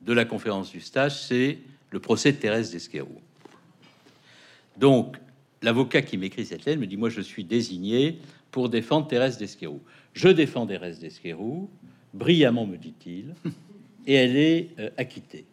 de 0.00 0.12
la 0.14 0.24
conférence 0.24 0.70
du 0.70 0.80
stage, 0.80 1.20
c'est 1.22 1.58
le 1.90 2.00
procès 2.00 2.32
de 2.32 2.38
Thérèse 2.38 2.70
d'Esquerou. 2.70 3.20
Donc, 4.78 5.18
l'avocat 5.62 6.02
qui 6.02 6.16
m'écrit 6.16 6.46
cette 6.46 6.64
lettre 6.64 6.80
me 6.80 6.86
dit 6.86 6.96
Moi, 6.96 7.10
je 7.10 7.20
suis 7.20 7.44
désigné 7.44 8.18
pour 8.50 8.68
défendre 8.68 9.06
Thérèse 9.08 9.38
d'Esquerou. 9.38 9.80
Je 10.12 10.28
défends 10.28 10.66
Thérèse 10.66 10.98
d'Esquerou, 10.98 11.70
brillamment, 12.14 12.66
me 12.66 12.76
dit-il, 12.76 13.34
et 14.06 14.14
elle 14.14 14.36
est 14.36 14.70
euh, 14.78 14.90
acquittée. 14.96 15.44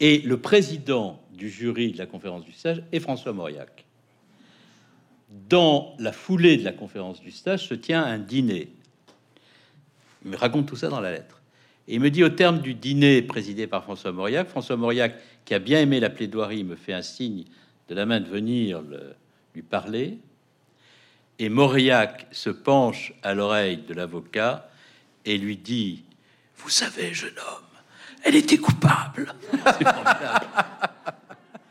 Et 0.00 0.20
le 0.20 0.40
président 0.40 1.20
du 1.32 1.50
jury 1.50 1.92
de 1.92 1.98
la 1.98 2.06
conférence 2.06 2.44
du 2.44 2.52
stage 2.52 2.82
est 2.92 3.00
François 3.00 3.32
Mauriac. 3.32 3.84
Dans 5.48 5.94
la 5.98 6.12
foulée 6.12 6.56
de 6.56 6.64
la 6.64 6.72
conférence 6.72 7.20
du 7.20 7.30
stage 7.30 7.66
se 7.66 7.74
tient 7.74 8.02
un 8.02 8.18
dîner. 8.18 8.68
Il 10.24 10.30
me 10.30 10.36
raconte 10.36 10.66
tout 10.66 10.76
ça 10.76 10.88
dans 10.88 11.00
la 11.00 11.12
lettre. 11.12 11.42
Et 11.86 11.94
il 11.94 12.00
me 12.00 12.10
dit 12.10 12.22
au 12.22 12.28
terme 12.28 12.60
du 12.60 12.74
dîner 12.74 13.22
présidé 13.22 13.66
par 13.66 13.82
François 13.82 14.12
Mauriac, 14.12 14.48
François 14.48 14.76
Mauriac, 14.76 15.16
qui 15.44 15.54
a 15.54 15.58
bien 15.58 15.80
aimé 15.80 16.00
la 16.00 16.10
plaidoirie, 16.10 16.62
me 16.64 16.76
fait 16.76 16.92
un 16.92 17.02
signe 17.02 17.44
de 17.88 17.94
la 17.94 18.06
main 18.06 18.20
de 18.20 18.28
venir 18.28 18.82
le- 18.82 19.14
lui 19.54 19.62
parler. 19.62 20.18
Et 21.38 21.48
Mauriac 21.48 22.26
se 22.32 22.50
penche 22.50 23.12
à 23.22 23.34
l'oreille 23.34 23.78
de 23.78 23.94
l'avocat 23.94 24.68
et 25.24 25.38
lui 25.38 25.56
dit 25.56 26.04
Vous 26.56 26.68
savez, 26.70 27.14
jeune 27.14 27.30
homme, 27.38 27.64
elle 28.24 28.34
était 28.36 28.58
coupable. 28.58 29.32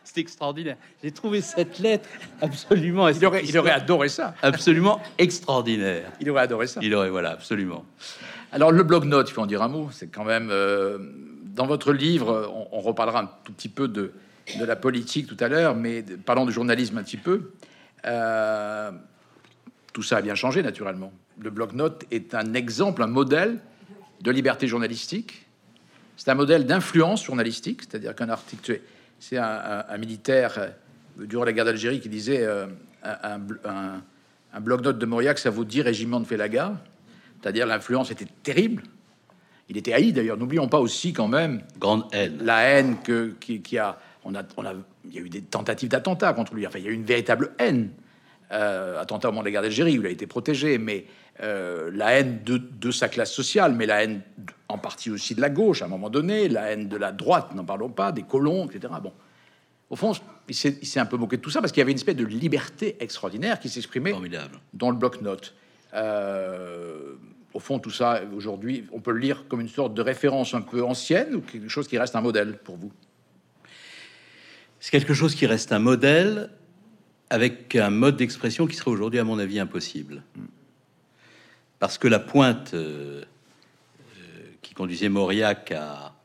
C'est 0.03 0.21
extraordinaire. 0.21 0.77
J'ai 1.03 1.11
trouvé 1.11 1.41
cette 1.41 1.79
lettre 1.79 2.07
absolument, 2.41 3.09
Il 3.09 3.25
aurait, 3.25 3.43
il 3.45 3.57
aurait 3.57 3.71
adoré 3.71 4.07
ça. 4.09 4.33
absolument 4.41 5.01
extraordinaire. 5.17 6.11
Il 6.21 6.29
aurait 6.29 6.43
adoré 6.43 6.65
ça. 6.67 6.79
Il 6.81 6.95
aurait, 6.95 7.09
voilà, 7.09 7.31
absolument. 7.31 7.85
Alors, 8.53 8.71
le 8.71 8.83
blog-notes, 8.83 9.29
il 9.29 9.33
faut 9.33 9.41
en 9.41 9.45
dire 9.47 9.61
un 9.61 9.67
mot. 9.67 9.89
C'est 9.91 10.07
quand 10.07 10.23
même. 10.23 10.49
euh, 10.49 10.97
dans 11.53 11.65
votre 11.67 11.91
livre, 11.91 12.49
on, 12.71 12.77
on 12.77 12.81
reparlera 12.81 13.21
un 13.23 13.29
tout 13.43 13.51
petit 13.51 13.67
peu 13.69 13.87
de, 13.87 14.13
de 14.59 14.65
la 14.65 14.75
politique 14.75 15.27
tout 15.27 15.37
à 15.43 15.47
l'heure, 15.47 15.75
mais 15.75 16.01
parlons 16.25 16.45
de 16.45 16.51
journalisme 16.51 16.97
un 16.97 17.03
petit 17.03 17.17
peu. 17.17 17.51
Euh, 18.05 18.91
tout 19.93 20.03
ça 20.03 20.17
a 20.17 20.21
bien 20.21 20.35
changé, 20.35 20.61
naturellement. 20.63 21.11
Le 21.39 21.49
blog-notes 21.49 22.05
est 22.11 22.33
un 22.33 22.53
exemple, 22.53 23.03
un 23.03 23.07
modèle 23.07 23.59
de 24.21 24.31
liberté 24.31 24.67
journalistique. 24.67 25.45
C'est 26.15 26.29
un 26.31 26.35
modèle 26.35 26.65
d'influence 26.65 27.23
journalistique, 27.25 27.81
c'est-à-dire 27.83 28.15
qu'un 28.15 28.29
article. 28.29 28.79
C'est 29.19 29.37
un, 29.37 29.43
un- 29.43 29.85
un 29.89 29.97
militaire 29.97 30.55
euh, 30.57 30.69
durant 31.25 31.43
la 31.43 31.53
guerre 31.53 31.65
d'Algérie 31.65 31.99
qui 31.99 32.09
disait 32.09 32.43
euh, 32.43 32.67
un, 33.03 33.17
un, 33.23 33.39
bl- 33.39 33.59
un- 33.65 34.01
un 34.53 34.59
bloc-notes 34.59 34.97
de 34.97 35.05
Mauriac, 35.05 35.37
ça 35.39 35.49
vaut 35.49 35.65
10 35.65 35.81
régiments 35.81 36.19
de 36.19 36.25
Félaga. 36.25 36.73
C'est-à-dire 37.41 37.67
l'influence 37.67 38.09
était 38.11 38.27
terrible. 38.43 38.83
Il 39.69 39.77
était 39.77 39.93
haï 39.93 40.13
d'ailleurs. 40.13 40.37
N'oublions 40.37 40.67
pas 40.69 40.79
aussi 40.79 41.13
quand 41.13 41.27
même 41.27 41.61
Grande 41.79 42.05
haine. 42.13 42.37
la 42.41 42.61
haine 42.61 42.97
que, 43.03 43.33
qui, 43.39 43.61
qui 43.61 43.77
a, 43.77 43.99
on 44.27 44.35
a, 44.35 44.43
on 44.57 44.65
a, 44.65 44.73
il 45.05 45.15
y 45.15 45.17
a 45.17 45.21
eu 45.21 45.29
des 45.29 45.41
tentatives 45.41 45.89
d'attentats 45.89 46.33
contre 46.33 46.53
lui. 46.53 46.67
Enfin, 46.67 46.79
il 46.79 46.85
y 46.85 46.87
a 46.87 46.91
eu 46.91 46.95
une 46.95 47.05
véritable 47.05 47.51
haine. 47.59 47.89
Euh, 48.51 49.01
attentat 49.01 49.27
au 49.27 49.31
moment 49.31 49.41
de 49.41 49.47
la 49.47 49.51
guerre 49.51 49.61
d'Algérie 49.61 49.97
où 49.97 50.01
il 50.03 50.07
a 50.07 50.09
été 50.09 50.25
protégé, 50.25 50.77
mais 50.77 51.05
euh, 51.43 51.91
la 51.93 52.13
haine 52.13 52.39
de, 52.45 52.57
de 52.57 52.91
sa 52.91 53.09
classe 53.09 53.33
sociale, 53.33 53.73
mais 53.73 53.85
la 53.85 54.03
haine 54.03 54.21
de- 54.37 54.53
en 54.69 54.77
partie 54.77 55.11
aussi 55.11 55.35
de 55.35 55.41
la 55.41 55.49
gauche 55.49 55.81
à 55.81 55.85
un 55.85 55.89
moment 55.89 56.09
donné, 56.09 56.47
la 56.47 56.71
haine 56.71 56.87
de 56.87 56.95
la 56.95 57.11
droite, 57.11 57.53
n'en 57.55 57.65
parlons 57.65 57.89
pas, 57.89 58.13
des 58.13 58.23
colons, 58.23 58.69
etc. 58.69 58.93
Bon, 59.03 59.11
au 59.89 59.97
fond, 59.97 60.13
il 60.47 60.55
s'est 60.55 60.99
un 60.99 61.05
peu 61.05 61.17
moqué 61.17 61.35
de 61.35 61.41
tout 61.41 61.49
ça 61.49 61.59
parce 61.59 61.73
qu'il 61.73 61.81
y 61.81 61.83
avait 61.83 61.91
une 61.91 61.97
espèce 61.97 62.15
de 62.15 62.25
liberté 62.25 62.95
extraordinaire 63.01 63.59
qui 63.59 63.67
s'exprimait 63.67 64.13
dans 64.73 64.91
le 64.91 64.97
bloc-notes. 64.97 65.53
Euh, 65.93 67.15
au 67.53 67.59
fond, 67.59 67.79
tout 67.79 67.89
ça, 67.91 68.21
aujourd'hui, 68.33 68.85
on 68.93 69.01
peut 69.01 69.11
le 69.11 69.19
lire 69.19 69.45
comme 69.49 69.59
une 69.59 69.69
sorte 69.69 69.93
de 69.93 70.01
référence 70.01 70.53
un 70.53 70.61
peu 70.61 70.83
ancienne 70.85 71.35
ou 71.35 71.41
quelque 71.41 71.67
chose 71.69 71.87
qui 71.87 71.97
reste 71.97 72.15
un 72.15 72.21
modèle 72.21 72.57
pour 72.59 72.77
vous? 72.77 72.91
C'est 74.79 74.91
quelque 74.91 75.13
chose 75.13 75.35
qui 75.35 75.45
reste 75.45 75.71
un 75.71 75.79
modèle 75.79 76.51
avec 77.29 77.75
un 77.75 77.89
mode 77.89 78.17
d'expression 78.17 78.67
qui 78.67 78.75
serait 78.75 78.91
aujourd'hui, 78.91 79.19
à 79.19 79.23
mon 79.23 79.39
avis, 79.39 79.59
impossible. 79.59 80.23
Parce 81.79 81.97
que 81.97 82.07
la 82.07 82.19
pointe 82.19 82.73
euh, 82.73 83.23
euh, 84.17 84.43
qui 84.61 84.73
conduisait 84.73 85.09
Mauriac 85.09 85.71
à, 85.71 86.15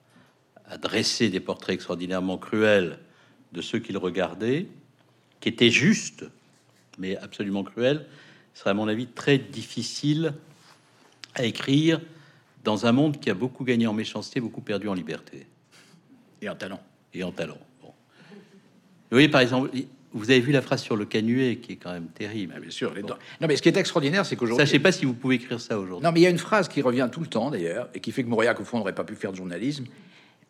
à 0.67 0.79
dresser 0.79 1.29
des 1.29 1.41
portraits 1.41 1.75
extraordinairement 1.75 2.39
cruels 2.39 2.99
de 3.53 3.61
ceux 3.61 3.79
qu'il 3.79 3.99
regardait, 3.99 4.67
qui 5.41 5.49
étaient 5.49 5.71
justes, 5.71 6.25
mais 6.99 7.17
absolument 7.19 7.65
cruels, 7.65 8.07
serait, 8.55 8.71
à 8.71 8.75
mon 8.75 8.89
avis, 8.89 9.07
très 9.07 9.39
difficile 9.39 10.35
à 11.35 11.45
écrire 11.45 12.01
dans 12.65 12.87
un 12.87 12.93
monde 12.93 13.19
qui 13.21 13.31
a 13.31 13.35
beaucoup 13.35 13.65
gagné 13.65 13.87
en 13.87 13.93
méchanceté, 13.93 14.41
beaucoup 14.41 14.61
perdu 14.61 14.89
en 14.89 14.95
liberté 14.95 15.47
et 16.41 16.49
un 16.49 16.55
talent. 16.55 16.81
et 17.15 17.23
en 17.25 17.33
talent. 17.33 17.59
Bon. 19.13 19.17
Vous 19.17 19.17
voyez, 19.17 19.29
par 19.29 19.41
exemple, 19.43 19.71
vous 20.15 20.31
avez 20.31 20.41
vu 20.41 20.53
la 20.53 20.63
phrase 20.63 20.83
sur 20.83 20.97
le 20.97 21.05
canuet 21.05 21.57
qui 21.57 21.73
est 21.73 21.77
quand 21.77 21.93
même 21.93 22.07
terrible. 22.15 22.55
Ah, 22.57 22.61
bien 22.61 22.71
sûr. 22.71 22.95
les 22.95 23.03
dents- 23.03 23.17
Non, 23.41 23.47
mais 23.49 23.57
ce 23.57 23.63
qui 23.63 23.69
est 23.69 23.77
extraordinaire, 23.77 24.25
c'est 24.27 24.37
qu'aujourd'hui. 24.37 24.65
je 24.67 24.71
sais 24.71 24.79
pas 24.79 24.93
si 24.93 25.05
vous 25.05 25.15
pouvez 25.15 25.35
écrire 25.37 25.61
ça 25.61 25.79
aujourd'hui. 25.79 26.05
Non, 26.05 26.13
mais 26.13 26.21
il 26.21 26.23
y 26.23 26.27
a 26.27 26.31
une 26.31 26.39
phrase 26.39 26.69
qui 26.69 26.81
revient 26.83 27.09
tout 27.13 27.21
le 27.21 27.27
temps 27.27 27.51
d'ailleurs 27.51 27.89
et 27.95 28.01
qui 28.01 28.11
fait 28.13 28.23
que 28.25 28.29
Mauriac, 28.29 28.59
au 28.61 28.65
fond, 28.65 28.79
n'aurait 28.79 28.95
pas 28.95 29.05
pu 29.05 29.15
faire 29.15 29.31
de 29.33 29.37
journalisme. 29.37 29.85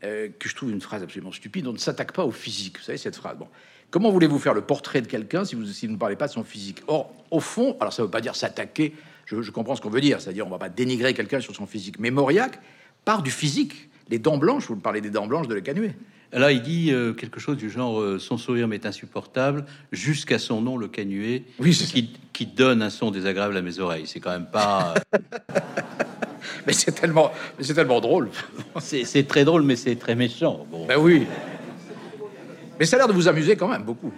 euh, 0.05 0.29
que 0.37 0.49
je 0.49 0.57
trouve 0.57 0.73
une 0.73 0.81
phrase 0.81 1.01
absolument 1.05 1.31
stupide. 1.31 1.65
On 1.69 1.73
ne 1.73 1.79
s'attaque 1.79 2.11
pas 2.13 2.25
au 2.25 2.33
physique. 2.33 2.79
Vous 2.79 2.83
savez 2.85 2.99
cette 2.99 3.15
phrase. 3.15 3.37
Bon, 3.39 3.47
comment 3.91 4.11
voulez-vous 4.11 4.41
faire 4.41 4.53
le 4.53 4.63
portrait 4.63 5.01
de 5.01 5.07
quelqu'un 5.07 5.45
si 5.45 5.55
vous, 5.55 5.65
si 5.67 5.87
vous 5.87 5.93
ne 5.93 5.97
parlez 5.99 6.17
pas 6.17 6.27
de 6.27 6.33
son 6.33 6.43
physique? 6.43 6.83
Or, 6.89 7.15
au 7.31 7.39
fond, 7.39 7.77
alors 7.81 7.93
ça 7.93 8.03
ne 8.03 8.07
veut 8.09 8.11
pas 8.11 8.21
dire 8.21 8.35
s'attaquer. 8.35 8.95
Je, 9.27 9.43
je 9.43 9.51
comprends 9.53 9.77
ce 9.77 9.81
qu'on 9.81 9.91
veut 9.91 10.01
dire, 10.01 10.21
c'est-à-dire 10.21 10.45
on 10.45 10.51
va 10.51 10.59
pas 10.59 10.69
dénigrer 10.71 11.15
quelqu'un 11.15 11.39
sur 11.39 11.55
son 11.55 11.67
physique. 11.67 12.01
Mais 12.01 12.11
Mauriac 12.11 12.59
part 13.05 13.23
du 13.23 13.31
physique. 13.31 13.91
Les 14.09 14.19
dents 14.19 14.39
blanches, 14.39 14.67
vous 14.67 14.75
parlez 14.75 15.01
des 15.01 15.11
dents 15.11 15.29
blanches 15.29 15.47
de 15.47 15.55
Le 15.55 15.61
Canuet. 15.61 15.95
Là, 16.33 16.51
il 16.51 16.63
dit 16.63 16.91
euh, 16.93 17.13
quelque 17.13 17.39
chose 17.41 17.59
du 17.59 17.69
genre 17.71 18.01
euh, 18.01 18.19
son 18.19 18.39
sourire 18.39 18.67
m'est 18.67 18.87
insupportable 18.87 19.67
jusqu'à 19.93 20.39
son 20.39 20.63
nom, 20.63 20.79
le 20.79 20.89
canuet, 20.89 21.45
Oui, 21.59 21.73
qui, 21.73 22.11
qui 22.33 22.47
donne 22.47 22.81
un 22.81 22.89
son 22.89 23.11
désagréable 23.11 23.55
à 23.57 23.61
mes 23.63 23.79
oreilles. 23.81 24.07
C'est 24.07 24.19
quand 24.21 24.31
même 24.31 24.47
pas. 24.51 24.95
euh, 25.15 25.19
Mais 26.67 26.73
c'est 26.73 26.93
tellement, 26.93 27.33
c'est 27.61 27.75
tellement 27.75 28.01
drôle. 28.01 28.31
c'est 28.81 29.05
c'est 29.05 29.25
très 29.25 29.45
drôle, 29.45 29.63
mais 29.63 29.77
c'est 29.77 29.97
très 29.97 30.15
méchant. 30.15 30.67
Bon. 30.71 30.87
Ben 30.87 30.97
oui. 30.99 31.27
Mais 32.81 32.87
ça 32.87 32.97
a 32.97 33.01
l'air 33.01 33.09
de 33.09 33.13
vous 33.13 33.29
amuser 33.29 33.55
quand 33.57 33.69
même 33.69 33.83
beaucoup. 33.83 34.13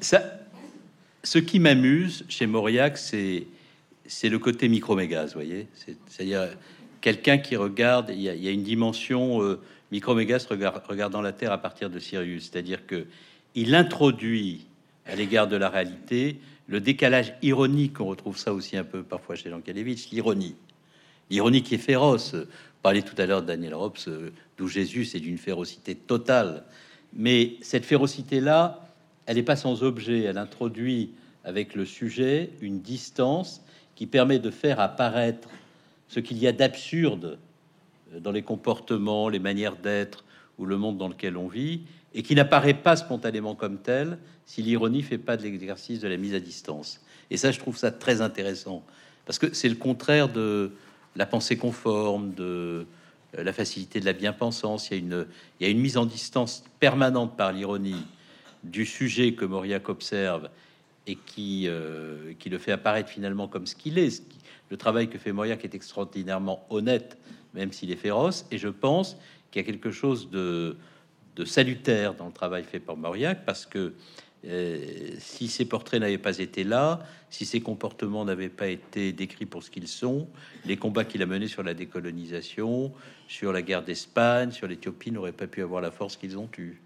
Ça, 0.00 0.22
ce 1.22 1.38
qui 1.38 1.60
m'amuse 1.60 2.24
chez 2.28 2.46
Mauriac, 2.46 2.98
c'est 2.98 3.46
c'est 4.06 4.28
le 4.28 4.38
côté 4.38 4.68
micro-mégaz, 4.68 5.28
vous 5.28 5.34
voyez. 5.40 5.68
C'est- 5.74 5.96
C'est-à-dire 6.08 6.48
quelqu'un 7.02 7.36
qui 7.36 7.56
regarde. 7.56 8.10
Il 8.10 8.22
y 8.22 8.48
a, 8.48 8.50
une 8.50 8.62
dimension 8.62 9.42
euh, 9.42 9.60
micro-mégaz 9.90 10.46
regard- 10.46 10.80
regardant 10.88 11.20
la 11.20 11.32
Terre 11.32 11.52
à 11.52 11.58
partir 11.58 11.90
de 11.90 11.98
Sirius. 11.98 12.48
C'est-à-dire 12.50 12.86
que 12.86 13.04
il 13.54 13.74
introduit 13.74 14.64
à 15.04 15.14
l'égard 15.14 15.46
de 15.46 15.56
la 15.56 15.68
réalité 15.68 16.38
le 16.68 16.80
décalage 16.80 17.34
ironique. 17.42 18.00
On 18.00 18.06
retrouve 18.06 18.38
ça 18.38 18.54
aussi 18.54 18.78
un 18.78 18.84
peu 18.84 19.02
parfois 19.02 19.34
chez 19.34 19.50
Lankalevitch, 19.50 20.10
l'ironie. 20.10 20.54
L'ironie 21.28 21.62
qui 21.62 21.74
est 21.74 21.78
féroce. 21.78 22.34
Vous 22.34 22.46
parliez 22.82 23.02
tout 23.02 23.14
à 23.18 23.26
l'heure 23.26 23.42
de 23.42 23.48
Daniel 23.48 23.74
Robs, 23.74 23.98
euh, 24.08 24.30
d'où 24.56 24.68
Jésus, 24.68 25.04
c'est 25.04 25.20
d'une 25.20 25.38
férocité 25.38 25.94
totale. 25.94 26.64
Mais 27.12 27.56
cette 27.60 27.84
férocité-là, 27.84 28.88
elle 29.26 29.36
n'est 29.36 29.42
pas 29.42 29.56
sans 29.56 29.82
objet. 29.82 30.22
Elle 30.22 30.38
introduit 30.38 31.10
avec 31.44 31.74
le 31.74 31.84
sujet 31.84 32.50
une 32.60 32.80
distance 32.80 33.62
qui 33.94 34.06
permet 34.06 34.38
de 34.38 34.50
faire 34.50 34.80
apparaître 34.80 35.48
ce 36.12 36.20
qu'il 36.20 36.36
y 36.36 36.46
a 36.46 36.52
d'absurde 36.52 37.38
euh, 38.12 38.20
dans 38.20 38.32
les 38.32 38.42
comportements, 38.42 39.30
les 39.30 39.38
manières 39.38 39.76
d'être 39.76 40.24
ou 40.58 40.66
le 40.66 40.76
monde 40.76 40.98
dans 40.98 41.08
lequel 41.08 41.38
on 41.38 41.48
vit, 41.48 41.82
et 42.14 42.22
qui 42.22 42.34
n'apparaît 42.34 42.74
pas 42.74 42.96
spontanément 42.96 43.54
comme 43.54 43.78
tel 43.78 44.18
si 44.44 44.60
l'ironie 44.60 45.02
fait 45.02 45.16
pas 45.16 45.38
de 45.38 45.42
l'exercice 45.42 46.00
de 46.00 46.08
la 46.08 46.18
mise 46.18 46.34
à 46.34 46.40
distance. 46.40 47.00
Et 47.30 47.38
ça, 47.38 47.50
je 47.50 47.58
trouve 47.58 47.78
ça 47.78 47.90
très 47.90 48.20
intéressant 48.20 48.84
parce 49.24 49.38
que 49.38 49.54
c'est 49.54 49.70
le 49.70 49.76
contraire 49.76 50.28
de 50.28 50.72
la 51.16 51.24
pensée 51.24 51.56
conforme, 51.56 52.34
de 52.34 52.86
euh, 53.38 53.42
la 53.42 53.52
facilité 53.54 53.98
de 53.98 54.04
la 54.04 54.12
bien-pensance. 54.12 54.90
Il 54.90 55.26
y 55.60 55.64
a 55.64 55.68
une, 55.68 55.80
mise 55.80 55.96
en 55.96 56.04
distance 56.04 56.64
permanente 56.78 57.36
par 57.38 57.52
l'ironie 57.52 58.04
du 58.64 58.84
sujet 58.84 59.32
que 59.32 59.46
Mauriac 59.46 59.88
observe 59.88 60.50
et 61.06 61.16
qui, 61.16 61.64
euh, 61.66 62.34
le 62.44 62.58
fait 62.58 62.72
apparaître 62.72 63.08
finalement 63.08 63.48
comme 63.48 63.66
ce 63.66 63.74
qu'il 63.74 63.98
est. 63.98 64.22
le 64.72 64.78
travail 64.78 65.10
que 65.10 65.18
fait 65.18 65.32
Mauriac 65.32 65.62
est 65.66 65.74
extraordinairement 65.74 66.64
honnête, 66.70 67.18
même 67.52 67.72
s'il 67.72 67.90
est 67.90 67.96
féroce. 67.96 68.46
Et 68.50 68.56
je 68.56 68.68
pense 68.68 69.18
qu'il 69.50 69.60
y 69.60 69.64
a 69.66 69.70
quelque 69.70 69.90
chose 69.90 70.30
de, 70.30 70.78
salutaire 71.44 72.14
dans 72.14 72.24
le 72.24 72.32
travail 72.32 72.64
fait 72.64 72.80
par 72.80 72.96
Mauriac, 72.96 73.44
parce 73.44 73.66
que 73.66 73.92
euh, 74.46 75.14
si 75.18 75.48
ces 75.48 75.66
portraits 75.66 76.00
n'avaient 76.00 76.16
pas 76.16 76.38
été 76.38 76.64
là, 76.64 77.00
si 77.28 77.44
ces 77.44 77.60
comportements 77.60 78.24
n'avaient 78.24 78.48
pas 78.48 78.68
été 78.68 79.12
décrits 79.12 79.44
pour 79.44 79.62
ce 79.62 79.70
qu'ils 79.70 79.88
sont, 79.88 80.26
les 80.64 80.78
combats 80.78 81.04
qu'il 81.04 81.22
a 81.22 81.26
menés 81.26 81.48
sur 81.48 81.62
la 81.62 81.74
décolonisation, 81.74 82.92
sur 83.28 83.52
la 83.52 83.60
guerre 83.60 83.84
d'Espagne, 83.84 84.52
sur 84.52 84.68
l'Éthiopie 84.68 85.12
n'auraient 85.12 85.32
pas 85.32 85.48
pu 85.48 85.60
avoir 85.60 85.82
la 85.82 85.90
force 85.90 86.16
qu'ils 86.16 86.38
ont 86.38 86.48
eue. 86.56 86.80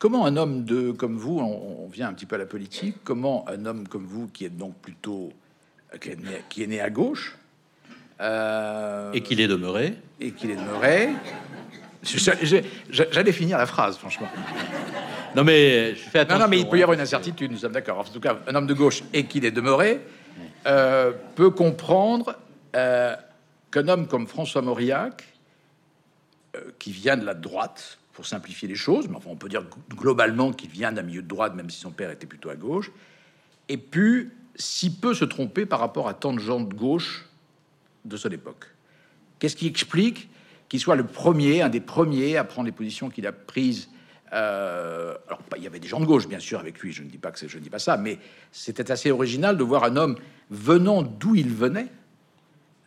Comment 0.00 0.26
un 0.26 0.36
homme 0.36 0.64
de 0.64 0.90
comme 0.90 1.16
vous, 1.16 1.38
on 1.38 1.86
vient 1.86 2.08
un 2.08 2.14
petit 2.14 2.26
peu 2.26 2.34
à 2.34 2.38
la 2.38 2.46
politique, 2.46 2.96
comment 3.04 3.48
un 3.48 3.64
homme 3.64 3.86
comme 3.86 4.06
vous, 4.06 4.26
qui 4.26 4.44
est 4.44 4.50
donc 4.50 4.74
plutôt 4.78 5.32
qui 6.00 6.10
est 6.10 6.16
né, 6.16 6.42
qui 6.48 6.62
est 6.62 6.66
né 6.66 6.80
à 6.80 6.90
gauche, 6.90 7.36
euh, 8.20 9.12
Et 9.12 9.22
qu'il 9.22 9.40
est 9.40 9.48
demeuré. 9.48 9.94
et 10.20 10.32
qu'il 10.32 10.50
est 10.50 10.56
demeuré, 10.56 11.10
j'allais 12.90 13.32
finir 13.32 13.58
la 13.58 13.66
phrase, 13.66 13.96
franchement. 13.96 14.28
Non 15.34 15.44
mais 15.44 15.94
je 15.94 16.00
fais 16.00 16.18
Non, 16.18 16.22
attention. 16.22 16.42
non, 16.44 16.48
mais 16.48 16.58
il 16.58 16.68
peut 16.68 16.76
y 16.76 16.80
hein. 16.80 16.84
avoir 16.84 16.94
une 16.96 17.02
incertitude, 17.02 17.50
nous 17.50 17.58
sommes 17.58 17.72
d'accord. 17.72 17.98
En 17.98 18.04
tout 18.04 18.20
cas, 18.20 18.38
un 18.46 18.54
homme 18.54 18.66
de 18.66 18.74
gauche 18.74 19.02
et 19.12 19.24
qu'il 19.24 19.44
est 19.44 19.50
demeuré 19.50 20.00
euh, 20.66 21.12
peut 21.34 21.50
comprendre 21.50 22.34
euh, 22.74 23.14
qu'un 23.70 23.88
homme 23.88 24.06
comme 24.08 24.26
François 24.26 24.62
Mauriac, 24.62 25.24
qui 26.78 26.90
vient 26.90 27.16
de 27.16 27.24
la 27.24 27.34
droite, 27.34 27.98
pour 28.14 28.26
simplifier 28.26 28.66
les 28.66 28.74
choses, 28.74 29.06
mais 29.08 29.14
enfin 29.14 29.30
on 29.30 29.36
peut 29.36 29.48
dire 29.48 29.62
globalement 29.90 30.50
qu'il 30.52 30.70
vient 30.70 30.90
d'un 30.90 31.02
milieu 31.02 31.22
de 31.22 31.28
droite, 31.28 31.54
même 31.54 31.70
si 31.70 31.78
son 31.78 31.92
père 31.92 32.10
était 32.10 32.26
plutôt 32.26 32.50
à 32.50 32.56
gauche, 32.56 32.90
ait 33.68 33.76
pu 33.76 34.32
si 34.58 34.90
peu 34.94 35.14
se 35.14 35.24
tromper 35.24 35.66
par 35.66 35.78
rapport 35.78 36.08
à 36.08 36.14
tant 36.14 36.32
de 36.32 36.40
gens 36.40 36.60
de 36.60 36.74
gauche 36.74 37.26
de 38.04 38.16
son 38.16 38.30
époque. 38.30 38.66
Qu'est-ce 39.38 39.56
qui 39.56 39.66
explique 39.66 40.28
qu'il 40.68 40.80
soit 40.80 40.96
le 40.96 41.06
premier, 41.06 41.62
un 41.62 41.68
des 41.68 41.80
premiers 41.80 42.36
à 42.36 42.44
prendre 42.44 42.66
les 42.66 42.72
positions 42.72 43.08
qu'il 43.08 43.26
a 43.26 43.32
prises 43.32 43.88
euh, 44.32 45.14
Alors, 45.28 45.40
il 45.56 45.62
y 45.62 45.66
avait 45.66 45.78
des 45.78 45.88
gens 45.88 46.00
de 46.00 46.04
gauche, 46.04 46.28
bien 46.28 46.40
sûr, 46.40 46.58
avec 46.58 46.80
lui. 46.80 46.92
Je 46.92 47.02
ne 47.02 47.08
dis 47.08 47.18
pas 47.18 47.30
que 47.30 47.48
je 47.48 47.56
ne 47.56 47.62
dis 47.62 47.70
pas 47.70 47.78
ça, 47.78 47.96
mais 47.96 48.18
c'était 48.52 48.90
assez 48.90 49.10
original 49.10 49.56
de 49.56 49.64
voir 49.64 49.84
un 49.84 49.96
homme 49.96 50.16
venant 50.50 51.02
d'où 51.02 51.34
il 51.36 51.48
venait 51.48 51.86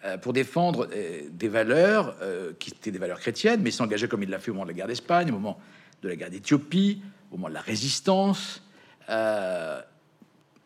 euh, 0.06 0.18
pour 0.18 0.34
défendre 0.34 0.88
euh, 0.94 1.22
des 1.32 1.48
valeurs 1.48 2.16
qui 2.60 2.72
étaient 2.72 2.92
des 2.92 3.00
valeurs 3.00 3.20
chrétiennes, 3.20 3.62
mais 3.62 3.72
s'engager 3.72 4.08
comme 4.08 4.24
il 4.24 4.30
l'a 4.30 4.40
fait 4.40 4.52
au 4.52 4.56
moment 4.56 4.66
de 4.66 4.72
la 4.72 4.76
guerre 4.76 4.88
d'Espagne, 4.88 5.30
au 5.30 5.34
moment 5.34 5.60
de 6.04 6.10
la 6.10 6.16
guerre 6.16 6.30
d'Éthiopie, 6.30 7.02
au 7.32 7.38
moment 7.38 7.50
de 7.50 7.54
la 7.54 7.62
résistance. 7.62 8.62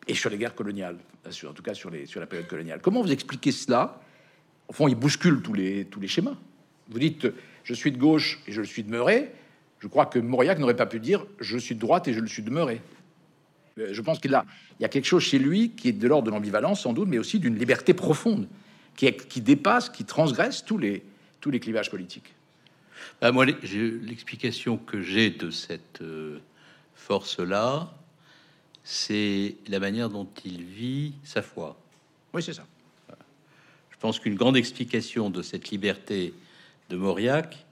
Et 0.08 0.14
sur 0.14 0.30
les 0.30 0.38
guerres 0.38 0.56
coloniales, 0.56 0.98
sur, 1.30 1.50
en 1.50 1.54
tout 1.54 1.64
cas 1.64 1.74
sur, 1.74 1.90
la 1.90 2.26
période 2.28 2.48
coloniale. 2.48 2.80
Comment 2.82 3.02
vous 3.02 3.12
expliquez 3.12 3.52
cela? 3.52 4.02
Au 4.68 4.74
fond, 4.74 4.88
il 4.88 4.96
bouscule 4.96 5.42
tous 5.42 5.54
les, 5.54 5.88
schémas. 6.08 6.36
Vous 6.90 7.00
dites, 7.00 7.28
je 7.64 7.74
suis 7.74 7.92
de 7.92 7.98
gauche 7.98 8.40
et 8.48 8.52
je 8.52 8.62
le 8.62 8.68
suis 8.68 8.84
demeuré. 8.84 9.32
Je 9.80 9.88
crois 9.88 10.06
que 10.06 10.20
Mauriac 10.20 10.60
n'aurait 10.60 10.76
pas 10.76 10.86
pu 10.86 11.00
dire, 11.00 11.26
je 11.40 11.58
suis 11.58 11.76
de 11.76 11.80
droite 11.80 12.08
et 12.08 12.14
je 12.14 12.20
le 12.20 12.28
suis 12.28 12.44
demeuré. 12.44 12.82
Euh, 13.78 13.90
Je 13.92 14.02
pense 14.02 14.20
qu'il 14.20 14.34
a, 14.34 14.46
il 14.80 14.84
y 14.84 14.86
a 14.86 14.90
quelque 14.90 15.06
chose 15.06 15.24
chez 15.24 15.40
lui 15.40 15.72
qui 15.72 15.90
est 15.90 15.94
de 15.94 16.08
l'ordre 16.08 16.26
de 16.28 16.32
l'ambivalence, 16.32 16.82
sans 16.82 16.94
doute, 16.94 17.08
mais 17.08 17.18
aussi 17.18 17.40
d'une 17.40 17.58
liberté 17.58 17.94
profonde, 17.94 18.48
qui, 18.96 19.06
est- 19.06 19.28
qui 19.28 19.42
dépasse, 19.42 19.90
qui 19.90 20.06
transgresse 20.06 20.64
tous 20.66 20.78
les, 20.78 21.04
clivages 21.60 21.92
politiques. 21.92 22.34
Bah, 23.22 23.32
moi, 23.32 23.46
l'explication 23.46 24.78
que 24.78 25.02
j'ai 25.02 25.30
de 25.30 25.52
cette 25.52 26.02
euh, 26.02 26.40
force-là, 26.96 27.94
c'est 28.86 29.56
la 29.68 29.80
manière 29.80 30.10
dont 30.10 30.30
il 30.46 30.64
vit 30.64 31.14
sa 31.24 31.42
foi. 31.42 31.76
Oui, 32.34 32.42
c'est 32.42 32.54
ça. 32.54 32.66
Je 33.90 33.98
pense 34.00 34.20
qu'une 34.20 34.36
grande 34.36 34.56
explication 34.56 35.32
de 35.32 35.42
cette 35.42 35.72
liberté 35.72 36.34
de 36.90 36.96
Mauriac 36.96 37.66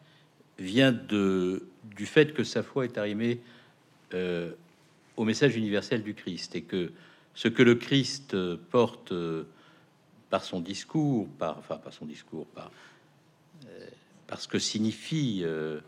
vient 0.58 0.92
de, 0.92 1.68
du 1.96 2.08
fait 2.08 2.34
que 2.34 2.44
sa 2.44 2.64
foi 2.64 2.86
est 2.86 2.98
arrimée 2.98 3.40
euh, 4.16 4.52
au 5.16 5.24
message 5.24 5.56
universel 5.56 6.02
du 6.02 6.16
Christ 6.16 6.56
et 6.56 6.64
que 6.64 6.92
ce 7.36 7.48
que 7.48 7.62
le 7.62 7.76
Christ 7.76 8.34
euh, 8.34 8.58
porte 8.72 9.12
euh, 9.12 9.44
par 10.32 10.44
son 10.44 10.60
discours, 10.62 11.28
par, 11.38 11.60
enfin 11.60 11.78
par 11.78 11.94
son 11.94 12.06
discours, 12.06 12.48
par, 12.48 12.72
euh, 13.68 13.88
par 14.26 14.40
ce 14.40 14.48
que 14.48 14.58
signifie 14.58 15.44
le 15.44 15.82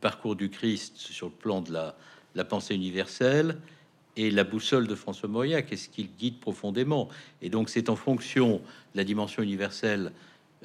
parcours 0.00 0.36
du 0.36 0.48
Christ 0.48 0.96
sur 0.96 1.26
le 1.26 1.32
plan 1.32 1.60
de 1.60 1.72
la, 1.72 1.96
la 2.34 2.44
pensée 2.44 2.74
universelle 2.74 3.56
et 4.16 4.30
la 4.30 4.44
boussole 4.44 4.86
de 4.86 4.94
François 4.94 5.28
Mauriac, 5.28 5.66
qu'est-ce 5.66 5.88
qu'il 5.88 6.08
guide 6.18 6.38
profondément. 6.38 7.08
Et 7.42 7.50
donc 7.50 7.68
c'est 7.68 7.88
en 7.88 7.96
fonction 7.96 8.58
de 8.58 8.98
la 8.98 9.04
dimension 9.04 9.42
universelle 9.42 10.12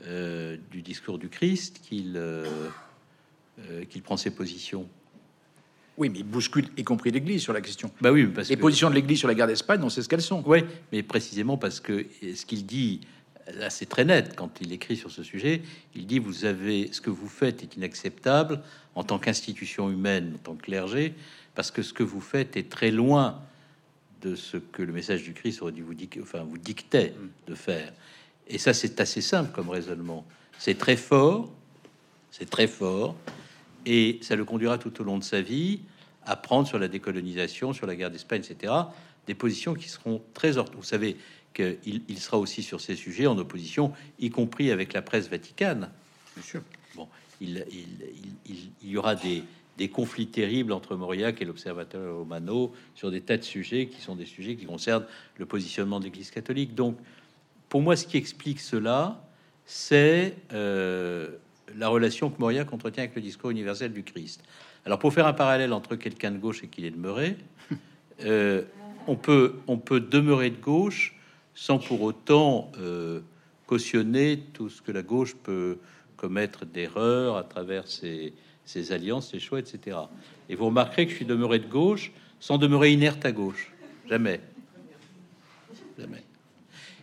euh, 0.06 0.58
du 0.72 0.82
discours 0.82 1.18
du 1.18 1.30
Christ 1.30 1.82
qu'il 1.84 2.14
euh, 2.16 2.46
euh, 3.70 3.84
qu'il 3.86 4.02
prend 4.02 4.18
ses 4.18 4.32
positions. 4.32 4.88
Oui, 5.98 6.08
mais 6.08 6.20
il 6.20 6.24
bouscule, 6.24 6.70
y 6.78 6.84
compris 6.86 7.12
l'Église, 7.12 7.42
sur 7.42 7.52
la 7.52 7.60
question. 7.60 7.92
Bah 8.00 8.14
oui, 8.14 8.26
parce 8.28 8.48
Les 8.48 8.56
que 8.56 8.62
positions 8.62 8.90
de 8.90 8.96
l'Église 8.96 9.20
sur 9.20 9.28
la 9.28 9.36
guerre 9.36 9.48
d'Espagne, 9.48 9.82
on 9.84 9.90
sait 9.90 10.02
ce 10.02 10.08
qu'elles 10.08 10.22
sont. 10.22 10.42
Oui, 10.46 10.60
mais 10.94 11.04
précisément 11.04 11.58
parce 11.58 11.82
que 11.82 12.06
ce 12.22 12.46
qu'il 12.46 12.66
dit, 12.66 13.02
là 13.56 13.70
c'est 13.70 13.88
très 13.88 14.06
net 14.06 14.34
quand 14.38 14.62
il 14.62 14.72
écrit 14.72 14.96
sur 14.96 15.12
ce 15.12 15.24
sujet, 15.24 15.62
il 15.96 16.08
dit 16.08 16.20
vous 16.20 16.46
avez 16.46 16.90
ce 16.94 17.02
que 17.02 17.10
vous 17.10 17.28
faites 17.28 17.64
est 17.64 17.76
inacceptable 17.76 18.62
en 18.96 19.04
tant 19.04 19.20
qu'institution 19.20 19.92
humaine, 19.92 20.36
en 20.36 20.38
tant 20.38 20.56
que 20.56 20.64
clergé, 20.64 21.16
parce 21.56 21.72
que 21.72 21.82
ce 21.82 21.94
que 21.94 22.04
vous 22.04 22.22
faites 22.22 22.58
est 22.58 22.70
très 22.70 22.92
loin 22.92 23.42
de 24.22 24.36
ce 24.36 24.58
que 24.58 24.82
le 24.82 24.92
message 24.94 25.24
du 25.24 25.34
Christ 25.34 25.62
aurait 25.62 25.72
dû 25.72 25.82
vous 25.82 25.94
dic- 25.94 26.20
enfin 26.22 26.44
vous 26.44 26.58
dictait 26.58 27.14
de 27.48 27.56
faire. 27.56 27.94
Et 28.48 28.58
ça 28.58 28.74
c'est 28.74 29.00
assez 29.00 29.22
simple 29.22 29.52
comme 29.52 29.70
raisonnement. 29.70 30.26
C'est 30.58 30.78
très 30.78 30.98
fort, 30.98 31.50
c'est 32.32 32.50
très 32.50 32.68
fort, 32.68 33.16
et 33.86 34.20
ça 34.22 34.36
le 34.36 34.44
conduira 34.44 34.78
tout 34.78 35.00
au 35.02 35.04
long 35.04 35.18
de 35.18 35.24
sa 35.24 35.42
vie 35.42 35.82
à 36.26 36.36
prendre 36.36 36.68
sur 36.68 36.80
la 36.80 36.88
décolonisation, 36.88 37.74
sur 37.74 37.88
la 37.88 37.96
guerre 37.96 38.12
d'Espagne, 38.12 38.42
etc. 38.48 38.74
Des 39.26 39.36
positions 39.36 39.74
qui 39.74 39.88
seront 39.88 40.22
très. 40.34 40.52
Vous 40.52 40.84
savez 40.84 41.18
qu'il 41.54 42.02
il 42.08 42.20
sera 42.20 42.38
aussi 42.38 42.62
sur 42.62 42.82
ces 42.82 42.96
sujets 42.96 43.26
en 43.28 43.38
opposition, 43.38 43.94
y 44.20 44.30
compris 44.30 44.72
avec 44.72 44.94
la 44.94 45.02
presse 45.02 45.30
vaticane. 45.30 45.90
Bien 46.36 46.44
sûr. 46.44 46.62
Bon, 46.96 47.08
il, 47.40 47.66
il, 47.72 47.88
il, 48.48 48.72
il 48.84 48.90
y 48.90 48.98
aura 48.98 49.16
des, 49.16 49.44
des 49.80 49.88
conflits 49.88 50.28
terribles 50.28 50.74
entre 50.74 50.98
Mauriac 50.98 51.42
et 51.42 51.46
l'Observateur 51.46 52.18
Romano 52.18 52.74
sur 52.96 53.12
des 53.12 53.22
tas 53.22 53.38
de 53.38 53.44
sujets 53.44 53.88
qui 53.88 54.02
sont 54.02 54.14
des 54.14 54.26
sujets 54.26 54.58
qui 54.58 54.66
concernent 54.66 55.06
le 55.38 55.46
positionnement 55.46 56.02
de 56.02 56.04
l'Église 56.04 56.32
catholique. 56.32 56.76
Donc, 56.76 56.98
pour 57.70 57.82
moi, 57.82 57.96
ce 57.96 58.06
qui 58.06 58.18
explique 58.18 58.60
cela, 58.60 59.24
c'est 59.66 60.36
euh, 60.52 61.30
la 61.78 61.88
relation 61.88 62.30
que 62.30 62.38
Mauriac 62.40 62.74
entretient 62.74 63.04
avec 63.04 63.16
le 63.16 63.22
discours 63.22 63.52
universel 63.52 63.94
du 63.94 64.04
Christ. 64.04 64.44
Alors, 64.86 65.00
pour 65.00 65.14
faire 65.14 65.28
un 65.28 65.34
parallèle 65.34 65.72
entre 65.72 65.96
quelqu'un 65.96 66.32
de 66.32 66.40
gauche 66.40 66.62
et 66.62 66.68
qu'il 66.68 66.84
est 66.84 66.92
demeuré, 66.92 67.38
euh, 68.26 68.64
on, 69.08 69.16
peut, 69.16 69.56
on 69.68 69.78
peut 69.78 70.02
demeurer 70.02 70.50
de 70.50 70.60
gauche 70.62 71.16
sans 71.56 71.80
pour 71.80 72.02
autant 72.02 72.70
euh, 72.80 73.22
cautionner 73.66 74.44
tout 74.52 74.68
ce 74.68 74.82
que 74.82 74.92
la 74.92 75.04
gauche 75.04 75.38
peut 75.38 75.78
commettre 76.18 76.66
d'erreurs 76.66 77.38
à 77.38 77.44
travers 77.44 77.88
ses, 77.88 78.34
ses 78.70 78.92
alliances, 78.92 79.32
ses 79.32 79.40
choix, 79.40 79.58
etc. 79.58 79.98
Et 80.48 80.54
vous 80.54 80.68
remarquerez 80.68 81.06
que 81.06 81.12
je 81.12 81.16
suis 81.16 81.26
demeuré 81.26 81.58
de 81.58 81.66
gauche 81.66 82.12
sans 82.40 82.60
demeurer 82.60 82.94
inerte 82.94 83.26
à 83.26 83.32
gauche. 83.32 83.74
Jamais. 84.08 84.40
Jamais. 85.98 86.24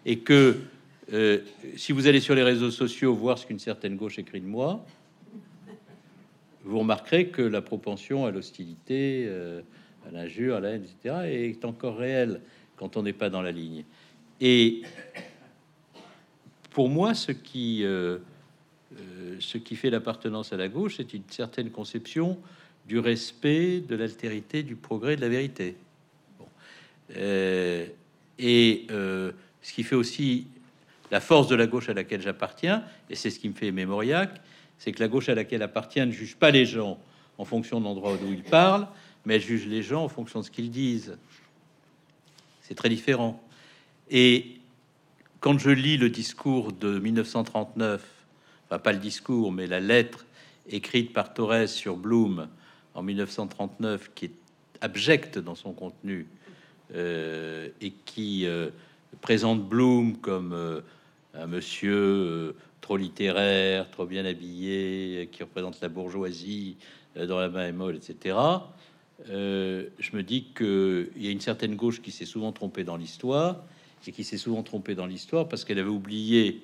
Et 0.04 0.20
que 0.20 0.60
euh, 1.12 1.40
si 1.76 1.90
vous 1.90 2.06
allez 2.06 2.20
sur 2.20 2.36
les 2.36 2.44
réseaux 2.44 2.70
sociaux 2.70 3.16
voir 3.16 3.36
ce 3.36 3.46
qu'une 3.46 3.58
certaine 3.58 3.96
gauche 3.96 4.16
écrit 4.20 4.40
de 4.40 4.46
moi, 4.46 4.86
vous 6.62 6.78
remarquerez 6.78 7.28
que 7.28 7.42
la 7.42 7.62
propension 7.62 8.26
à 8.26 8.30
l'hostilité, 8.30 9.24
euh, 9.26 9.60
à 10.06 10.12
l'injure, 10.12 10.54
à 10.54 10.60
la 10.60 10.70
haine, 10.70 10.84
etc., 10.84 11.16
est 11.24 11.64
encore 11.64 11.96
réelle 11.96 12.42
quand 12.76 12.96
on 12.96 13.02
n'est 13.02 13.12
pas 13.12 13.28
dans 13.28 13.42
la 13.42 13.50
ligne. 13.50 13.84
Et 14.40 14.82
pour 16.70 16.88
moi, 16.88 17.12
ce 17.14 17.32
qui 17.32 17.82
euh, 17.82 18.18
ce 19.40 19.58
qui 19.58 19.76
fait 19.76 19.90
l'appartenance 19.90 20.52
à 20.52 20.56
la 20.56 20.68
gauche, 20.68 20.96
c'est 20.96 21.14
une 21.14 21.22
certaine 21.28 21.70
conception 21.70 22.38
du 22.86 22.98
respect, 22.98 23.80
de 23.80 23.96
l'altérité, 23.96 24.62
du 24.62 24.76
progrès, 24.76 25.16
de 25.16 25.20
la 25.20 25.28
vérité. 25.28 25.76
Euh, 27.16 27.86
et 28.38 28.86
euh, 28.90 29.32
ce 29.62 29.72
qui 29.72 29.82
fait 29.82 29.94
aussi 29.94 30.46
la 31.10 31.20
force 31.20 31.48
de 31.48 31.56
la 31.56 31.66
gauche 31.66 31.88
à 31.88 31.94
laquelle 31.94 32.22
j'appartiens, 32.22 32.84
et 33.10 33.14
c'est 33.14 33.30
ce 33.30 33.38
qui 33.38 33.48
me 33.48 33.54
fait 33.54 33.66
aimer 33.66 33.86
Mauriac, 33.86 34.40
c'est 34.78 34.92
que 34.92 35.00
la 35.00 35.08
gauche 35.08 35.28
à 35.28 35.34
laquelle 35.34 35.62
appartient 35.62 36.04
ne 36.04 36.10
juge 36.10 36.36
pas 36.36 36.50
les 36.50 36.66
gens 36.66 36.98
en 37.38 37.44
fonction 37.44 37.80
de 37.80 37.84
l'endroit 37.84 38.16
d'où 38.16 38.32
ils 38.32 38.42
parlent, 38.42 38.88
mais 39.24 39.36
elle 39.36 39.42
juge 39.42 39.66
les 39.66 39.82
gens 39.82 40.04
en 40.04 40.08
fonction 40.08 40.40
de 40.40 40.44
ce 40.44 40.50
qu'ils 40.50 40.70
disent. 40.70 41.16
C'est 42.62 42.74
très 42.74 42.88
différent. 42.88 43.42
Et 44.10 44.58
quand 45.40 45.58
je 45.58 45.70
lis 45.70 45.96
le 45.96 46.10
discours 46.10 46.72
de 46.72 46.98
1939 46.98 48.15
pas 48.68 48.92
le 48.92 48.98
discours, 48.98 49.52
mais 49.52 49.66
la 49.66 49.80
lettre 49.80 50.26
écrite 50.68 51.12
par 51.12 51.32
Torres 51.32 51.68
sur 51.68 51.96
Bloom 51.96 52.48
en 52.94 53.02
1939, 53.02 54.10
qui 54.14 54.26
est 54.26 54.32
abjecte 54.80 55.38
dans 55.38 55.54
son 55.54 55.72
contenu 55.72 56.26
euh, 56.94 57.68
et 57.80 57.92
qui 58.04 58.46
euh, 58.46 58.70
présente 59.20 59.66
Bloom 59.68 60.16
comme 60.18 60.52
euh, 60.52 60.80
un 61.34 61.46
monsieur 61.46 62.54
trop 62.80 62.96
littéraire, 62.96 63.90
trop 63.90 64.06
bien 64.06 64.24
habillé, 64.24 65.28
qui 65.32 65.42
représente 65.42 65.80
la 65.80 65.88
bourgeoisie 65.88 66.76
dans 67.16 67.40
la 67.40 67.48
main 67.48 67.72
molle, 67.72 67.96
etc. 67.96 68.36
je 69.26 70.16
me 70.16 70.22
dis 70.22 70.44
qu'il 70.56 71.10
y 71.16 71.28
a 71.28 71.30
une 71.30 71.40
certaine 71.40 71.74
gauche 71.74 72.00
qui 72.00 72.12
s'est 72.12 72.26
souvent 72.26 72.52
trompée 72.52 72.84
dans 72.84 72.96
l'histoire 72.96 73.64
et 74.06 74.12
qui 74.12 74.22
s'est 74.22 74.36
souvent 74.36 74.62
trompée 74.62 74.94
dans 74.94 75.06
l'histoire 75.06 75.48
parce 75.48 75.64
qu'elle 75.64 75.78
avait 75.78 75.88
oublié 75.88 76.62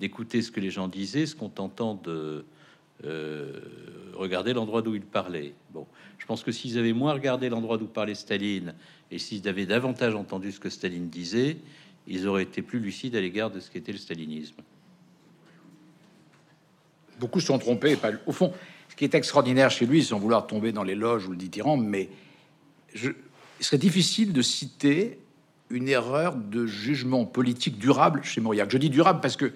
d'écouter 0.00 0.42
ce 0.42 0.50
que 0.50 0.60
les 0.60 0.70
gens 0.70 0.88
disaient, 0.88 1.26
ce 1.26 1.34
qu'on 1.34 1.48
t'entend 1.48 1.94
de 1.94 2.44
euh, 3.04 3.60
regarder 4.14 4.52
l'endroit 4.52 4.82
d'où 4.82 4.94
il 4.94 5.02
parlait. 5.02 5.54
Bon, 5.72 5.86
je 6.18 6.26
pense 6.26 6.42
que 6.42 6.52
s'ils 6.52 6.78
avaient 6.78 6.92
moins 6.92 7.12
regardé 7.12 7.48
l'endroit 7.48 7.78
d'où 7.78 7.86
parlait 7.86 8.14
Staline 8.14 8.74
et 9.10 9.18
s'ils 9.18 9.48
avaient 9.48 9.66
davantage 9.66 10.14
entendu 10.14 10.52
ce 10.52 10.60
que 10.60 10.70
Staline 10.70 11.08
disait, 11.08 11.56
ils 12.06 12.26
auraient 12.26 12.42
été 12.42 12.62
plus 12.62 12.80
lucides 12.80 13.16
à 13.16 13.20
l'égard 13.20 13.50
de 13.50 13.60
ce 13.60 13.70
qu'était 13.70 13.92
le 13.92 13.98
stalinisme. 13.98 14.56
Beaucoup 17.18 17.40
se 17.40 17.46
sont 17.46 17.58
trompés. 17.58 17.96
Au 18.26 18.32
fond, 18.32 18.52
ce 18.88 18.96
qui 18.96 19.04
est 19.04 19.14
extraordinaire 19.14 19.70
chez 19.70 19.86
lui, 19.86 20.02
sans 20.02 20.18
vouloir 20.18 20.46
tomber 20.46 20.72
dans 20.72 20.82
les 20.82 20.94
loges 20.94 21.26
ou 21.26 21.30
le 21.30 21.36
dithyrambe, 21.36 21.84
mais 21.84 22.10
je, 22.94 23.10
il 23.60 23.64
serait 23.64 23.78
difficile 23.78 24.32
de 24.32 24.42
citer 24.42 25.18
une 25.70 25.88
erreur 25.88 26.36
de 26.36 26.66
jugement 26.66 27.24
politique 27.24 27.78
durable 27.78 28.22
chez 28.22 28.40
Mauriac. 28.40 28.70
Je 28.70 28.78
dis 28.78 28.90
durable 28.90 29.20
parce 29.20 29.36
que 29.36 29.52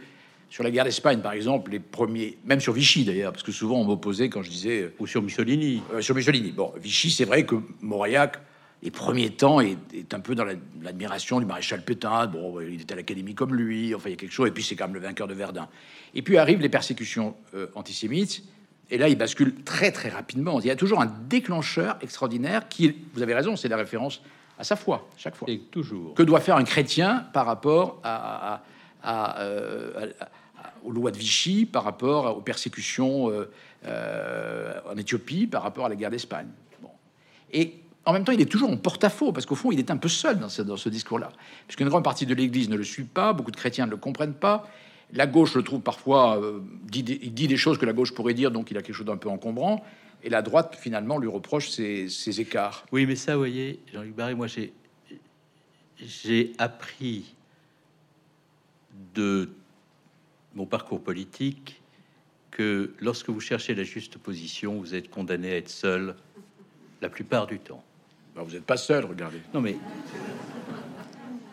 sur 0.50 0.64
la 0.64 0.70
guerre 0.70 0.84
d'Espagne, 0.84 1.20
par 1.20 1.32
exemple, 1.32 1.70
les 1.70 1.78
premiers, 1.78 2.38
même 2.44 2.60
sur 2.60 2.72
Vichy 2.72 3.04
d'ailleurs, 3.04 3.32
parce 3.32 3.42
que 3.42 3.52
souvent 3.52 3.80
on 3.80 3.84
m'opposait 3.84 4.28
quand 4.28 4.42
je 4.42 4.50
disais. 4.50 4.82
Euh, 4.82 4.94
Ou 4.98 5.06
sur 5.06 5.22
Mussolini. 5.22 5.82
Euh, 5.92 6.00
sur 6.00 6.14
Mussolini. 6.14 6.52
Bon, 6.52 6.72
Vichy, 6.80 7.10
c'est 7.10 7.24
vrai 7.24 7.44
que 7.44 7.56
Mauriac, 7.82 8.38
les 8.82 8.90
premiers 8.90 9.30
temps, 9.30 9.60
est, 9.60 9.76
un 10.12 10.20
peu 10.20 10.34
dans 10.34 10.44
l'admiration 10.82 11.40
du 11.40 11.46
maréchal 11.46 11.84
Pétain. 11.84 12.26
Bon, 12.26 12.60
il 12.60 12.80
était 12.80 12.92
à 12.92 12.96
l'académie 12.96 13.34
comme 13.34 13.54
lui, 13.54 13.94
enfin, 13.94 14.08
il 14.08 14.12
y 14.12 14.14
a 14.14 14.16
quelque 14.16 14.32
chose, 14.32 14.48
et 14.48 14.52
puis 14.52 14.62
c'est 14.62 14.76
quand 14.76 14.86
même 14.86 14.94
le 14.94 15.00
vainqueur 15.00 15.28
de 15.28 15.34
Verdun. 15.34 15.68
Et 16.14 16.22
puis 16.22 16.38
arrivent 16.38 16.60
les 16.60 16.68
persécutions 16.68 17.34
euh, 17.54 17.66
antisémites, 17.74 18.42
et 18.90 18.96
là, 18.96 19.08
il 19.08 19.16
bascule 19.16 19.54
très 19.64 19.92
très 19.92 20.08
rapidement. 20.08 20.60
Il 20.60 20.66
y 20.66 20.70
a 20.70 20.76
toujours 20.76 21.02
un 21.02 21.12
déclencheur 21.28 21.98
extraordinaire 22.00 22.68
qui, 22.68 22.96
vous 23.12 23.20
avez 23.20 23.34
raison, 23.34 23.54
c'est 23.54 23.68
la 23.68 23.76
référence 23.76 24.22
à 24.58 24.64
sa 24.64 24.76
foi, 24.76 25.08
chaque 25.18 25.36
fois. 25.36 25.48
Et 25.50 25.58
toujours. 25.58 26.14
Que 26.14 26.22
doit 26.22 26.40
faire 26.40 26.56
un 26.56 26.64
chrétien 26.64 27.26
par 27.34 27.44
rapport 27.44 28.00
à, 28.02 28.54
à, 28.54 28.62
aux 30.84 30.90
lois 30.90 31.10
de 31.10 31.16
Vichy, 31.16 31.66
par 31.66 31.84
rapport 31.84 32.36
aux 32.36 32.40
persécutions 32.40 33.30
euh, 33.30 33.50
euh, 33.86 34.80
en 34.90 34.96
Éthiopie, 34.96 35.46
par 35.46 35.62
rapport 35.62 35.86
à 35.86 35.88
la 35.88 35.96
guerre 35.96 36.10
d'Espagne. 36.10 36.48
Bon. 36.82 36.90
Et 37.52 37.74
en 38.04 38.12
même 38.12 38.24
temps, 38.24 38.32
il 38.32 38.40
est 38.40 38.50
toujours 38.50 38.70
en 38.70 38.76
porte-à-faux, 38.76 39.32
parce 39.32 39.46
qu'au 39.46 39.54
fond, 39.54 39.70
il 39.70 39.78
est 39.78 39.90
un 39.90 39.96
peu 39.96 40.08
seul 40.08 40.38
dans 40.38 40.48
ce, 40.48 40.88
discours-là. 40.88 41.30
Puisqu'une 41.66 41.88
grande 41.88 42.04
partie 42.04 42.26
de 42.26 42.34
l'Église 42.34 42.68
ne 42.68 42.76
le 42.76 42.84
suit 42.84 43.04
pas, 43.04 43.32
beaucoup 43.32 43.50
de 43.50 43.56
chrétiens 43.56 43.86
ne 43.86 43.90
le 43.90 43.96
comprennent 43.96 44.34
pas. 44.34 44.68
La 45.12 45.26
gauche 45.26 45.54
le 45.54 45.62
trouve 45.62 45.80
parfois, 45.80 46.38
euh, 46.38 46.60
dit, 46.84 47.02
des 47.02 47.56
choses 47.56 47.78
que 47.78 47.86
la 47.86 47.92
gauche 47.92 48.14
pourrait 48.14 48.34
dire, 48.34 48.50
donc 48.50 48.70
il 48.70 48.76
a 48.76 48.82
quelque 48.82 48.94
chose 48.94 49.06
d'un 49.06 49.16
peu 49.16 49.28
encombrant. 49.28 49.84
Et 50.22 50.30
la 50.30 50.42
droite, 50.42 50.76
finalement, 50.78 51.18
lui 51.18 51.28
reproche 51.28 51.70
ces, 51.70 52.08
ces 52.08 52.40
écarts. 52.40 52.84
Oui, 52.92 53.06
mais 53.06 53.14
ça, 53.14 53.34
vous 53.34 53.40
voyez, 53.40 53.80
Jean-Luc 53.92 54.14
Barré, 54.14 54.34
moi, 54.34 54.48
j'ai 56.00 56.52
appris 56.58 57.34
de 59.14 59.50
mon 60.54 60.66
parcours 60.66 61.02
politique 61.02 61.80
que 62.50 62.92
lorsque 63.00 63.28
vous 63.28 63.40
cherchez 63.40 63.74
la 63.74 63.84
juste 63.84 64.18
position, 64.18 64.78
vous 64.78 64.94
êtes 64.94 65.10
condamné 65.10 65.52
à 65.52 65.56
être 65.56 65.68
seul 65.68 66.14
la 67.00 67.08
plupart 67.08 67.46
du 67.46 67.58
temps. 67.58 67.84
Ben, 68.34 68.42
vous 68.42 68.52
n'êtes 68.52 68.64
pas 68.64 68.76
seul, 68.76 69.04
regardez. 69.04 69.38
Non 69.54 69.60
mais 69.60 69.76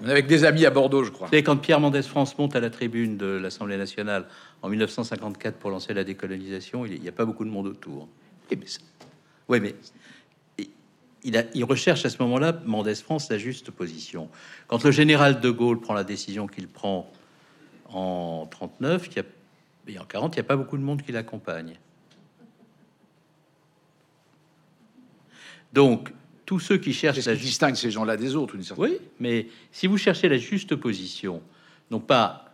on 0.02 0.08
est 0.08 0.12
avec 0.12 0.28
des 0.28 0.44
amis 0.44 0.66
à 0.66 0.72
Bordeaux, 0.72 1.04
je 1.04 1.12
crois. 1.12 1.28
C'est 1.32 1.42
quand 1.42 1.58
Pierre 1.58 1.80
Mendès 1.80 2.04
France 2.04 2.38
monte 2.38 2.56
à 2.56 2.60
la 2.60 2.70
tribune 2.70 3.18
de 3.18 3.26
l'Assemblée 3.26 3.78
nationale 3.78 4.26
en 4.62 4.70
1954 4.70 5.56
pour 5.56 5.70
lancer 5.70 5.94
la 5.94 6.04
décolonisation, 6.04 6.86
il 6.86 7.00
n'y 7.00 7.08
a 7.08 7.14
pas 7.14 7.26
beaucoup 7.26 7.46
de 7.46 7.50
monde 7.50 7.68
autour. 7.68 8.08
Et 8.52 8.56
mais 8.56 8.66
ouais, 9.48 9.60
mais 9.60 9.76
il, 11.24 11.38
a, 11.38 11.44
il 11.54 11.64
recherche 11.64 12.06
à 12.06 12.10
ce 12.10 12.22
moment-là, 12.22 12.60
Mendès 12.66 12.96
France, 12.96 13.30
la 13.30 13.38
juste 13.38 13.72
position. 13.72 14.30
Quand 14.68 14.84
le 14.84 14.92
général 14.92 15.40
de 15.40 15.50
Gaulle 15.50 15.80
prend 15.80 15.94
la 15.94 16.04
décision 16.04 16.46
qu'il 16.48 16.68
prend 16.68 17.12
en 17.90 18.48
39, 18.50 19.08
il 19.08 19.16
y 19.16 19.20
a, 19.20 19.24
et 19.88 20.00
en 20.00 20.06
40, 20.06 20.36
il 20.36 20.40
n'y 20.40 20.42
a 20.42 20.48
pas 20.48 20.56
beaucoup 20.56 20.78
de 20.78 20.84
monde 20.84 21.02
qui 21.02 21.12
l'accompagne. 21.12 21.78
Donc, 25.74 26.12
tous 26.46 26.60
ceux 26.60 26.78
qui 26.78 26.94
cherchent 26.94 27.28
à 27.28 27.36
distingue 27.36 27.76
ces 27.76 27.92
gens-là 27.92 28.18
des 28.18 28.36
autres, 28.36 28.56
une 28.56 28.64
certaine... 28.64 28.86
oui, 28.86 28.98
mais 29.20 29.48
si 29.72 29.88
vous 29.88 29.98
cherchez 29.98 30.30
la 30.30 30.38
juste 30.38 30.76
position, 30.76 31.42
non 31.92 32.00
pas 32.00 32.46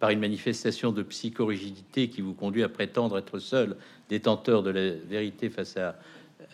par 0.00 0.10
une 0.10 0.20
manifestation 0.20 0.92
de 0.92 1.02
psychorigidité 1.02 2.08
qui 2.08 2.20
vous 2.20 2.34
conduit 2.34 2.62
à 2.62 2.68
prétendre 2.68 3.18
être 3.18 3.38
seul 3.38 3.76
détenteur 4.08 4.62
de 4.62 4.70
la 4.70 4.90
vérité 4.92 5.50
face 5.50 5.76
à, 5.76 5.98
euh, 6.40 6.44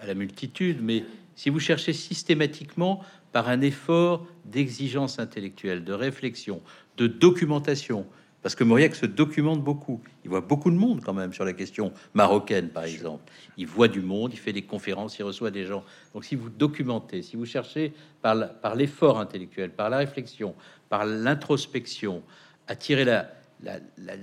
à 0.00 0.06
la 0.06 0.14
multitude, 0.14 0.78
mais 0.80 1.04
si 1.34 1.50
vous 1.50 1.60
cherchez 1.60 1.92
systématiquement 1.92 3.04
par 3.32 3.48
un 3.48 3.60
effort 3.60 4.26
d'exigence 4.44 5.18
intellectuelle, 5.18 5.84
de 5.84 5.92
réflexion, 5.92 6.62
de 6.96 7.06
documentation. 7.06 8.06
Parce 8.42 8.54
que 8.54 8.62
Mauriac 8.62 8.94
se 8.94 9.06
documente 9.06 9.62
beaucoup. 9.62 10.00
Il 10.22 10.30
voit 10.30 10.40
beaucoup 10.40 10.70
de 10.70 10.76
monde 10.76 11.00
quand 11.04 11.14
même 11.14 11.32
sur 11.32 11.44
la 11.44 11.52
question 11.52 11.92
marocaine, 12.14 12.68
par 12.68 12.84
exemple. 12.84 13.24
Il 13.56 13.66
voit 13.66 13.88
du 13.88 14.00
monde, 14.00 14.32
il 14.32 14.38
fait 14.38 14.52
des 14.52 14.62
conférences, 14.62 15.18
il 15.18 15.24
reçoit 15.24 15.50
des 15.50 15.64
gens. 15.64 15.82
Donc 16.14 16.24
si 16.24 16.36
vous 16.36 16.48
documentez, 16.48 17.22
si 17.22 17.34
vous 17.34 17.46
cherchez 17.46 17.92
par 18.22 18.74
l'effort 18.76 19.18
intellectuel, 19.18 19.70
par 19.70 19.90
la 19.90 19.98
réflexion, 19.98 20.54
par 20.88 21.04
l'introspection, 21.04 22.22
à 22.68 22.76
tirer 22.76 23.04
la, 23.04 23.30
la, 23.62 23.78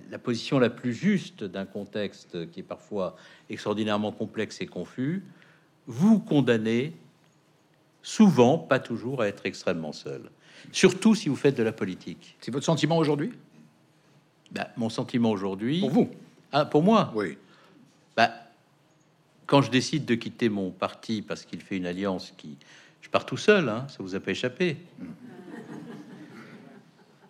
la, 0.10 0.20
position 0.20 0.60
la 0.60 0.70
plus 0.70 0.94
juste 0.94 1.44
d'un 1.44 1.66
contexte 1.66 2.50
qui 2.52 2.62
est 2.62 2.64
parfois 2.64 3.16
extraordinairement 3.50 4.12
complexe 4.12 4.62
et 4.62 4.68
confus, 4.68 5.24
vous 5.88 6.20
condamnez 6.20 6.94
souvent, 8.04 8.60
pas 8.60 8.80
toujours, 8.80 9.22
à 9.22 9.28
être 9.28 9.46
extrêmement 9.46 9.94
seul. 9.94 10.30
Surtout 10.72 11.16
si 11.16 11.30
vous 11.30 11.36
faites 11.36 11.58
de 11.58 11.64
la 11.64 11.72
politique. 11.72 12.38
C'est 12.40 12.52
votre 12.52 12.66
sentiment 12.66 12.98
aujourd'hui? 12.98 13.34
Bah, 14.52 14.70
mon 14.78 14.90
sentiment 14.90 15.32
aujourd'hui. 15.32 15.80
Pour 15.80 15.90
vous? 15.90 16.12
Ah, 16.52 16.66
pour 16.66 16.84
moi? 16.84 17.12
Oui. 17.16 17.38
Bah, 18.16 18.32
quand 19.48 19.62
je 19.62 19.72
décide 19.72 20.06
de 20.06 20.16
quitter 20.16 20.50
mon 20.50 20.70
parti 20.70 21.22
parce 21.22 21.46
qu'il 21.46 21.62
fait 21.62 21.78
une 21.78 21.88
alliance 21.88 22.34
qui. 22.38 22.58
Je 23.02 23.10
pars 23.10 23.26
tout 23.26 23.38
seul, 23.38 23.68
hein, 23.68 23.86
ça 23.90 23.98
vous 24.00 24.16
a 24.16 24.20
pas 24.20 24.32
échappé. 24.32 24.78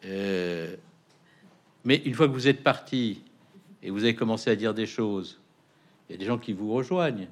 Euh, 0.05 0.75
mais 1.83 1.95
une 2.05 2.13
fois 2.13 2.27
que 2.27 2.33
vous 2.33 2.47
êtes 2.47 2.61
parti 2.61 3.23
et 3.81 3.89
vous 3.89 4.03
avez 4.03 4.13
commencé 4.15 4.49
à 4.49 4.55
dire 4.55 4.73
des 4.73 4.85
choses, 4.85 5.39
il 6.07 6.13
y 6.13 6.15
a 6.15 6.19
des 6.19 6.25
gens 6.25 6.37
qui 6.37 6.53
vous 6.53 6.71
rejoignent. 6.71 7.27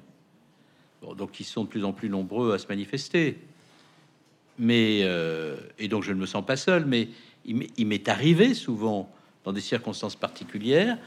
Donc 1.16 1.40
ils 1.40 1.44
sont 1.44 1.64
de 1.64 1.68
plus 1.68 1.84
en 1.84 1.92
plus 1.92 2.08
nombreux 2.08 2.54
à 2.54 2.58
se 2.58 2.66
manifester. 2.68 3.38
Mais 4.58 5.00
euh, 5.02 5.56
et 5.78 5.88
donc 5.88 6.02
je 6.04 6.12
ne 6.12 6.18
me 6.18 6.26
sens 6.26 6.44
pas 6.44 6.56
seul, 6.56 6.84
mais 6.84 7.08
il 7.44 7.86
m'est- 7.86 8.08
arrivé 8.08 8.54
souvent, 8.54 9.10
dans 9.44 9.52
des 9.52 9.60
circonstances 9.60 10.14
particulières, 10.14 10.98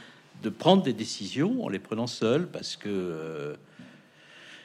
de 0.43 0.50
prendre 0.50 0.84
des 0.84 0.93
décisions 0.93 1.64
en 1.64 1.70
les 1.70 1.80
prenant 1.80 2.08
seul 2.08 2.48
parce 2.48 2.76
que 2.76 2.89
euh, 2.89 3.56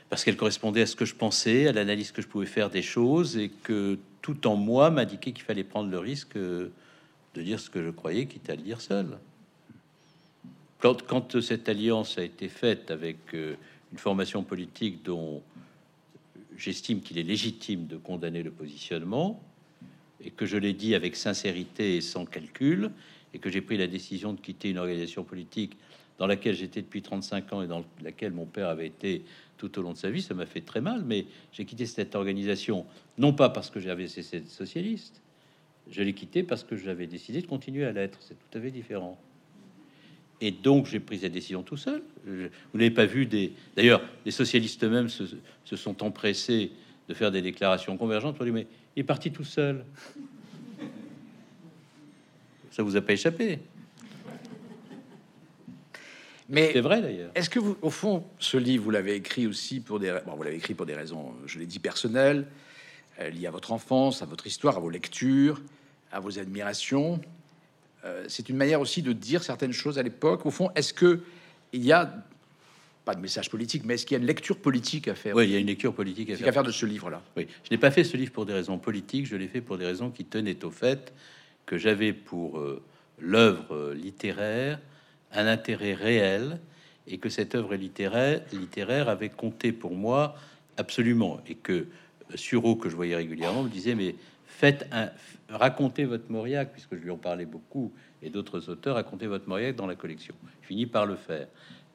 parce 0.09 0.25
qu'elles 0.25 0.37
correspondaient 0.37 0.83
à 0.83 0.87
ce 0.87 0.97
que 0.97 1.05
je 1.05 1.15
pensais, 1.15 1.69
à 1.69 1.73
l'analyse 1.73 2.11
que 2.11 2.21
je 2.21 2.27
pouvais 2.27 2.47
faire 2.47 2.69
des 2.69 2.83
choses 2.83 3.37
et 3.37 3.49
que 3.49 3.97
tout 4.23 4.49
en 4.49 4.57
moi 4.57 4.91
m'indiquait 4.91 5.31
qu'il 5.31 5.45
fallait 5.45 5.63
prendre 5.63 5.89
le 5.89 5.99
risque 6.01 6.37
euh, 6.37 6.71
de 7.37 7.43
dire 7.43 7.61
ce 7.61 7.71
que 7.71 7.81
je 7.85 7.91
croyais, 7.91 8.27
quitte 8.27 8.51
à 8.51 8.57
le 8.57 8.63
dire 8.63 8.81
seul. 8.81 9.07
Quand, 10.81 11.03
quand 11.07 11.41
cette 11.41 11.69
alliance 11.69 12.19
a 12.19 12.25
été 12.25 12.49
faite 12.49 12.91
avec 12.91 13.19
une 13.93 13.99
formation 13.99 14.43
politique 14.43 15.03
dont 15.05 15.43
j'estime 16.57 17.01
qu'il 17.01 17.19
est 17.19 17.23
légitime 17.23 17.87
de 17.87 17.97
condamner 17.97 18.43
le 18.43 18.51
positionnement, 18.51 19.43
et 20.23 20.31
que 20.31 20.47
je 20.47 20.57
l'ai 20.57 20.75
dit 20.75 20.95
avec 20.95 21.17
sincérité 21.17 21.97
et 21.97 22.01
sans 22.01 22.27
calcul, 22.27 22.91
et 23.33 23.39
que 23.39 23.49
j'ai 23.49 23.61
pris 23.61 23.79
la 23.79 23.87
décision 23.87 24.33
de 24.33 24.41
quitter 24.41 24.71
une 24.71 24.79
organisation 24.79 25.25
politique 25.25 25.77
dans 26.19 26.27
laquelle 26.27 26.55
j'étais 26.55 26.83
depuis 26.83 27.01
35 27.01 27.53
ans 27.55 27.63
et 27.63 27.67
dans 27.67 27.83
laquelle 28.03 28.33
mon 28.33 28.45
père 28.45 28.69
avait 28.69 28.87
été 28.87 29.23
tout 29.57 29.79
au 29.79 29.83
long 29.83 29.93
de 29.93 29.97
sa 29.97 30.11
vie, 30.11 30.21
ça 30.21 30.35
m'a 30.35 30.47
fait 30.47 30.61
très 30.61 30.83
mal, 30.83 31.03
mais 31.05 31.25
j'ai 31.53 31.65
quitté 31.65 31.87
cette 31.87 32.15
organisation, 32.15 32.85
non 33.17 33.33
pas 33.33 33.49
parce 33.49 33.71
que 33.71 33.81
j'avais 33.81 34.07
cessé 34.07 34.41
d'être 34.41 34.51
socialiste, 34.51 35.23
je 35.91 36.03
l'ai 36.03 36.13
quitté 36.13 36.43
parce 36.43 36.63
que 36.63 36.77
j'avais 36.77 37.07
décidé 37.07 37.41
de 37.41 37.47
continuer 37.47 37.85
à 37.85 37.93
l'être, 37.93 38.19
c'est 38.21 38.35
tout 38.35 38.59
à 38.59 38.61
fait 38.61 38.71
différent. 38.71 39.19
Et 40.41 40.51
donc 40.51 40.87
j'ai 40.87 41.01
pris 41.01 41.19
cette 41.19 41.33
décision 41.33 41.63
tout 41.63 41.77
seul. 41.77 42.03
Je- 42.27 42.47
vous 42.73 42.79
n'avez 42.79 42.91
pas 42.91 43.07
vu 43.07 43.27
des... 43.27 43.53
D'ailleurs, 43.77 44.01
les 44.25 44.31
socialistes 44.31 44.83
eux-mêmes 44.85 45.09
se, 45.09 45.25
se 45.65 45.77
sont 45.77 46.03
empressés 46.03 46.71
de 47.09 47.15
faire 47.15 47.31
des 47.31 47.43
déclarations 47.43 47.97
convergentes 47.97 48.37
pour 48.37 48.45
dire, 48.45 48.55
mais 48.55 48.67
il 48.97 49.01
est 49.01 49.05
parti 49.05 49.31
tout 49.31 49.45
seul. 49.45 49.85
Ça 52.71 52.83
vous 52.83 52.97
a 52.97 53.01
pas 53.01 53.13
échappé. 53.13 53.59
Mais 56.49 56.71
C'est 56.73 56.81
vrai 56.81 57.01
d'ailleurs. 57.01 57.31
Est-ce 57.35 57.49
que 57.51 57.59
vous, 57.61 57.77
au 57.83 57.91
fond, 57.91 58.25
ce 58.39 58.57
livre, 58.57 58.85
vous 58.85 58.91
l'avez 58.91 59.15
écrit 59.15 59.47
aussi 59.47 59.81
pour 59.81 60.01
des, 60.01 60.19
bon, 60.27 60.35
vous 60.35 60.43
l'avez 60.43 60.57
écrit 60.57 60.75
pour 60.75 60.87
des 60.87 60.95
raisons, 60.95 61.33
je 61.47 61.59
l'ai 61.59 61.67
dit, 61.67 61.79
personnelles, 61.79 62.47
euh, 63.21 63.31
liées 63.31 63.47
à 63.47 63.51
votre 63.53 63.71
enfance, 63.73 64.23
à 64.23 64.27
votre 64.27 64.47
histoire, 64.49 64.77
à 64.77 64.81
vos 64.81 64.91
lectures, 64.91 65.61
à 66.11 66.19
vos 66.19 66.39
admirations. 66.41 67.21
Euh, 68.05 68.25
c'est 68.29 68.49
une 68.49 68.57
manière 68.57 68.81
aussi 68.81 69.03
de 69.03 69.13
dire 69.13 69.43
certaines 69.43 69.73
choses 69.73 69.99
à 69.99 70.03
l'époque. 70.03 70.47
Au 70.47 70.51
fond, 70.51 70.71
est-ce 70.75 70.95
que 70.95 71.21
il 71.73 71.85
y 71.85 71.93
a 71.93 72.13
pas 73.05 73.15
de 73.15 73.21
message 73.21 73.51
politique, 73.51 73.83
mais 73.85 73.95
est-ce 73.95 74.05
qu'il 74.07 74.17
y 74.17 74.19
a 74.19 74.21
une 74.21 74.27
lecture 74.27 74.57
politique 74.57 75.09
à 75.09 75.15
faire? 75.15 75.35
Oui, 75.35 75.47
il 75.47 75.51
y 75.53 75.57
a 75.57 75.59
une 75.59 75.67
lecture 75.67 75.95
politique 75.95 76.31
à 76.31 76.37
faire. 76.37 76.49
à 76.49 76.53
faire 76.53 76.63
de 76.63 76.73
ce 76.73 76.87
livre-là 76.87 77.23
Oui, 77.37 77.47
je 77.65 77.71
n'ai 77.71 77.79
pas 77.79 77.91
fait 77.91 78.05
ce 78.05 78.17
livre 78.17 78.33
pour 78.33 78.47
des 78.47 78.53
raisons 78.53 78.79
politiques, 78.79 79.27
je 79.27 79.37
l'ai 79.37 79.49
fait 79.49 79.61
pour 79.61 79.79
des 79.79 79.87
raisons 79.87 80.11
qui 80.11 80.25
tenaient 80.25 80.65
au 80.65 80.71
fait 80.71 81.13
que 81.67 81.79
j'avais 81.79 82.13
pour 82.13 82.59
euh, 82.59 82.83
l'œuvre 83.19 83.75
euh, 83.75 83.95
littéraire 83.95 84.81
un 85.33 85.47
intérêt 85.47 85.95
réel 85.95 86.59
et 87.07 87.19
que 87.19 87.29
cette 87.29 87.55
œuvre 87.55 87.75
littéraire, 87.75 88.43
littéraire 88.53 89.09
avait 89.09 89.29
compté 89.29 89.73
pour 89.73 89.95
moi 89.95 90.37
absolument 90.77 91.41
et 91.49 91.55
que 91.55 91.87
Sureau, 92.35 92.77
que 92.77 92.89
je 92.89 92.97
voyais 92.97 93.17
régulièrement, 93.17 93.65
me 93.65 93.69
disait 93.69 93.95
mais 93.95 94.15
un, 94.63 95.11
racontez 95.49 96.05
votre 96.05 96.31
Mauriac 96.31 96.73
puisque 96.73 96.97
je 96.97 97.01
lui 97.01 97.11
en 97.11 97.17
parlais 97.17 97.47
beaucoup 97.47 97.93
et 98.23 98.31
d'autres 98.31 98.69
auteurs 98.69 98.97
racontez 98.97 99.27
votre 99.27 99.49
Mauriac 99.49 99.77
dans 99.77 99.87
la 99.87 99.95
collection. 99.95 100.35
Je 100.63 100.67
finis 100.67 100.87
par 100.87 101.07
le 101.07 101.17
faire, 101.17 101.49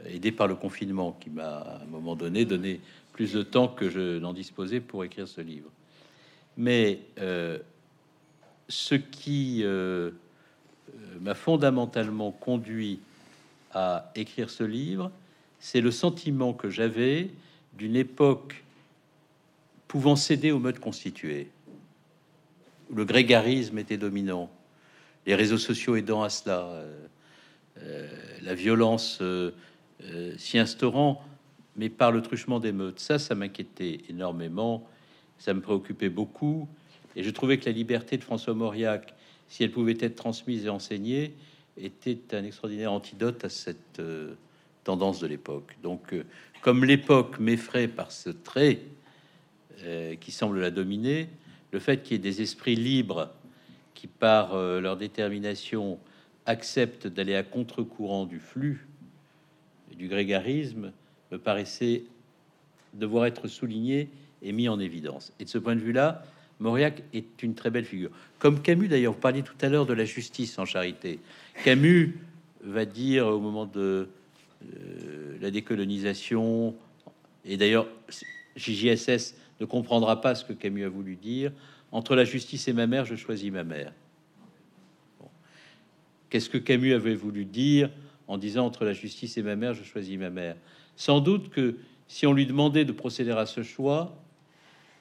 aidé 0.05 0.31
par 0.31 0.47
le 0.47 0.55
confinement 0.55 1.13
qui 1.19 1.29
m'a 1.29 1.57
à 1.57 1.81
un 1.81 1.85
moment 1.85 2.15
donné 2.15 2.45
donné 2.45 2.81
plus 3.13 3.33
de 3.33 3.43
temps 3.43 3.67
que 3.67 3.89
je 3.89 4.19
n'en 4.19 4.33
disposais 4.33 4.79
pour 4.81 5.03
écrire 5.03 5.27
ce 5.27 5.41
livre. 5.41 5.69
Mais 6.57 6.99
euh, 7.19 7.59
ce 8.67 8.95
qui 8.95 9.61
euh, 9.63 10.11
euh, 10.89 11.19
m'a 11.21 11.35
fondamentalement 11.35 12.31
conduit 12.31 12.99
à 13.73 14.11
écrire 14.15 14.49
ce 14.49 14.63
livre, 14.63 15.11
c'est 15.59 15.81
le 15.81 15.91
sentiment 15.91 16.53
que 16.53 16.69
j'avais 16.69 17.29
d'une 17.77 17.95
époque 17.95 18.63
pouvant 19.87 20.15
céder 20.15 20.51
au 20.51 20.59
mode 20.59 20.79
constitué. 20.79 21.49
Où 22.89 22.95
Le 22.95 23.05
grégarisme 23.05 23.77
était 23.77 23.97
dominant, 23.97 24.49
les 25.25 25.35
réseaux 25.35 25.57
sociaux 25.57 25.95
aidant 25.95 26.23
à 26.23 26.29
cela, 26.29 26.59
euh, 26.59 27.07
euh, 27.79 28.07
la 28.41 28.53
violence 28.53 29.19
euh, 29.21 29.51
s'y 30.37 30.59
instaurant, 30.59 31.23
mais 31.75 31.89
par 31.89 32.11
le 32.11 32.21
truchement 32.21 32.59
des 32.59 32.71
meutes. 32.71 32.99
Ça, 32.99 33.19
ça 33.19 33.35
m'inquiétait 33.35 34.01
énormément, 34.09 34.87
ça 35.37 35.53
me 35.53 35.61
préoccupait 35.61 36.09
beaucoup, 36.09 36.67
et 37.15 37.23
je 37.23 37.29
trouvais 37.29 37.57
que 37.57 37.65
la 37.65 37.71
liberté 37.71 38.17
de 38.17 38.23
François 38.23 38.53
Mauriac, 38.53 39.13
si 39.47 39.63
elle 39.63 39.71
pouvait 39.71 39.97
être 39.99 40.15
transmise 40.15 40.65
et 40.65 40.69
enseignée, 40.69 41.33
était 41.77 42.19
un 42.33 42.43
extraordinaire 42.43 42.91
antidote 42.91 43.43
à 43.43 43.49
cette 43.49 44.01
tendance 44.83 45.19
de 45.19 45.27
l'époque. 45.27 45.75
Donc, 45.83 46.15
comme 46.61 46.85
l'époque 46.85 47.39
m'effraie 47.39 47.87
par 47.87 48.11
ce 48.11 48.29
trait 48.29 48.79
qui 50.19 50.31
semble 50.31 50.59
la 50.59 50.71
dominer, 50.71 51.29
le 51.75 51.81
fait 51.81 52.01
qu'il 52.01 52.13
y 52.13 52.15
ait 52.15 52.31
des 52.31 52.41
esprits 52.41 52.77
libres 52.77 53.29
qui, 53.95 54.07
par 54.07 54.55
euh, 54.55 54.79
leur 54.79 54.95
détermination, 54.95 55.99
acceptent 56.45 57.05
d'aller 57.05 57.35
à 57.35 57.43
contre-courant 57.43 58.25
du 58.25 58.39
flux 58.39 58.87
et 59.91 59.95
du 59.95 60.07
grégarisme, 60.07 60.93
me 61.33 61.37
paraissait 61.37 62.03
devoir 62.93 63.25
être 63.25 63.49
souligné 63.49 64.07
et 64.41 64.53
mis 64.53 64.69
en 64.69 64.79
évidence. 64.79 65.33
Et 65.41 65.43
de 65.43 65.49
ce 65.49 65.57
point 65.57 65.75
de 65.75 65.81
vue-là, 65.81 66.23
Mauriac 66.61 67.03
est 67.13 67.43
une 67.43 67.55
très 67.55 67.71
belle 67.71 67.83
figure. 67.83 68.11
Comme 68.39 68.61
Camus, 68.61 68.87
d'ailleurs, 68.87 69.11
vous 69.11 69.19
parliez 69.19 69.43
tout 69.43 69.57
à 69.59 69.67
l'heure 69.67 69.85
de 69.85 69.93
la 69.93 70.05
justice 70.05 70.57
en 70.57 70.63
charité. 70.63 71.19
Camus 71.65 72.17
va 72.63 72.85
dire 72.85 73.27
au 73.27 73.41
moment 73.41 73.65
de 73.65 74.07
euh, 74.63 75.37
la 75.41 75.51
décolonisation, 75.51 76.73
et 77.43 77.57
d'ailleurs, 77.57 77.89
JJSS 78.55 79.35
ne 79.59 79.65
comprendra 79.65 80.21
pas 80.21 80.35
ce 80.35 80.43
que 80.45 80.53
Camus 80.53 80.85
a 80.85 80.89
voulu 80.89 81.15
dire. 81.15 81.51
Entre 81.91 82.15
la 82.15 82.25
justice 82.25 82.67
et 82.67 82.73
ma 82.73 82.87
mère, 82.87 83.05
je 83.05 83.15
choisis 83.15 83.51
ma 83.51 83.63
mère. 83.63 83.93
Qu'est-ce 86.29 86.49
que 86.49 86.57
Camus 86.57 86.93
avait 86.93 87.15
voulu 87.15 87.45
dire 87.45 87.89
en 88.27 88.37
disant 88.37 88.65
entre 88.65 88.83
la 88.83 88.93
justice 88.93 89.37
et 89.37 89.43
ma 89.43 89.55
mère, 89.55 89.73
je 89.73 89.83
choisis 89.83 90.17
ma 90.17 90.29
mère? 90.29 90.55
Sans 90.95 91.19
doute 91.19 91.49
que 91.49 91.75
si 92.07 92.25
on 92.27 92.33
lui 92.33 92.45
demandait 92.45 92.85
de 92.85 92.91
procéder 92.91 93.31
à 93.31 93.45
ce 93.45 93.63
choix, 93.63 94.15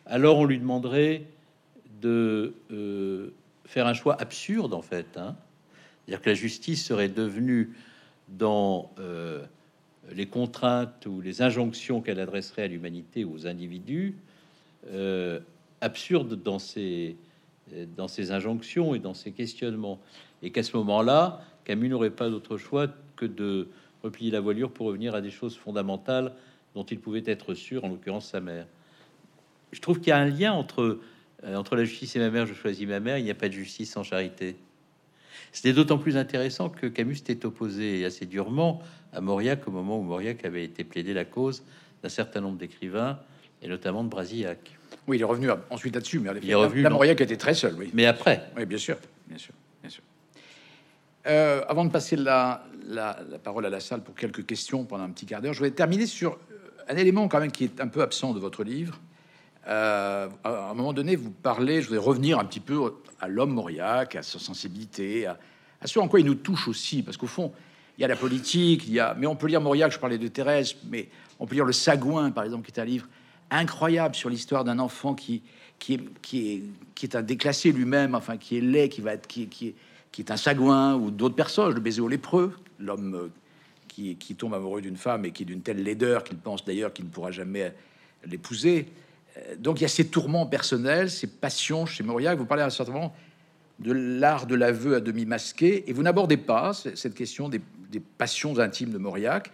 alors 0.07 0.39
on 0.39 0.45
lui 0.45 0.59
demanderait 0.59 1.25
de 2.01 2.55
euh, 2.71 3.31
faire 3.65 3.87
un 3.87 3.95
choix 3.95 4.21
absurde 4.21 4.75
en 4.75 4.83
fait. 4.83 5.17
Hein 5.17 5.37
C'est-à-dire 6.07 6.23
que 6.23 6.31
la 6.31 6.35
justice 6.35 6.85
serait 6.85 7.09
devenue 7.09 7.73
dans 8.29 8.91
euh, 8.99 9.45
les 10.13 10.27
contraintes 10.27 11.07
ou 11.07 11.21
les 11.21 11.43
injonctions 11.43 12.01
qu'elle 12.01 12.21
adresserait 12.21 12.65
à 12.65 12.69
l'humanité 12.69 13.25
ou 13.25 13.35
aux 13.35 13.47
individus, 13.47 14.15
euh, 14.93 15.41
absurde 15.81 16.41
dans 16.43 16.59
ses, 16.59 17.17
dans 17.97 18.09
ses 18.09 18.33
injonctions 18.33 18.95
et 18.95 18.99
dans 18.99 19.15
ses 19.15 19.33
questionnements. 19.33 20.01
Et 20.43 20.51
qu'à 20.51 20.63
ce 20.63 20.77
moment-là, 20.77 21.41
Camus 21.65 21.89
n'aurait 21.89 22.11
pas 22.11 22.29
d'autre 22.29 22.57
choix 22.57 22.89
que 23.17 23.27
de 23.27 23.69
replier 24.03 24.31
la 24.31 24.41
voilure 24.41 24.71
pour 24.71 24.87
revenir 24.87 25.15
à 25.15 25.21
des 25.21 25.31
choses 25.31 25.57
fondamentales 25.57 26.33
dont 26.75 26.85
il 26.85 27.01
pouvait 27.01 27.23
être 27.27 27.55
sûr, 27.55 27.85
en 27.85 27.89
l'occurrence 27.89 28.29
sa 28.29 28.41
mère. 28.41 28.67
Je 29.73 29.81
trouve 29.81 29.99
qu'il 29.99 30.09
y 30.09 30.13
a 30.13 30.19
un 30.19 30.29
lien 30.29 30.53
entre, 30.53 31.01
euh, 31.45 31.57
entre 31.57 31.77
la 31.77 31.85
justice 31.85 32.15
et 32.17 32.19
ma 32.19 32.31
mère, 32.31 32.47
je 32.47 32.55
choisis 32.55 32.87
ma 32.87 33.01
mère, 33.01 33.19
il 33.19 33.25
n'y 33.25 33.31
a 33.31 33.35
pas 33.35 33.49
de 33.49 33.55
justice 33.55 33.93
sans 33.93 34.03
charité. 34.03 34.57
C'était 35.53 35.73
d'autant 35.73 35.99
plus 35.99 36.17
intéressant 36.17 36.69
que 36.69 36.87
Camus 36.87 37.17
s'était 37.17 37.47
opposé 37.47 38.05
assez 38.05 38.27
durement 38.27 38.83
à 39.13 39.21
Mauriac 39.21 39.67
au 39.69 39.71
moment 39.71 39.99
où 39.99 40.03
Mauriac 40.03 40.45
avait 40.45 40.65
été 40.65 40.85
plaidé 40.85 41.15
la 41.15 41.25
cause 41.25 41.63
d'un 42.03 42.09
certain 42.09 42.41
nombre 42.41 42.59
d'écrivains, 42.59 43.21
et 43.65 43.69
notamment 43.69 44.05
de 44.05 44.09
Brasillac. 44.09 44.77
Oui, 45.09 45.17
il 45.17 45.23
est 45.23 45.25
revenu 45.25 45.49
ensuite 45.71 45.95
là-dessus, 45.95 46.21
mais 46.21 46.31
Il 46.43 46.51
est 46.51 46.55
revenu, 46.55 46.83
la. 46.83 46.91
Mauriac 46.91 47.21
était 47.21 47.37
très 47.37 47.55
seul, 47.55 47.75
oui. 47.79 47.91
Mais 47.95 48.07
après, 48.07 48.51
Oui, 48.57 48.67
bien 48.67 48.79
sûr, 48.79 48.97
bien 49.27 49.39
sûr, 49.39 49.55
bien 49.83 49.91
sûr. 49.91 50.03
Euh, 51.27 51.63
avant 51.69 51.85
de 51.87 51.91
passer 51.91 52.17
la, 52.17 52.65
la, 52.87 53.19
la 53.31 53.39
parole 53.39 53.65
à 53.65 53.71
la 53.71 53.81
salle 53.81 54.03
pour 54.03 54.15
quelques 54.15 54.45
questions 54.45 54.85
pendant 54.85 55.05
un 55.05 55.11
petit 55.11 55.25
quart 55.27 55.41
d'heure, 55.41 55.55
je 55.55 55.59
voulais 55.59 55.71
terminer 55.71 56.07
sur 56.07 56.33
euh, 56.33 56.69
un 56.89 56.97
élément 56.97 57.29
quand 57.29 57.41
même 57.41 57.51
qui 57.51 57.65
est 57.65 57.81
un 57.81 57.89
peu 57.89 58.03
absent 58.03 58.35
de 58.35 58.39
votre 58.39 58.63
livre. 58.63 59.01
Euh, 59.67 60.29
à 60.45 60.71
un 60.71 60.75
moment 60.75 60.93
donné, 60.93 61.17
vous 61.17 61.31
parlez, 61.31 61.81
je 61.81 61.89
voudrais 61.89 62.05
revenir 62.05 62.39
un 62.39 62.45
petit 62.45 62.61
peu 62.61 62.95
à 63.21 63.29
l'homme 63.29 63.55
Mauriac, 63.55 64.17
à 64.17 64.23
sa 64.23 64.39
sensibilité, 64.39 65.25
à, 65.25 65.39
à 65.81 65.87
ce 65.87 65.99
en 65.99 66.09
quoi 66.09 66.21
il 66.21 66.27
nous 66.27 66.35
touche 66.35 66.69
aussi, 66.69 67.03
parce 67.03 67.17
qu'au 67.17 67.27
fond, 67.27 67.53
il 67.97 68.03
y 68.03 68.05
a 68.05 68.09
la 68.09 68.17
politique, 68.17 68.87
il 68.87 68.93
y 68.93 69.01
a, 69.01 69.15
mais 69.19 69.27
on 69.27 69.37
peut 69.37 69.47
lire 69.47 69.63
Mauriac, 69.63 69.93
je 69.93 69.99
parlais 69.99 70.19
de 70.19 70.29
Thérèse, 70.29 70.77
mais 70.91 71.09
on 71.41 71.47
peut 71.47 71.55
lire 71.55 71.65
Le 71.65 71.73
Sagouin, 71.73 72.31
par 72.31 72.45
exemple, 72.45 72.67
qui 72.71 72.79
est 72.79 72.83
un 72.83 72.85
livre 72.85 73.07
incroyable 73.51 74.15
sur 74.15 74.31
l'histoire 74.31 74.65
d'un 74.65 74.79
enfant 74.79 75.15
qui, 75.15 75.43
qui, 75.79 75.95
est, 75.95 76.21
qui, 76.23 76.53
est, 76.53 76.63
qui 76.95 77.07
est 77.07 77.17
un 77.17 77.23
déclassé 77.23 77.73
lui-même, 77.73 78.15
enfin, 78.15 78.37
qui 78.37 78.57
est 78.57 78.61
laid, 78.61 78.89
qui, 78.89 79.01
va 79.01 79.17
qui, 79.17 79.49
qui, 79.49 79.69
est, 79.69 79.75
qui 80.13 80.23
est 80.23 80.31
un 80.31 80.37
Sagouin, 80.37 80.95
ou 80.95 81.11
d'autres 81.11 81.35
personnages, 81.35 81.75
le 81.75 81.81
baiser 81.81 82.01
au 82.01 82.09
lépreux, 82.09 82.55
l'homme 82.79 83.15
euh, 83.15 83.29
qui, 83.89 84.17
qui 84.17 84.35
tombe 84.35 84.55
amoureux 84.55 84.81
d'une 84.81 84.97
femme 84.97 85.25
et 85.25 85.31
qui 85.31 85.43
est 85.43 85.47
d'une 85.47 85.63
telle 85.63 85.83
laideur 85.83 86.25
qu'il 86.25 86.39
pense 86.39 86.65
d'ailleurs 86.65 86.93
qu'il 86.93 87.05
ne 87.05 87.11
pourra 87.11 87.31
jamais 87.31 87.73
l'épouser. 88.25 88.89
Euh, 89.37 89.57
donc 89.59 89.81
il 89.81 89.83
y 89.83 89.87
a 89.87 89.89
ces 89.89 90.07
tourments 90.07 90.47
personnels, 90.47 91.11
ces 91.11 91.27
passions 91.27 91.87
chez 91.87 92.03
Mauriac. 92.03 92.39
Vous 92.39 92.47
parlez 92.47 92.63
à 92.63 92.67
un 92.67 92.71
certain 92.71 92.93
moment 92.93 93.15
de 93.81 93.93
l'art 93.93 94.47
de 94.47 94.55
l'aveu 94.55 94.95
à 94.95 95.01
demi 95.01 95.27
masqué, 95.27 95.89
et 95.89 95.93
vous 95.93 96.03
n'abordez 96.03 96.37
pas 96.37 96.73
cette 96.73 97.15
question 97.15 97.49
des, 97.49 97.61
des 97.91 98.01
passions 98.01 98.59
intimes 98.59 98.91
de 98.91 98.99
Mauriac, 98.99 99.51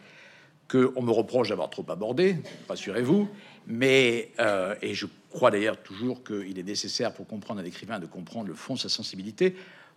que 0.68 0.92
on 0.94 1.02
me 1.02 1.10
reproche 1.10 1.48
d'avoir 1.48 1.70
trop 1.70 1.84
abordé, 1.88 2.36
rassurez-vous. 2.68 3.28
Mais 3.66 4.32
euh, 4.38 4.74
et 4.82 4.94
je 4.94 5.06
crois 5.30 5.50
d'ailleurs 5.50 5.80
toujours 5.82 6.24
qu'il 6.24 6.58
est 6.58 6.62
nécessaire 6.62 7.14
pour 7.14 7.26
comprendre 7.26 7.60
un 7.60 7.64
écrivain 7.64 7.98
de 7.98 8.06
comprendre 8.06 8.48
le 8.48 8.54
fond 8.54 8.74
de 8.74 8.78
sa 8.78 8.88
sensibilité. 8.88 9.54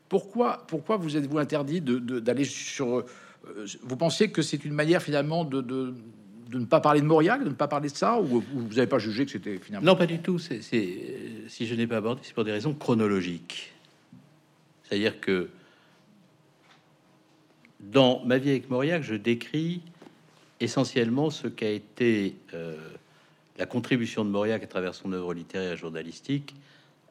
Pourquoi, 0.09 0.65
pourquoi 0.67 0.97
vous 0.97 1.17
êtes-vous 1.17 1.39
interdit 1.39 1.81
d'aller 1.81 2.45
sur 2.45 2.99
euh, 2.99 3.05
Vous 3.81 3.97
pensez 3.97 4.29
que 4.29 4.41
c'est 4.41 4.63
une 4.63 4.73
manière 4.73 5.01
finalement 5.01 5.43
de, 5.43 5.95
ne 6.51 6.65
pas 6.65 6.81
parler 6.81 7.01
de 7.01 7.05
Mauriac, 7.05 7.43
de 7.43 7.49
ne 7.49 7.55
pas 7.55 7.67
parler 7.67 7.89
de 7.89 7.95
ça, 7.95 8.19
ou 8.19 8.25
vous 8.25 8.75
n'avez 8.75 8.85
pas 8.85 8.99
jugé 8.99 9.25
que 9.25 9.31
c'était 9.31 9.57
finalement 9.57 9.91
Non, 9.91 9.95
pas 9.97 10.05
du 10.05 10.19
tout. 10.19 10.37
Si 10.37 10.61
je 11.49 11.75
n'ai 11.75 11.87
pas 11.87 11.97
abordé, 11.97 12.21
c'est 12.23 12.33
pour 12.33 12.43
des 12.43 12.51
raisons 12.51 12.73
chronologiques. 12.75 13.73
C'est-à-dire 14.83 15.19
que 15.19 15.49
dans 17.79 18.23
ma 18.25 18.37
vie 18.37 18.51
avec 18.51 18.69
Mauriac, 18.69 19.03
je 19.03 19.15
décris 19.15 19.81
essentiellement 20.59 21.29
ce 21.29 21.47
qu'a 21.47 21.69
été 21.69 22.35
euh, 22.53 22.77
la 23.57 23.65
contribution 23.65 24.25
de 24.25 24.29
Mauriac 24.29 24.63
à 24.63 24.67
travers 24.67 24.95
son 24.95 25.11
œuvre 25.13 25.33
littéraire 25.33 25.73
et 25.73 25.77
journalistique 25.77 26.55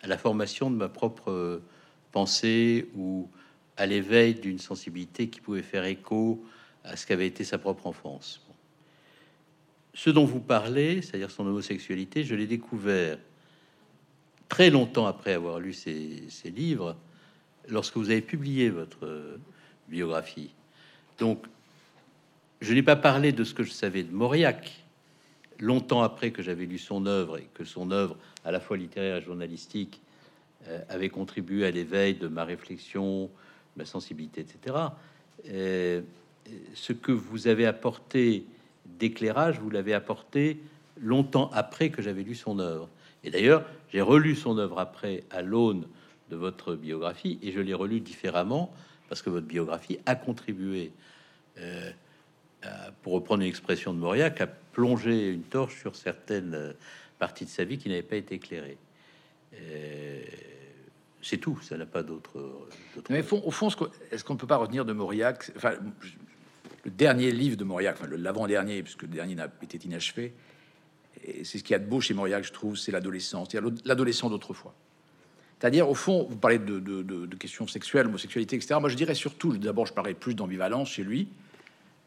à 0.03 0.07
la 0.07 0.18
formation 0.18 0.70
de 0.70 0.76
ma 0.76 0.88
propre 0.88 1.30
euh, 1.30 1.62
pensée 2.11 2.88
ou 2.97 3.28
à 3.76 3.86
l'éveil 3.86 4.34
d'une 4.34 4.59
sensibilité 4.59 5.28
qui 5.28 5.40
pouvait 5.40 5.62
faire 5.62 5.84
écho 5.84 6.45
à 6.84 6.97
ce 6.97 7.07
qu'avait 7.07 7.26
été 7.26 7.45
sa 7.45 7.59
propre 7.59 7.86
enfance. 7.86 8.45
Ce 9.95 10.11
dont 10.11 10.24
vous 10.24 10.40
parlez, 10.40 11.03
c'est-à-dire 11.03 11.30
son 11.30 11.47
homosexualité, 11.47 12.24
je 12.24 12.34
l'ai 12.34 12.47
découvert 12.47 13.18
très 14.49 14.70
longtemps 14.70 15.07
après 15.07 15.32
avoir 15.32 15.61
lu 15.61 15.72
ses, 15.72 16.26
livres, 16.45 16.97
lorsque 17.68 17.97
vous 17.97 18.11
avez 18.11 18.20
publié 18.20 18.68
votre 18.68 19.07
euh, 19.07 19.38
biographie. 19.88 20.51
Donc, 21.18 21.47
je 22.61 22.74
n'ai 22.74 22.82
pas 22.82 22.97
parlé 22.97 23.32
de 23.32 23.45
ce 23.45 23.55
que 23.55 23.62
je 23.62 23.70
savais 23.70 24.03
de 24.03 24.12
Mauriac, 24.12 24.82
longtemps 25.61 26.03
après 26.03 26.30
que 26.30 26.42
j'avais 26.42 26.66
lu 26.66 26.78
son 26.78 27.07
œuvre 27.07 27.38
et 27.38 27.48
que 27.55 27.64
son 27.64 27.90
œuvre, 27.90 28.16
à 28.44 28.53
la 28.53 28.61
fois 28.61 28.76
littéraire 28.76 29.16
et 29.16 29.22
journalistique, 29.22 30.00
euh, 30.68 30.80
avait 30.88 31.09
contribué 31.09 31.66
à 31.66 31.70
l'éveil 31.70 32.14
de 32.14 32.28
ma 32.28 32.44
réflexion, 32.44 33.30
ma 33.76 33.84
sensibilité, 33.84 34.42
etc. 34.42 34.76
Euh, 35.48 36.03
ce 36.74 36.92
que 36.92 37.12
vous 37.12 37.48
avez 37.48 37.66
apporté 37.66 38.44
d'éclairage, 38.86 39.59
vous 39.59 39.70
l'avez 39.70 39.94
apporté 39.94 40.61
longtemps 41.00 41.50
après 41.53 41.90
que 41.90 42.03
j'avais 42.03 42.22
lu 42.22 42.34
son 42.34 42.59
œuvre. 42.59 42.88
Et 43.24 43.30
d'ailleurs, 43.30 43.64
j'ai 43.92 44.00
relu 44.00 44.34
son 44.34 44.59
œuvre 44.59 44.78
après 44.78 45.24
à 45.30 45.42
l'aune 45.42 45.86
de 46.30 46.36
votre 46.36 46.74
biographie 46.74 47.38
et 47.42 47.53
je 47.53 47.61
l'ai 47.61 47.74
relu 47.74 48.00
différemment 48.00 48.72
parce 49.09 49.20
que 49.20 49.30
votre 49.30 49.46
biographie 49.46 49.98
a 50.07 50.14
contribué, 50.14 50.92
euh, 51.59 51.90
pour 53.03 53.12
reprendre 53.14 53.42
une 53.42 53.48
expression 53.48 53.92
de 53.92 53.98
Mauriac, 53.98 54.40
à 54.40 54.48
plonger 54.73 55.31
une 55.31 55.43
torche 55.43 55.81
sur 55.81 55.97
certaines 55.97 56.55
euh, 56.55 56.73
parties 57.18 57.45
de 57.45 57.51
sa 57.51 57.64
vie 57.64 57.79
qui 57.79 57.89
n'avaient 57.89 58.03
pas 58.03 58.16
été 58.16 58.37
éclairées. 58.37 58.79
Euh, 59.55 60.23
c'est 61.23 61.37
tout, 61.37 61.61
ça 61.62 61.77
n'a 61.77 61.87
pas 61.87 62.03
d'autre. 62.03 62.33
Mais 63.11 63.20
au 63.33 63.51
fond, 63.51 63.68
est-ce 64.11 64.25
qu'on 64.25 64.35
ne 64.35 64.39
peut 64.39 64.47
pas 64.47 64.57
retenir 64.57 64.85
de 64.85 64.93
Mauriac 64.93 65.53
enfin, 65.57 65.75
Le 66.85 66.91
dernier 66.91 67.31
livre 67.31 67.57
de 67.57 67.64
Mauriac, 67.64 67.97
enfin 68.01 68.11
l'avant-dernier, 68.16 68.83
puisque 68.83 69.03
le 69.03 69.09
dernier 69.09 69.37
n'a 69.37 69.49
été 69.62 69.79
inachevé, 69.85 70.35
c'est 71.45 71.59
ce 71.59 71.62
qu'il 71.62 71.70
y 71.70 71.75
a 71.75 71.79
de 71.79 71.87
beau 71.87 72.01
chez 72.01 72.14
Mauriac, 72.14 72.43
je 72.45 72.53
trouve, 72.53 72.77
c'est 72.77 72.91
l'adolescence, 72.91 73.49
l'adolescent 73.85 74.29
d'autrefois. 74.31 74.75
C'est-à-dire, 75.61 75.89
au 75.89 75.95
fond, 75.95 76.27
vous 76.29 76.37
parlez 76.37 76.59
de, 76.59 77.37
questions 77.37 77.68
sexuelles, 77.68 78.07
homosexualité, 78.07 78.57
etc. 78.57 78.81
Moi, 78.81 78.89
je 78.89 78.97
dirais 78.97 79.14
surtout, 79.14 79.57
d'abord, 79.57 79.87
je 79.87 79.93
parlais 79.93 80.14
plus 80.14 80.35
d'ambivalence 80.35 80.91
chez 80.91 81.05
lui, 81.05 81.29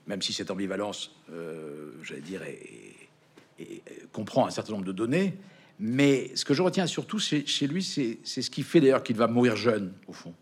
même 0.08 0.22
si 0.22 0.34
cette 0.34 0.51
ambivalence, 0.51 1.12
euh, 1.32 1.91
j'allais 2.03 2.22
dire, 2.22 2.41
et, 2.43 3.82
comprend 4.12 4.45
un 4.45 4.49
certain 4.49 4.74
nombre 4.74 4.86
de 4.86 4.91
données. 4.91 5.38
Mais 5.80 6.32
ce 6.36 6.43
que 6.45 6.53
je 6.53 6.62
retiens 6.62 6.88
surtout 6.88 7.20
chez, 7.20 7.45
chez 7.45 7.68
lui, 7.68 7.84
c'est 7.84 8.20
ce 8.26 8.49
qui 8.49 8.64
fait 8.64 8.82
d'ailleurs 8.82 9.03
qu'il 9.03 9.16
va 9.16 9.28
mourir 9.28 9.56
jeune, 9.56 9.93
au 10.08 10.14
fond. 10.14 10.34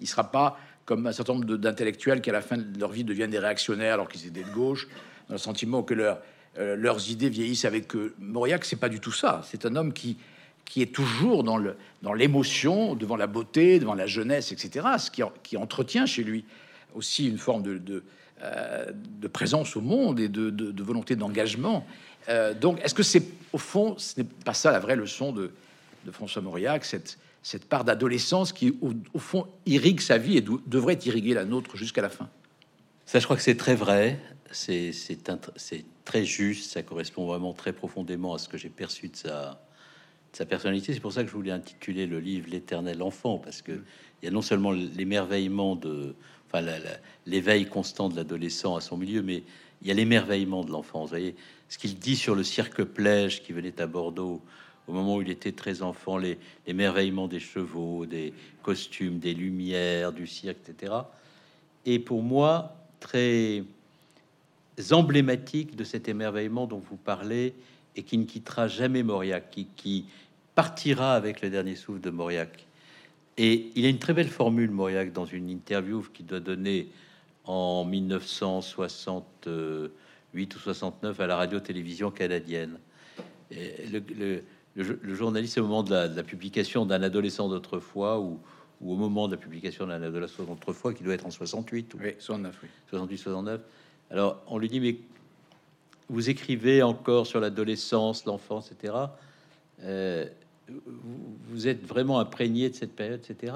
Il 0.00 0.06
sera 0.06 0.30
pas 0.30 0.58
comme 0.84 1.06
un 1.06 1.12
certain 1.12 1.34
nombre 1.34 1.56
d'intellectuels 1.56 2.20
qui, 2.20 2.30
à 2.30 2.32
la 2.32 2.40
fin 2.40 2.56
de 2.56 2.78
leur 2.78 2.92
vie, 2.92 3.04
deviennent 3.04 3.30
des 3.30 3.40
réactionnaires 3.40 3.94
alors 3.94 4.08
qu'ils 4.08 4.26
étaient 4.26 4.44
de 4.44 4.54
gauche, 4.54 4.88
dans 5.28 5.34
le 5.34 5.38
sentiment 5.38 5.82
que 5.82 5.94
euh, 5.94 6.76
leurs 6.76 7.10
idées 7.10 7.28
vieillissent 7.28 7.64
avec 7.64 7.94
eux. 7.96 8.14
Mauriac, 8.20 8.64
c'est 8.64 8.76
pas 8.76 8.88
du 8.88 9.00
tout 9.00 9.12
ça. 9.12 9.42
C'est 9.44 9.66
un 9.66 9.74
homme 9.74 9.92
qui, 9.92 10.16
est 10.76 10.92
toujours 10.92 11.42
dans 11.42 12.12
l'émotion 12.14 12.94
devant 12.94 13.16
la 13.16 13.26
beauté, 13.26 13.78
devant 13.80 13.94
la 13.94 14.06
jeunesse, 14.06 14.52
etc. 14.52 14.86
Ce 14.98 15.10
qui, 15.10 15.56
entretient 15.56 16.06
chez 16.06 16.22
lui 16.22 16.44
aussi 16.94 17.28
une 17.28 17.38
forme 17.38 17.62
de, 17.62 18.02
de 18.42 19.28
présence 19.28 19.76
au 19.76 19.80
monde 19.80 20.20
et 20.20 20.28
de, 20.28 20.50
de 20.50 20.82
volonté 20.82 21.16
d'engagement. 21.16 21.86
Euh, 22.28 22.54
donc, 22.54 22.80
est-ce 22.82 22.94
que 22.94 23.02
c'est 23.02 23.22
au 23.52 23.58
fond, 23.58 23.96
ce 23.98 24.20
n'est 24.20 24.26
pas 24.26 24.54
ça 24.54 24.72
la 24.72 24.80
vraie 24.80 24.96
leçon 24.96 25.32
de, 25.32 25.52
François 26.12 26.40
Mauriac, 26.40 26.84
cette, 26.84 27.18
cette 27.42 27.64
part 27.64 27.84
d'adolescence 27.84 28.52
qui, 28.52 28.78
au, 28.80 29.18
fond, 29.18 29.48
irrigue 29.66 30.00
sa 30.00 30.18
vie 30.18 30.36
et 30.36 30.40
devrait 30.40 30.98
irriguer 31.04 31.34
la 31.34 31.44
nôtre 31.44 31.76
jusqu'à 31.76 32.00
la 32.00 32.10
fin? 32.10 32.28
Ça, 33.06 33.18
je 33.18 33.24
crois 33.24 33.36
que 33.36 33.42
c'est 33.42 33.56
très 33.56 33.74
vrai. 33.74 34.20
C'est 34.52 34.92
très 36.04 36.24
juste. 36.24 36.70
Ça 36.70 36.82
correspond 36.82 37.26
vraiment 37.26 37.52
très 37.54 37.72
profondément 37.72 38.34
à 38.34 38.38
ce 38.38 38.48
que 38.48 38.56
j'ai 38.56 38.68
perçu 38.68 39.08
de 39.08 39.16
sa, 39.16 39.60
sa 40.32 40.46
personnalité. 40.46 40.94
C'est 40.94 41.00
pour 41.00 41.12
ça 41.12 41.22
que 41.22 41.28
je 41.28 41.34
voulais 41.34 41.50
intituler 41.50 42.06
le 42.06 42.20
livre 42.20 42.48
L'éternel 42.50 43.02
enfant, 43.02 43.38
parce 43.38 43.62
que 43.62 43.82
il 44.22 44.26
y 44.26 44.28
a 44.28 44.30
non 44.30 44.42
seulement 44.42 44.70
l'émerveillement 44.70 45.74
de, 45.74 46.14
enfin, 46.46 46.64
l'éveil 47.26 47.66
constant 47.66 48.08
de 48.08 48.16
l'adolescent 48.16 48.76
à 48.76 48.80
son 48.80 48.96
milieu, 48.96 49.22
mais 49.22 49.42
il 49.82 49.88
y 49.88 49.90
a 49.90 49.94
l'émerveillement 49.94 50.64
de 50.64 50.70
l'enfant. 50.70 51.02
Vous 51.02 51.08
voyez 51.08 51.34
ce 51.68 51.78
qu'il 51.78 51.98
dit 51.98 52.16
sur 52.16 52.34
le 52.34 52.44
cirque 52.44 52.82
plège 52.82 53.42
qui 53.42 53.52
venait 53.52 53.80
à 53.80 53.86
Bordeaux 53.86 54.40
au 54.88 54.92
moment 54.92 55.16
où 55.16 55.22
il 55.22 55.30
était 55.30 55.52
très 55.52 55.82
enfant, 55.82 56.16
les 56.16 56.38
l'émerveillement 56.66 57.26
des 57.26 57.40
chevaux, 57.40 58.06
des 58.06 58.32
costumes, 58.62 59.18
des 59.18 59.34
lumières, 59.34 60.12
du 60.12 60.26
cirque, 60.26 60.58
etc. 60.68 60.92
Et 61.84 61.98
pour 61.98 62.22
moi, 62.22 62.76
très 63.00 63.64
emblématique 64.90 65.74
de 65.74 65.84
cet 65.84 66.08
émerveillement 66.08 66.66
dont 66.66 66.78
vous 66.78 66.96
parlez 66.96 67.54
et 67.96 68.02
qui 68.02 68.18
ne 68.18 68.24
quittera 68.24 68.68
jamais 68.68 69.02
Mauriac, 69.02 69.50
qui, 69.50 69.66
qui 69.76 70.04
partira 70.54 71.14
avec 71.14 71.40
le 71.40 71.50
dernier 71.50 71.76
souffle 71.76 72.00
de 72.00 72.10
Mauriac. 72.10 72.65
Et 73.38 73.70
il 73.74 73.84
a 73.84 73.88
une 73.88 73.98
très 73.98 74.14
belle 74.14 74.28
formule, 74.28 74.70
Mauriac, 74.70 75.12
dans 75.12 75.26
une 75.26 75.50
interview 75.50 76.02
qui 76.14 76.22
doit 76.22 76.38
donner 76.40 76.88
en 77.44 77.84
1968 77.84 80.54
ou 80.54 80.58
69 80.58 81.20
à 81.20 81.26
la 81.26 81.36
radio-télévision 81.36 82.10
canadienne. 82.10 82.78
le, 83.50 84.42
journaliste, 85.14 85.58
au 85.58 85.62
moment 85.62 85.82
de 85.82 85.94
la, 85.94 86.22
publication 86.22 86.86
d'un 86.86 87.02
adolescent 87.02 87.48
d'autrefois, 87.48 88.20
ou, 88.20 88.40
ou, 88.80 88.92
au 88.92 88.96
moment 88.96 89.28
de 89.28 89.34
la 89.34 89.40
publication 89.40 89.86
d'un 89.86 90.02
adolescent 90.02 90.44
d'autrefois, 90.44 90.94
qui 90.94 91.04
doit 91.04 91.14
être 91.14 91.26
en 91.26 91.30
68 91.30 91.94
ou 91.94 91.98
oui, 92.00 92.14
69, 92.18 92.58
oui. 92.62 92.68
68, 92.88 93.18
69. 93.18 93.60
Alors 94.10 94.42
on 94.46 94.58
lui 94.58 94.68
dit, 94.68 94.80
mais 94.80 94.96
vous 96.08 96.30
écrivez 96.30 96.82
encore 96.82 97.26
sur 97.26 97.40
l'adolescence, 97.40 98.24
l'enfance, 98.24 98.72
etc 98.72 98.94
vous 101.48 101.68
êtes 101.68 101.84
vraiment 101.84 102.18
imprégné 102.18 102.70
de 102.70 102.74
cette 102.74 102.94
période, 102.94 103.20
etc. 103.28 103.54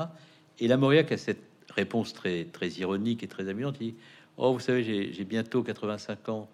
Et 0.59 0.69
la 0.69 0.77
Mauriac 0.77 1.13
a 1.13 1.17
cette 1.17 1.43
réponse 1.75 2.13
très, 2.13 2.45
très 2.45 2.69
ironique 2.69 3.23
et 3.23 3.27
très 3.27 3.49
amusante. 3.49 3.77
Il 3.81 3.93
dit 3.93 3.95
Oh, 4.37 4.53
vous 4.53 4.61
savez, 4.61 5.13
j'ai 5.13 5.25
bientôt 5.25 5.63
85 5.63 6.29
ans. 6.29 6.49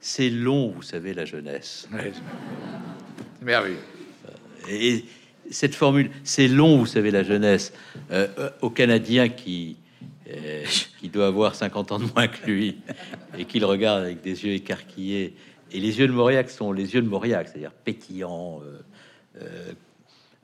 C'est 0.00 0.30
long, 0.30 0.70
vous 0.70 0.82
savez, 0.82 1.14
la 1.14 1.24
jeunesse. 1.24 1.88
Merveilleux. 3.42 3.78
Et 4.68 5.04
cette 5.50 5.74
formule, 5.74 6.10
c'est 6.22 6.48
long, 6.48 6.78
vous 6.78 6.86
savez, 6.86 7.10
la 7.10 7.22
jeunesse, 7.22 7.72
euh, 8.10 8.28
euh, 8.38 8.50
au 8.60 8.70
Canadien 8.70 9.28
qui, 9.28 9.76
euh, 10.30 10.64
qui 11.00 11.08
doit 11.08 11.26
avoir 11.26 11.54
50 11.54 11.92
ans 11.92 11.98
de 11.98 12.06
moins 12.14 12.28
que 12.28 12.46
lui 12.46 12.78
et 13.36 13.44
qu'il 13.44 13.64
regarde 13.64 14.02
avec 14.02 14.20
des 14.22 14.44
yeux 14.44 14.52
écarquillés 14.52 15.34
et 15.74 15.80
les 15.80 15.98
yeux 15.98 16.06
de 16.06 16.12
Mauriac 16.12 16.50
sont 16.50 16.72
les 16.72 16.94
yeux 16.94 17.02
de 17.02 17.08
Mauriac, 17.08 17.48
c'est-à-dire 17.48 17.72
pétillants, 17.72 18.60
euh, 19.42 19.72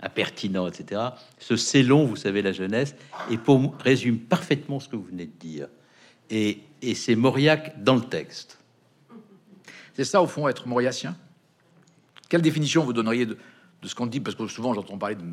impertinents, 0.03 0.67
etc. 0.67 1.01
Ce 1.39 1.57
c'est 1.57 1.83
long, 1.83 2.05
vous 2.05 2.17
savez, 2.17 2.43
la 2.43 2.53
jeunesse, 2.53 2.95
et 3.31 3.37
pour 3.37 3.75
résume 3.79 4.19
parfaitement 4.19 4.81
ce 4.81 4.89
que 4.89 4.97
vous 4.97 5.05
venez 5.05 5.27
de 5.27 5.39
dire. 5.39 5.69
Et, 6.31 6.61
et 6.83 6.95
c'est 6.95 7.17
Mauriac 7.17 7.83
dans 7.83 7.97
le 7.97 8.03
texte. 8.03 8.59
C'est 9.95 10.05
ça, 10.05 10.23
au 10.23 10.27
fond, 10.27 10.49
être 10.49 10.67
mauriacien? 10.69 11.17
Quelle 12.29 12.43
définition 12.43 12.85
vous 12.85 12.93
donneriez 12.93 13.27
de, 13.27 13.37
de 13.83 13.89
ce 13.89 13.95
qu'on 13.95 14.07
dit? 14.07 14.21
Parce 14.21 14.37
que 14.37 14.47
souvent, 14.47 14.73
j'entends 14.73 14.97
parler 14.97 15.17
de 15.17 15.25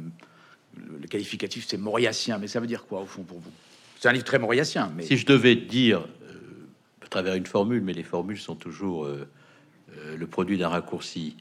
le 1.01 1.07
qualificatif, 1.07 1.65
c'est 1.67 1.77
mauriacien, 1.77 2.37
mais 2.37 2.47
ça 2.47 2.59
veut 2.59 2.67
dire 2.67 2.85
quoi, 2.85 3.01
au 3.01 3.05
fond, 3.05 3.23
pour 3.23 3.39
vous? 3.39 3.51
C'est 3.99 4.09
un 4.09 4.11
livre 4.11 4.25
très 4.25 4.39
mauriacien. 4.39 4.91
Mais... 4.95 5.03
Si 5.03 5.17
je 5.17 5.25
devais 5.25 5.55
dire, 5.55 5.99
euh, 6.23 6.67
à 7.03 7.07
travers 7.07 7.35
une 7.35 7.45
formule, 7.45 7.81
mais 7.81 7.93
les 7.93 8.03
formules 8.03 8.39
sont 8.39 8.55
toujours 8.55 9.05
euh, 9.05 9.27
euh, 9.97 10.17
le 10.17 10.27
produit 10.27 10.57
d'un 10.57 10.69
raccourci, 10.69 11.35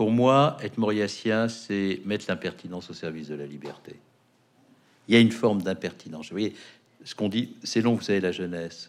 pour 0.00 0.10
moi, 0.10 0.56
être 0.62 0.78
mauriacien, 0.78 1.48
c'est 1.48 2.00
mettre 2.06 2.24
l'impertinence 2.26 2.88
au 2.88 2.94
service 2.94 3.28
de 3.28 3.34
la 3.34 3.44
liberté. 3.44 3.96
Il 5.06 5.14
y 5.14 5.18
a 5.18 5.20
une 5.20 5.30
forme 5.30 5.60
d'impertinence. 5.60 6.30
Vous 6.30 6.38
voyez, 6.38 6.54
ce 7.04 7.14
qu'on 7.14 7.28
dit, 7.28 7.52
c'est 7.64 7.82
long, 7.82 7.96
vous 7.96 8.00
savez, 8.00 8.20
la 8.20 8.32
jeunesse, 8.32 8.88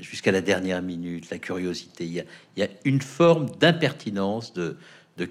jusqu'à 0.00 0.30
la 0.30 0.40
dernière 0.40 0.80
minute, 0.80 1.28
la 1.30 1.38
curiosité. 1.38 2.04
Il 2.04 2.24
y 2.56 2.62
a, 2.62 2.68
une 2.84 3.00
forme 3.00 3.50
d'impertinence, 3.58 4.52
de, 4.52 4.76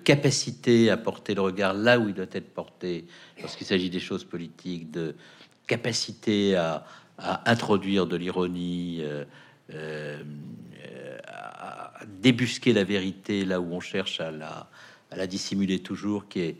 capacité 0.03 0.89
à 0.89 0.97
porter 0.97 1.35
le 1.35 1.41
regard 1.41 1.73
là 1.73 1.97
où 1.97 2.09
il 2.09 2.13
doit 2.13 2.25
être 2.29 2.53
porté 2.53 3.05
lorsqu'il 3.39 3.67
s'agit 3.67 3.89
des 3.89 4.01
choses 4.01 4.25
politiques, 4.25 4.91
de 4.91 5.15
capacité 5.67 6.57
à, 6.57 6.85
introduire 7.45 8.07
de 8.07 8.17
l'ironie, 8.17 8.97
euh, 9.03 9.23
euh, 9.23 9.23
à 11.28 12.05
débusquer 12.22 12.74
la 12.74 12.84
vérité 12.84 13.45
là 13.45 13.59
où 13.59 13.74
on 13.74 13.80
cherche 13.80 14.19
à 14.19 14.32
la, 14.32 14.67
à 15.11 15.15
la 15.15 15.28
dissimuler 15.28 15.80
toujours, 15.80 16.28
qui 16.28 16.41
est, 16.41 16.55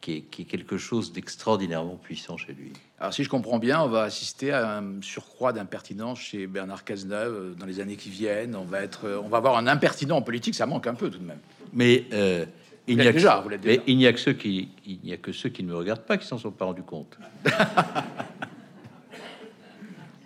qui 0.00 0.12
est, 0.12 0.20
qui 0.22 0.42
est 0.42 0.44
quelque 0.44 0.76
chose 0.76 1.12
d'extraordinairement 1.12 1.96
puissant 1.96 2.36
chez 2.36 2.52
lui. 2.52 2.72
Alors 2.98 3.14
si 3.14 3.24
je 3.24 3.28
comprends 3.28 3.58
bien, 3.58 3.80
on 3.80 3.88
va 3.88 4.02
assister 4.02 4.52
à 4.52 4.78
un 4.78 5.00
surcroît 5.00 5.52
d'impertinence 5.52 6.20
chez 6.20 6.46
Bernard 6.46 6.84
Cazeneuve 6.84 7.34
euh, 7.34 7.54
dans 7.54 7.66
les 7.66 7.80
années 7.80 7.96
qui 7.96 8.10
viennent. 8.10 8.54
On 8.54 8.64
va 8.64 8.82
être, 8.82 9.22
on 9.24 9.28
va 9.28 9.38
avoir 9.38 9.56
un 9.56 9.66
impertinent 9.66 10.16
en 10.16 10.22
politique, 10.22 10.54
ça 10.54 10.66
manque 10.66 10.86
un 10.86 10.94
peu 10.94 11.10
tout 11.10 11.18
de 11.18 11.24
même. 11.24 11.40
Mais 11.72 12.04
il 12.88 12.96
n'y 12.96 13.06
a, 13.06 13.12
déjà, 13.12 13.44
que, 13.48 13.80
il 13.86 13.96
n'y 13.96 14.06
a 14.06 14.12
que 14.12 14.18
ceux 14.18 14.32
qui, 14.32 14.68
il 14.84 14.98
n'y 15.04 15.12
a 15.12 15.16
que 15.16 15.32
ceux 15.32 15.48
qui 15.48 15.62
ne 15.62 15.68
me 15.68 15.76
regardent 15.76 16.02
pas 16.02 16.18
qui 16.18 16.26
s'en 16.26 16.38
sont 16.38 16.50
pas 16.50 16.64
rendus 16.64 16.82
compte. 16.82 17.16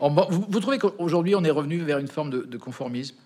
vous, 0.00 0.60
trouvez 0.60 0.78
qu'aujourd'hui 0.78 1.34
on 1.34 1.44
est 1.44 1.50
revenu 1.50 1.78
vers 1.78 1.98
une 1.98 2.08
forme 2.08 2.30
de, 2.30 2.56
conformisme, 2.56 3.16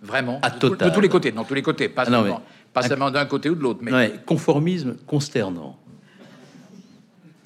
vraiment, 0.00 0.40
à 0.42 0.50
de, 0.50 0.58
total. 0.58 0.88
de, 0.88 0.94
tous 0.94 1.00
les 1.00 1.08
côtés, 1.08 1.32
dans 1.32 1.44
tous 1.44 1.54
les 1.54 1.62
côtés, 1.62 1.88
pas 1.88 2.04
ah 2.06 2.82
seulement, 2.82 3.10
d'un 3.10 3.26
côté 3.26 3.50
ou 3.50 3.54
de 3.54 3.62
l'autre, 3.62 3.80
mais 3.82 4.12
conformisme 4.26 4.96
consternant, 5.06 5.78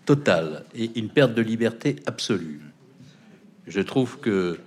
total 0.06 0.64
et 0.74 0.98
une 0.98 1.08
perte 1.08 1.34
de 1.34 1.42
liberté 1.42 1.96
absolue. 2.06 2.60
Je 3.66 3.80
trouve 3.80 4.18
que 4.18 4.58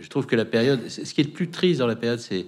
je 0.00 0.08
trouve 0.08 0.26
que 0.26 0.36
la 0.36 0.44
période, 0.44 0.88
ce 0.88 1.12
qui 1.12 1.20
est 1.20 1.24
le 1.24 1.30
plus 1.30 1.50
triste 1.50 1.80
dans 1.80 1.86
la 1.86 1.96
période, 1.96 2.20
c'est 2.20 2.46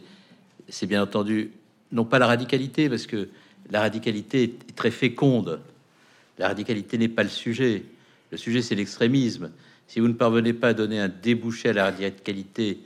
c'est 0.69 0.87
bien 0.87 1.03
entendu 1.03 1.51
non 1.93 2.05
pas 2.05 2.19
la 2.19 2.27
radicalité, 2.27 2.89
parce 2.89 3.07
que 3.07 3.29
la 3.71 3.81
radicalité 3.81 4.45
est 4.45 4.75
très 4.75 4.91
féconde. 4.91 5.61
La 6.39 6.49
radicalité 6.49 6.99
n'est 6.99 7.09
pas 7.09 7.23
le 7.23 7.29
sujet. 7.29 7.85
Le 8.31 8.39
sujet, 8.39 8.63
c'est 8.63 8.75
l'extrémisme. 8.75 9.51
Si 9.87 10.01
vous 10.01 10.09
ne 10.09 10.15
parvenez 10.15 10.53
pas 10.53 10.69
à 10.69 10.75
donner 10.75 10.99
un 10.99 11.09
débouché 11.09 11.71
à 11.71 11.73
la 11.73 11.85
radicalité 11.85 12.81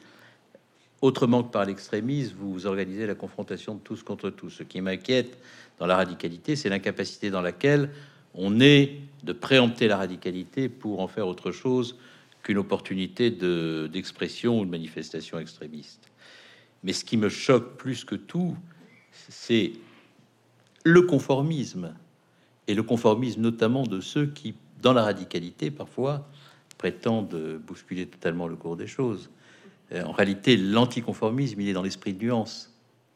autrement 1.03 1.43
que 1.43 1.53
par 1.53 1.65
l'extrémisme, 1.65 2.37
vous 2.39 2.67
organisez 2.67 3.07
la 3.07 3.15
confrontation 3.15 3.75
de 3.75 3.81
tous 3.81 4.03
contre 4.03 4.31
tous. 4.31 4.51
Ce 4.51 4.63
qui 4.63 4.81
m'inquiète 4.81 5.39
dans 5.79 5.87
la 5.87 5.97
radicalité, 5.97 6.57
c'est 6.57 6.69
l'incapacité 6.69 7.31
dans 7.31 7.43
laquelle 7.43 7.91
on 8.35 8.61
est 8.61 8.99
de 9.23 9.33
préempter 9.33 9.89
la 9.89 9.97
radicalité 9.97 10.69
pour 10.69 11.01
en 11.01 11.09
faire 11.09 11.27
autre 11.27 11.53
chose 11.53 11.97
qu'une 12.43 12.59
opportunité 12.59 13.31
d'expression 13.31 14.61
ou 14.61 14.65
de 14.65 14.71
manifestation 14.71 15.39
extrémiste. 15.39 16.11
Mais 16.83 16.93
ce 16.93 17.05
qui 17.05 17.17
me 17.17 17.29
choque 17.29 17.77
plus 17.77 18.05
que 18.05 18.15
tout, 18.15 18.57
c'est 19.11 19.73
le 20.85 21.03
conformisme, 21.03 21.95
et 22.69 22.75
le 22.75 22.83
conformisme 22.83 23.41
notamment 23.41 23.83
de 23.83 24.01
ceux 24.01 24.27
qui, 24.27 24.55
dans 24.83 24.93
la 24.93 25.03
radicalité, 25.03 25.71
parfois, 25.71 26.29
prétendent 26.79 27.59
bousculer 27.67 28.07
totalement 28.07 28.49
le 28.49 28.57
cours 28.57 28.77
des 28.77 28.87
choses. 28.87 29.31
Euh, 29.93 30.03
en 30.05 30.13
réalité, 30.13 30.57
l'anticonformisme, 30.57 31.61
il 31.61 31.69
est 31.69 31.73
dans 31.73 31.83
l'esprit 31.83 32.13
de 32.13 32.25
nuance 32.25 32.73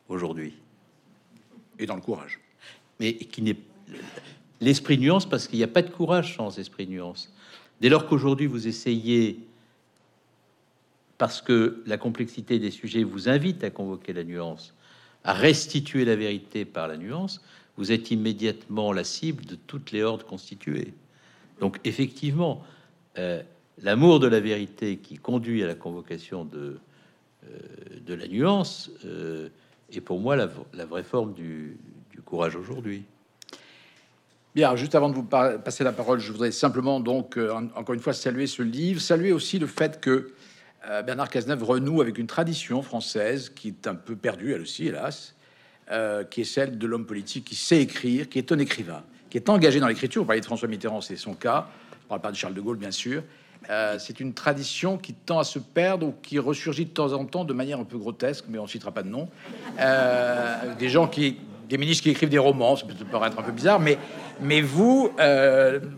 aujourd'hui. 0.08 0.54
Et 1.78 1.86
dans 1.86 1.96
le 1.96 2.00
courage. 2.00 2.40
Mais 2.98 3.14
qui 3.14 3.42
n'est 3.42 3.56
l'esprit 4.60 4.96
de 4.96 5.02
nuance 5.02 5.28
parce 5.28 5.48
qu'il 5.48 5.58
n'y 5.58 5.64
a 5.64 5.68
pas 5.68 5.82
de 5.82 5.90
courage 5.90 6.36
sans 6.36 6.58
esprit 6.58 6.86
de 6.86 6.92
nuance. 6.92 7.32
Dès 7.80 7.88
lors 7.88 8.06
qu'aujourd'hui 8.06 8.46
vous 8.46 8.68
essayez, 8.68 9.40
parce 11.18 11.40
que 11.40 11.82
la 11.86 11.96
complexité 11.96 12.58
des 12.58 12.70
sujets 12.70 13.02
vous 13.02 13.28
invite 13.28 13.64
à 13.64 13.70
convoquer 13.70 14.12
la 14.12 14.24
nuance, 14.24 14.74
à 15.24 15.32
restituer 15.32 16.04
la 16.04 16.16
vérité 16.16 16.64
par 16.64 16.88
la 16.88 16.96
nuance, 16.96 17.42
vous 17.76 17.92
êtes 17.92 18.10
immédiatement 18.10 18.92
la 18.92 19.04
cible 19.04 19.44
de 19.46 19.54
toutes 19.54 19.92
les 19.92 20.02
hordes 20.02 20.24
constituées. 20.24 20.92
Donc 21.60 21.78
effectivement, 21.84 22.62
l'amour 23.78 24.20
de 24.20 24.26
la 24.26 24.40
vérité 24.40 24.98
qui 24.98 25.16
conduit 25.16 25.62
à 25.62 25.66
la 25.66 25.74
convocation 25.74 26.44
de, 26.44 26.78
euh, 27.44 27.58
de 28.06 28.14
la 28.14 28.26
nuance 28.28 28.90
euh, 29.04 29.48
est 29.92 30.00
pour 30.00 30.20
moi 30.20 30.36
la, 30.36 30.84
vraie 30.86 31.02
forme 31.02 31.34
du, 31.34 31.76
courage 32.24 32.54
aujourd'hui. 32.54 33.04
Bien, 34.54 34.76
juste 34.76 34.94
avant 34.94 35.08
de 35.08 35.14
vous 35.14 35.24
passer 35.24 35.82
la 35.82 35.92
parole, 35.92 36.20
je 36.20 36.30
voudrais 36.30 36.52
simplement 36.52 37.00
donc 37.00 37.38
encore 37.74 37.94
une 37.94 38.00
fois 38.00 38.12
saluer 38.12 38.46
ce 38.46 38.62
livre, 38.62 39.00
saluer 39.00 39.32
aussi 39.32 39.58
le 39.58 39.66
fait 39.66 40.00
que 40.00 40.32
euh, 40.88 41.02
Bernard 41.02 41.28
Cazeneuve 41.28 41.62
renoue 41.62 42.00
avec 42.00 42.16
une 42.18 42.26
tradition 42.26 42.82
française 42.82 43.50
qui 43.50 43.68
est 43.68 43.86
un 43.86 43.94
peu 43.94 44.16
perdue, 44.16 44.54
elle 44.54 44.62
aussi, 44.62 44.86
hélas, 44.86 45.34
euh, 45.90 46.24
qui 46.24 46.42
est 46.42 46.44
celle 46.44 46.78
de 46.78 46.86
l'homme 46.86 47.04
politique 47.04 47.44
qui 47.44 47.54
sait 47.54 47.82
écrire, 47.82 48.28
qui 48.28 48.38
est 48.38 48.50
un 48.50 48.58
écrivain, 48.58 49.02
qui 49.28 49.36
est 49.36 49.48
engagé 49.48 49.78
dans 49.78 49.88
l'écriture. 49.88 50.22
Vous 50.22 50.26
parlez 50.26 50.40
de 50.40 50.46
François 50.46 50.68
Mitterrand, 50.68 51.00
c'est 51.00 51.16
son 51.16 51.34
cas. 51.34 51.68
Parle 52.10 52.22
pas 52.22 52.32
de 52.32 52.36
Charles 52.36 52.54
de 52.54 52.60
Gaulle, 52.60 52.76
bien 52.76 52.90
sûr. 52.90 53.22
Euh, 53.70 53.96
c'est 54.00 54.18
une 54.18 54.34
tradition 54.34 54.98
qui 54.98 55.14
tend 55.14 55.38
à 55.38 55.44
se 55.44 55.60
perdre 55.60 56.08
ou 56.08 56.14
qui 56.20 56.40
ressurgit 56.40 56.86
de 56.86 56.90
temps 56.90 57.12
en 57.12 57.24
temps 57.24 57.44
de 57.44 57.52
manière 57.52 57.78
un 57.78 57.84
peu 57.84 57.98
grotesque, 57.98 58.46
mais 58.48 58.58
on 58.58 58.64
ne 58.64 58.68
citera 58.68 58.90
pas 58.90 59.04
de 59.04 59.08
nom. 59.08 59.28
des 60.80 60.88
gens 60.88 61.06
qui, 61.06 61.36
des 61.68 61.78
ministres 61.78 62.02
qui 62.02 62.10
écrivent 62.10 62.28
des 62.28 62.38
romans, 62.38 62.74
ça 62.74 62.84
peut 62.84 63.04
paraître 63.04 63.38
un 63.38 63.42
peu 63.42 63.52
bizarre, 63.52 63.78
mais, 63.78 63.96
mais 64.40 64.60
vous, 64.60 65.12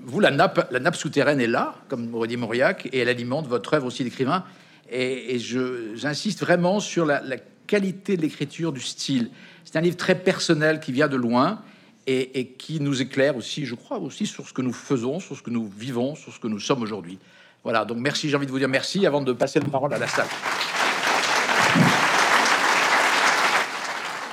vous 0.05 0.21
la 0.21 0.31
nappe, 0.31 0.69
la 0.71 0.81
nappe 0.81 0.97
souterraine 0.97 1.41
est 1.41 1.47
là, 1.47 1.77
comme 1.89 2.15
aurait 2.15 2.29
dit 2.29 2.37
Mauriac, 2.37 2.91
et 2.93 2.99
elle 2.99 3.09
alimente 3.09 3.47
votre 3.47 3.73
œuvre 3.73 3.87
aussi 3.87 4.05
d'écrivain. 4.05 4.45
Et, 4.91 5.39
j'insiste 5.39 6.41
vraiment 6.41 6.79
sur 6.79 7.07
la, 7.07 7.23
qualité 7.67 8.19
de 8.19 8.23
l'écriture, 8.23 8.71
du 8.71 8.83
style. 8.83 9.31
C'est 9.65 9.79
un 9.79 9.81
livre 9.81 9.97
très 9.97 10.17
personnel 10.17 10.79
qui 10.79 10.93
vient 10.93 11.09
de 11.09 11.17
loin 11.17 11.63
et, 12.07 12.55
qui 12.59 12.81
nous 12.81 13.01
éclaire 13.01 13.37
aussi, 13.37 13.65
je 13.65 13.75
crois, 13.75 13.99
aussi 13.99 14.27
sur 14.27 14.49
ce 14.49 14.53
que 14.53 14.63
nous 14.63 14.73
faisons, 14.73 15.21
sur 15.21 15.37
ce 15.37 15.43
que 15.43 15.51
nous 15.51 15.69
vivons, 15.69 16.15
sur 16.15 16.33
ce 16.33 16.41
que 16.41 16.49
nous 16.49 16.61
sommes 16.61 16.83
aujourd'hui. 16.83 17.19
Voilà, 17.65 17.85
donc 17.85 17.99
merci, 17.99 18.29
j'ai 18.29 18.37
envie 18.37 18.47
de 18.47 18.51
vous 18.51 18.59
dire 18.59 18.69
merci 18.69 19.07
avant 19.07 19.23
de 19.23 19.33
passer 19.33 19.61
la 19.61 19.69
parole 19.69 19.95
à 19.95 19.99
la 19.99 20.09
salle. 20.09 20.27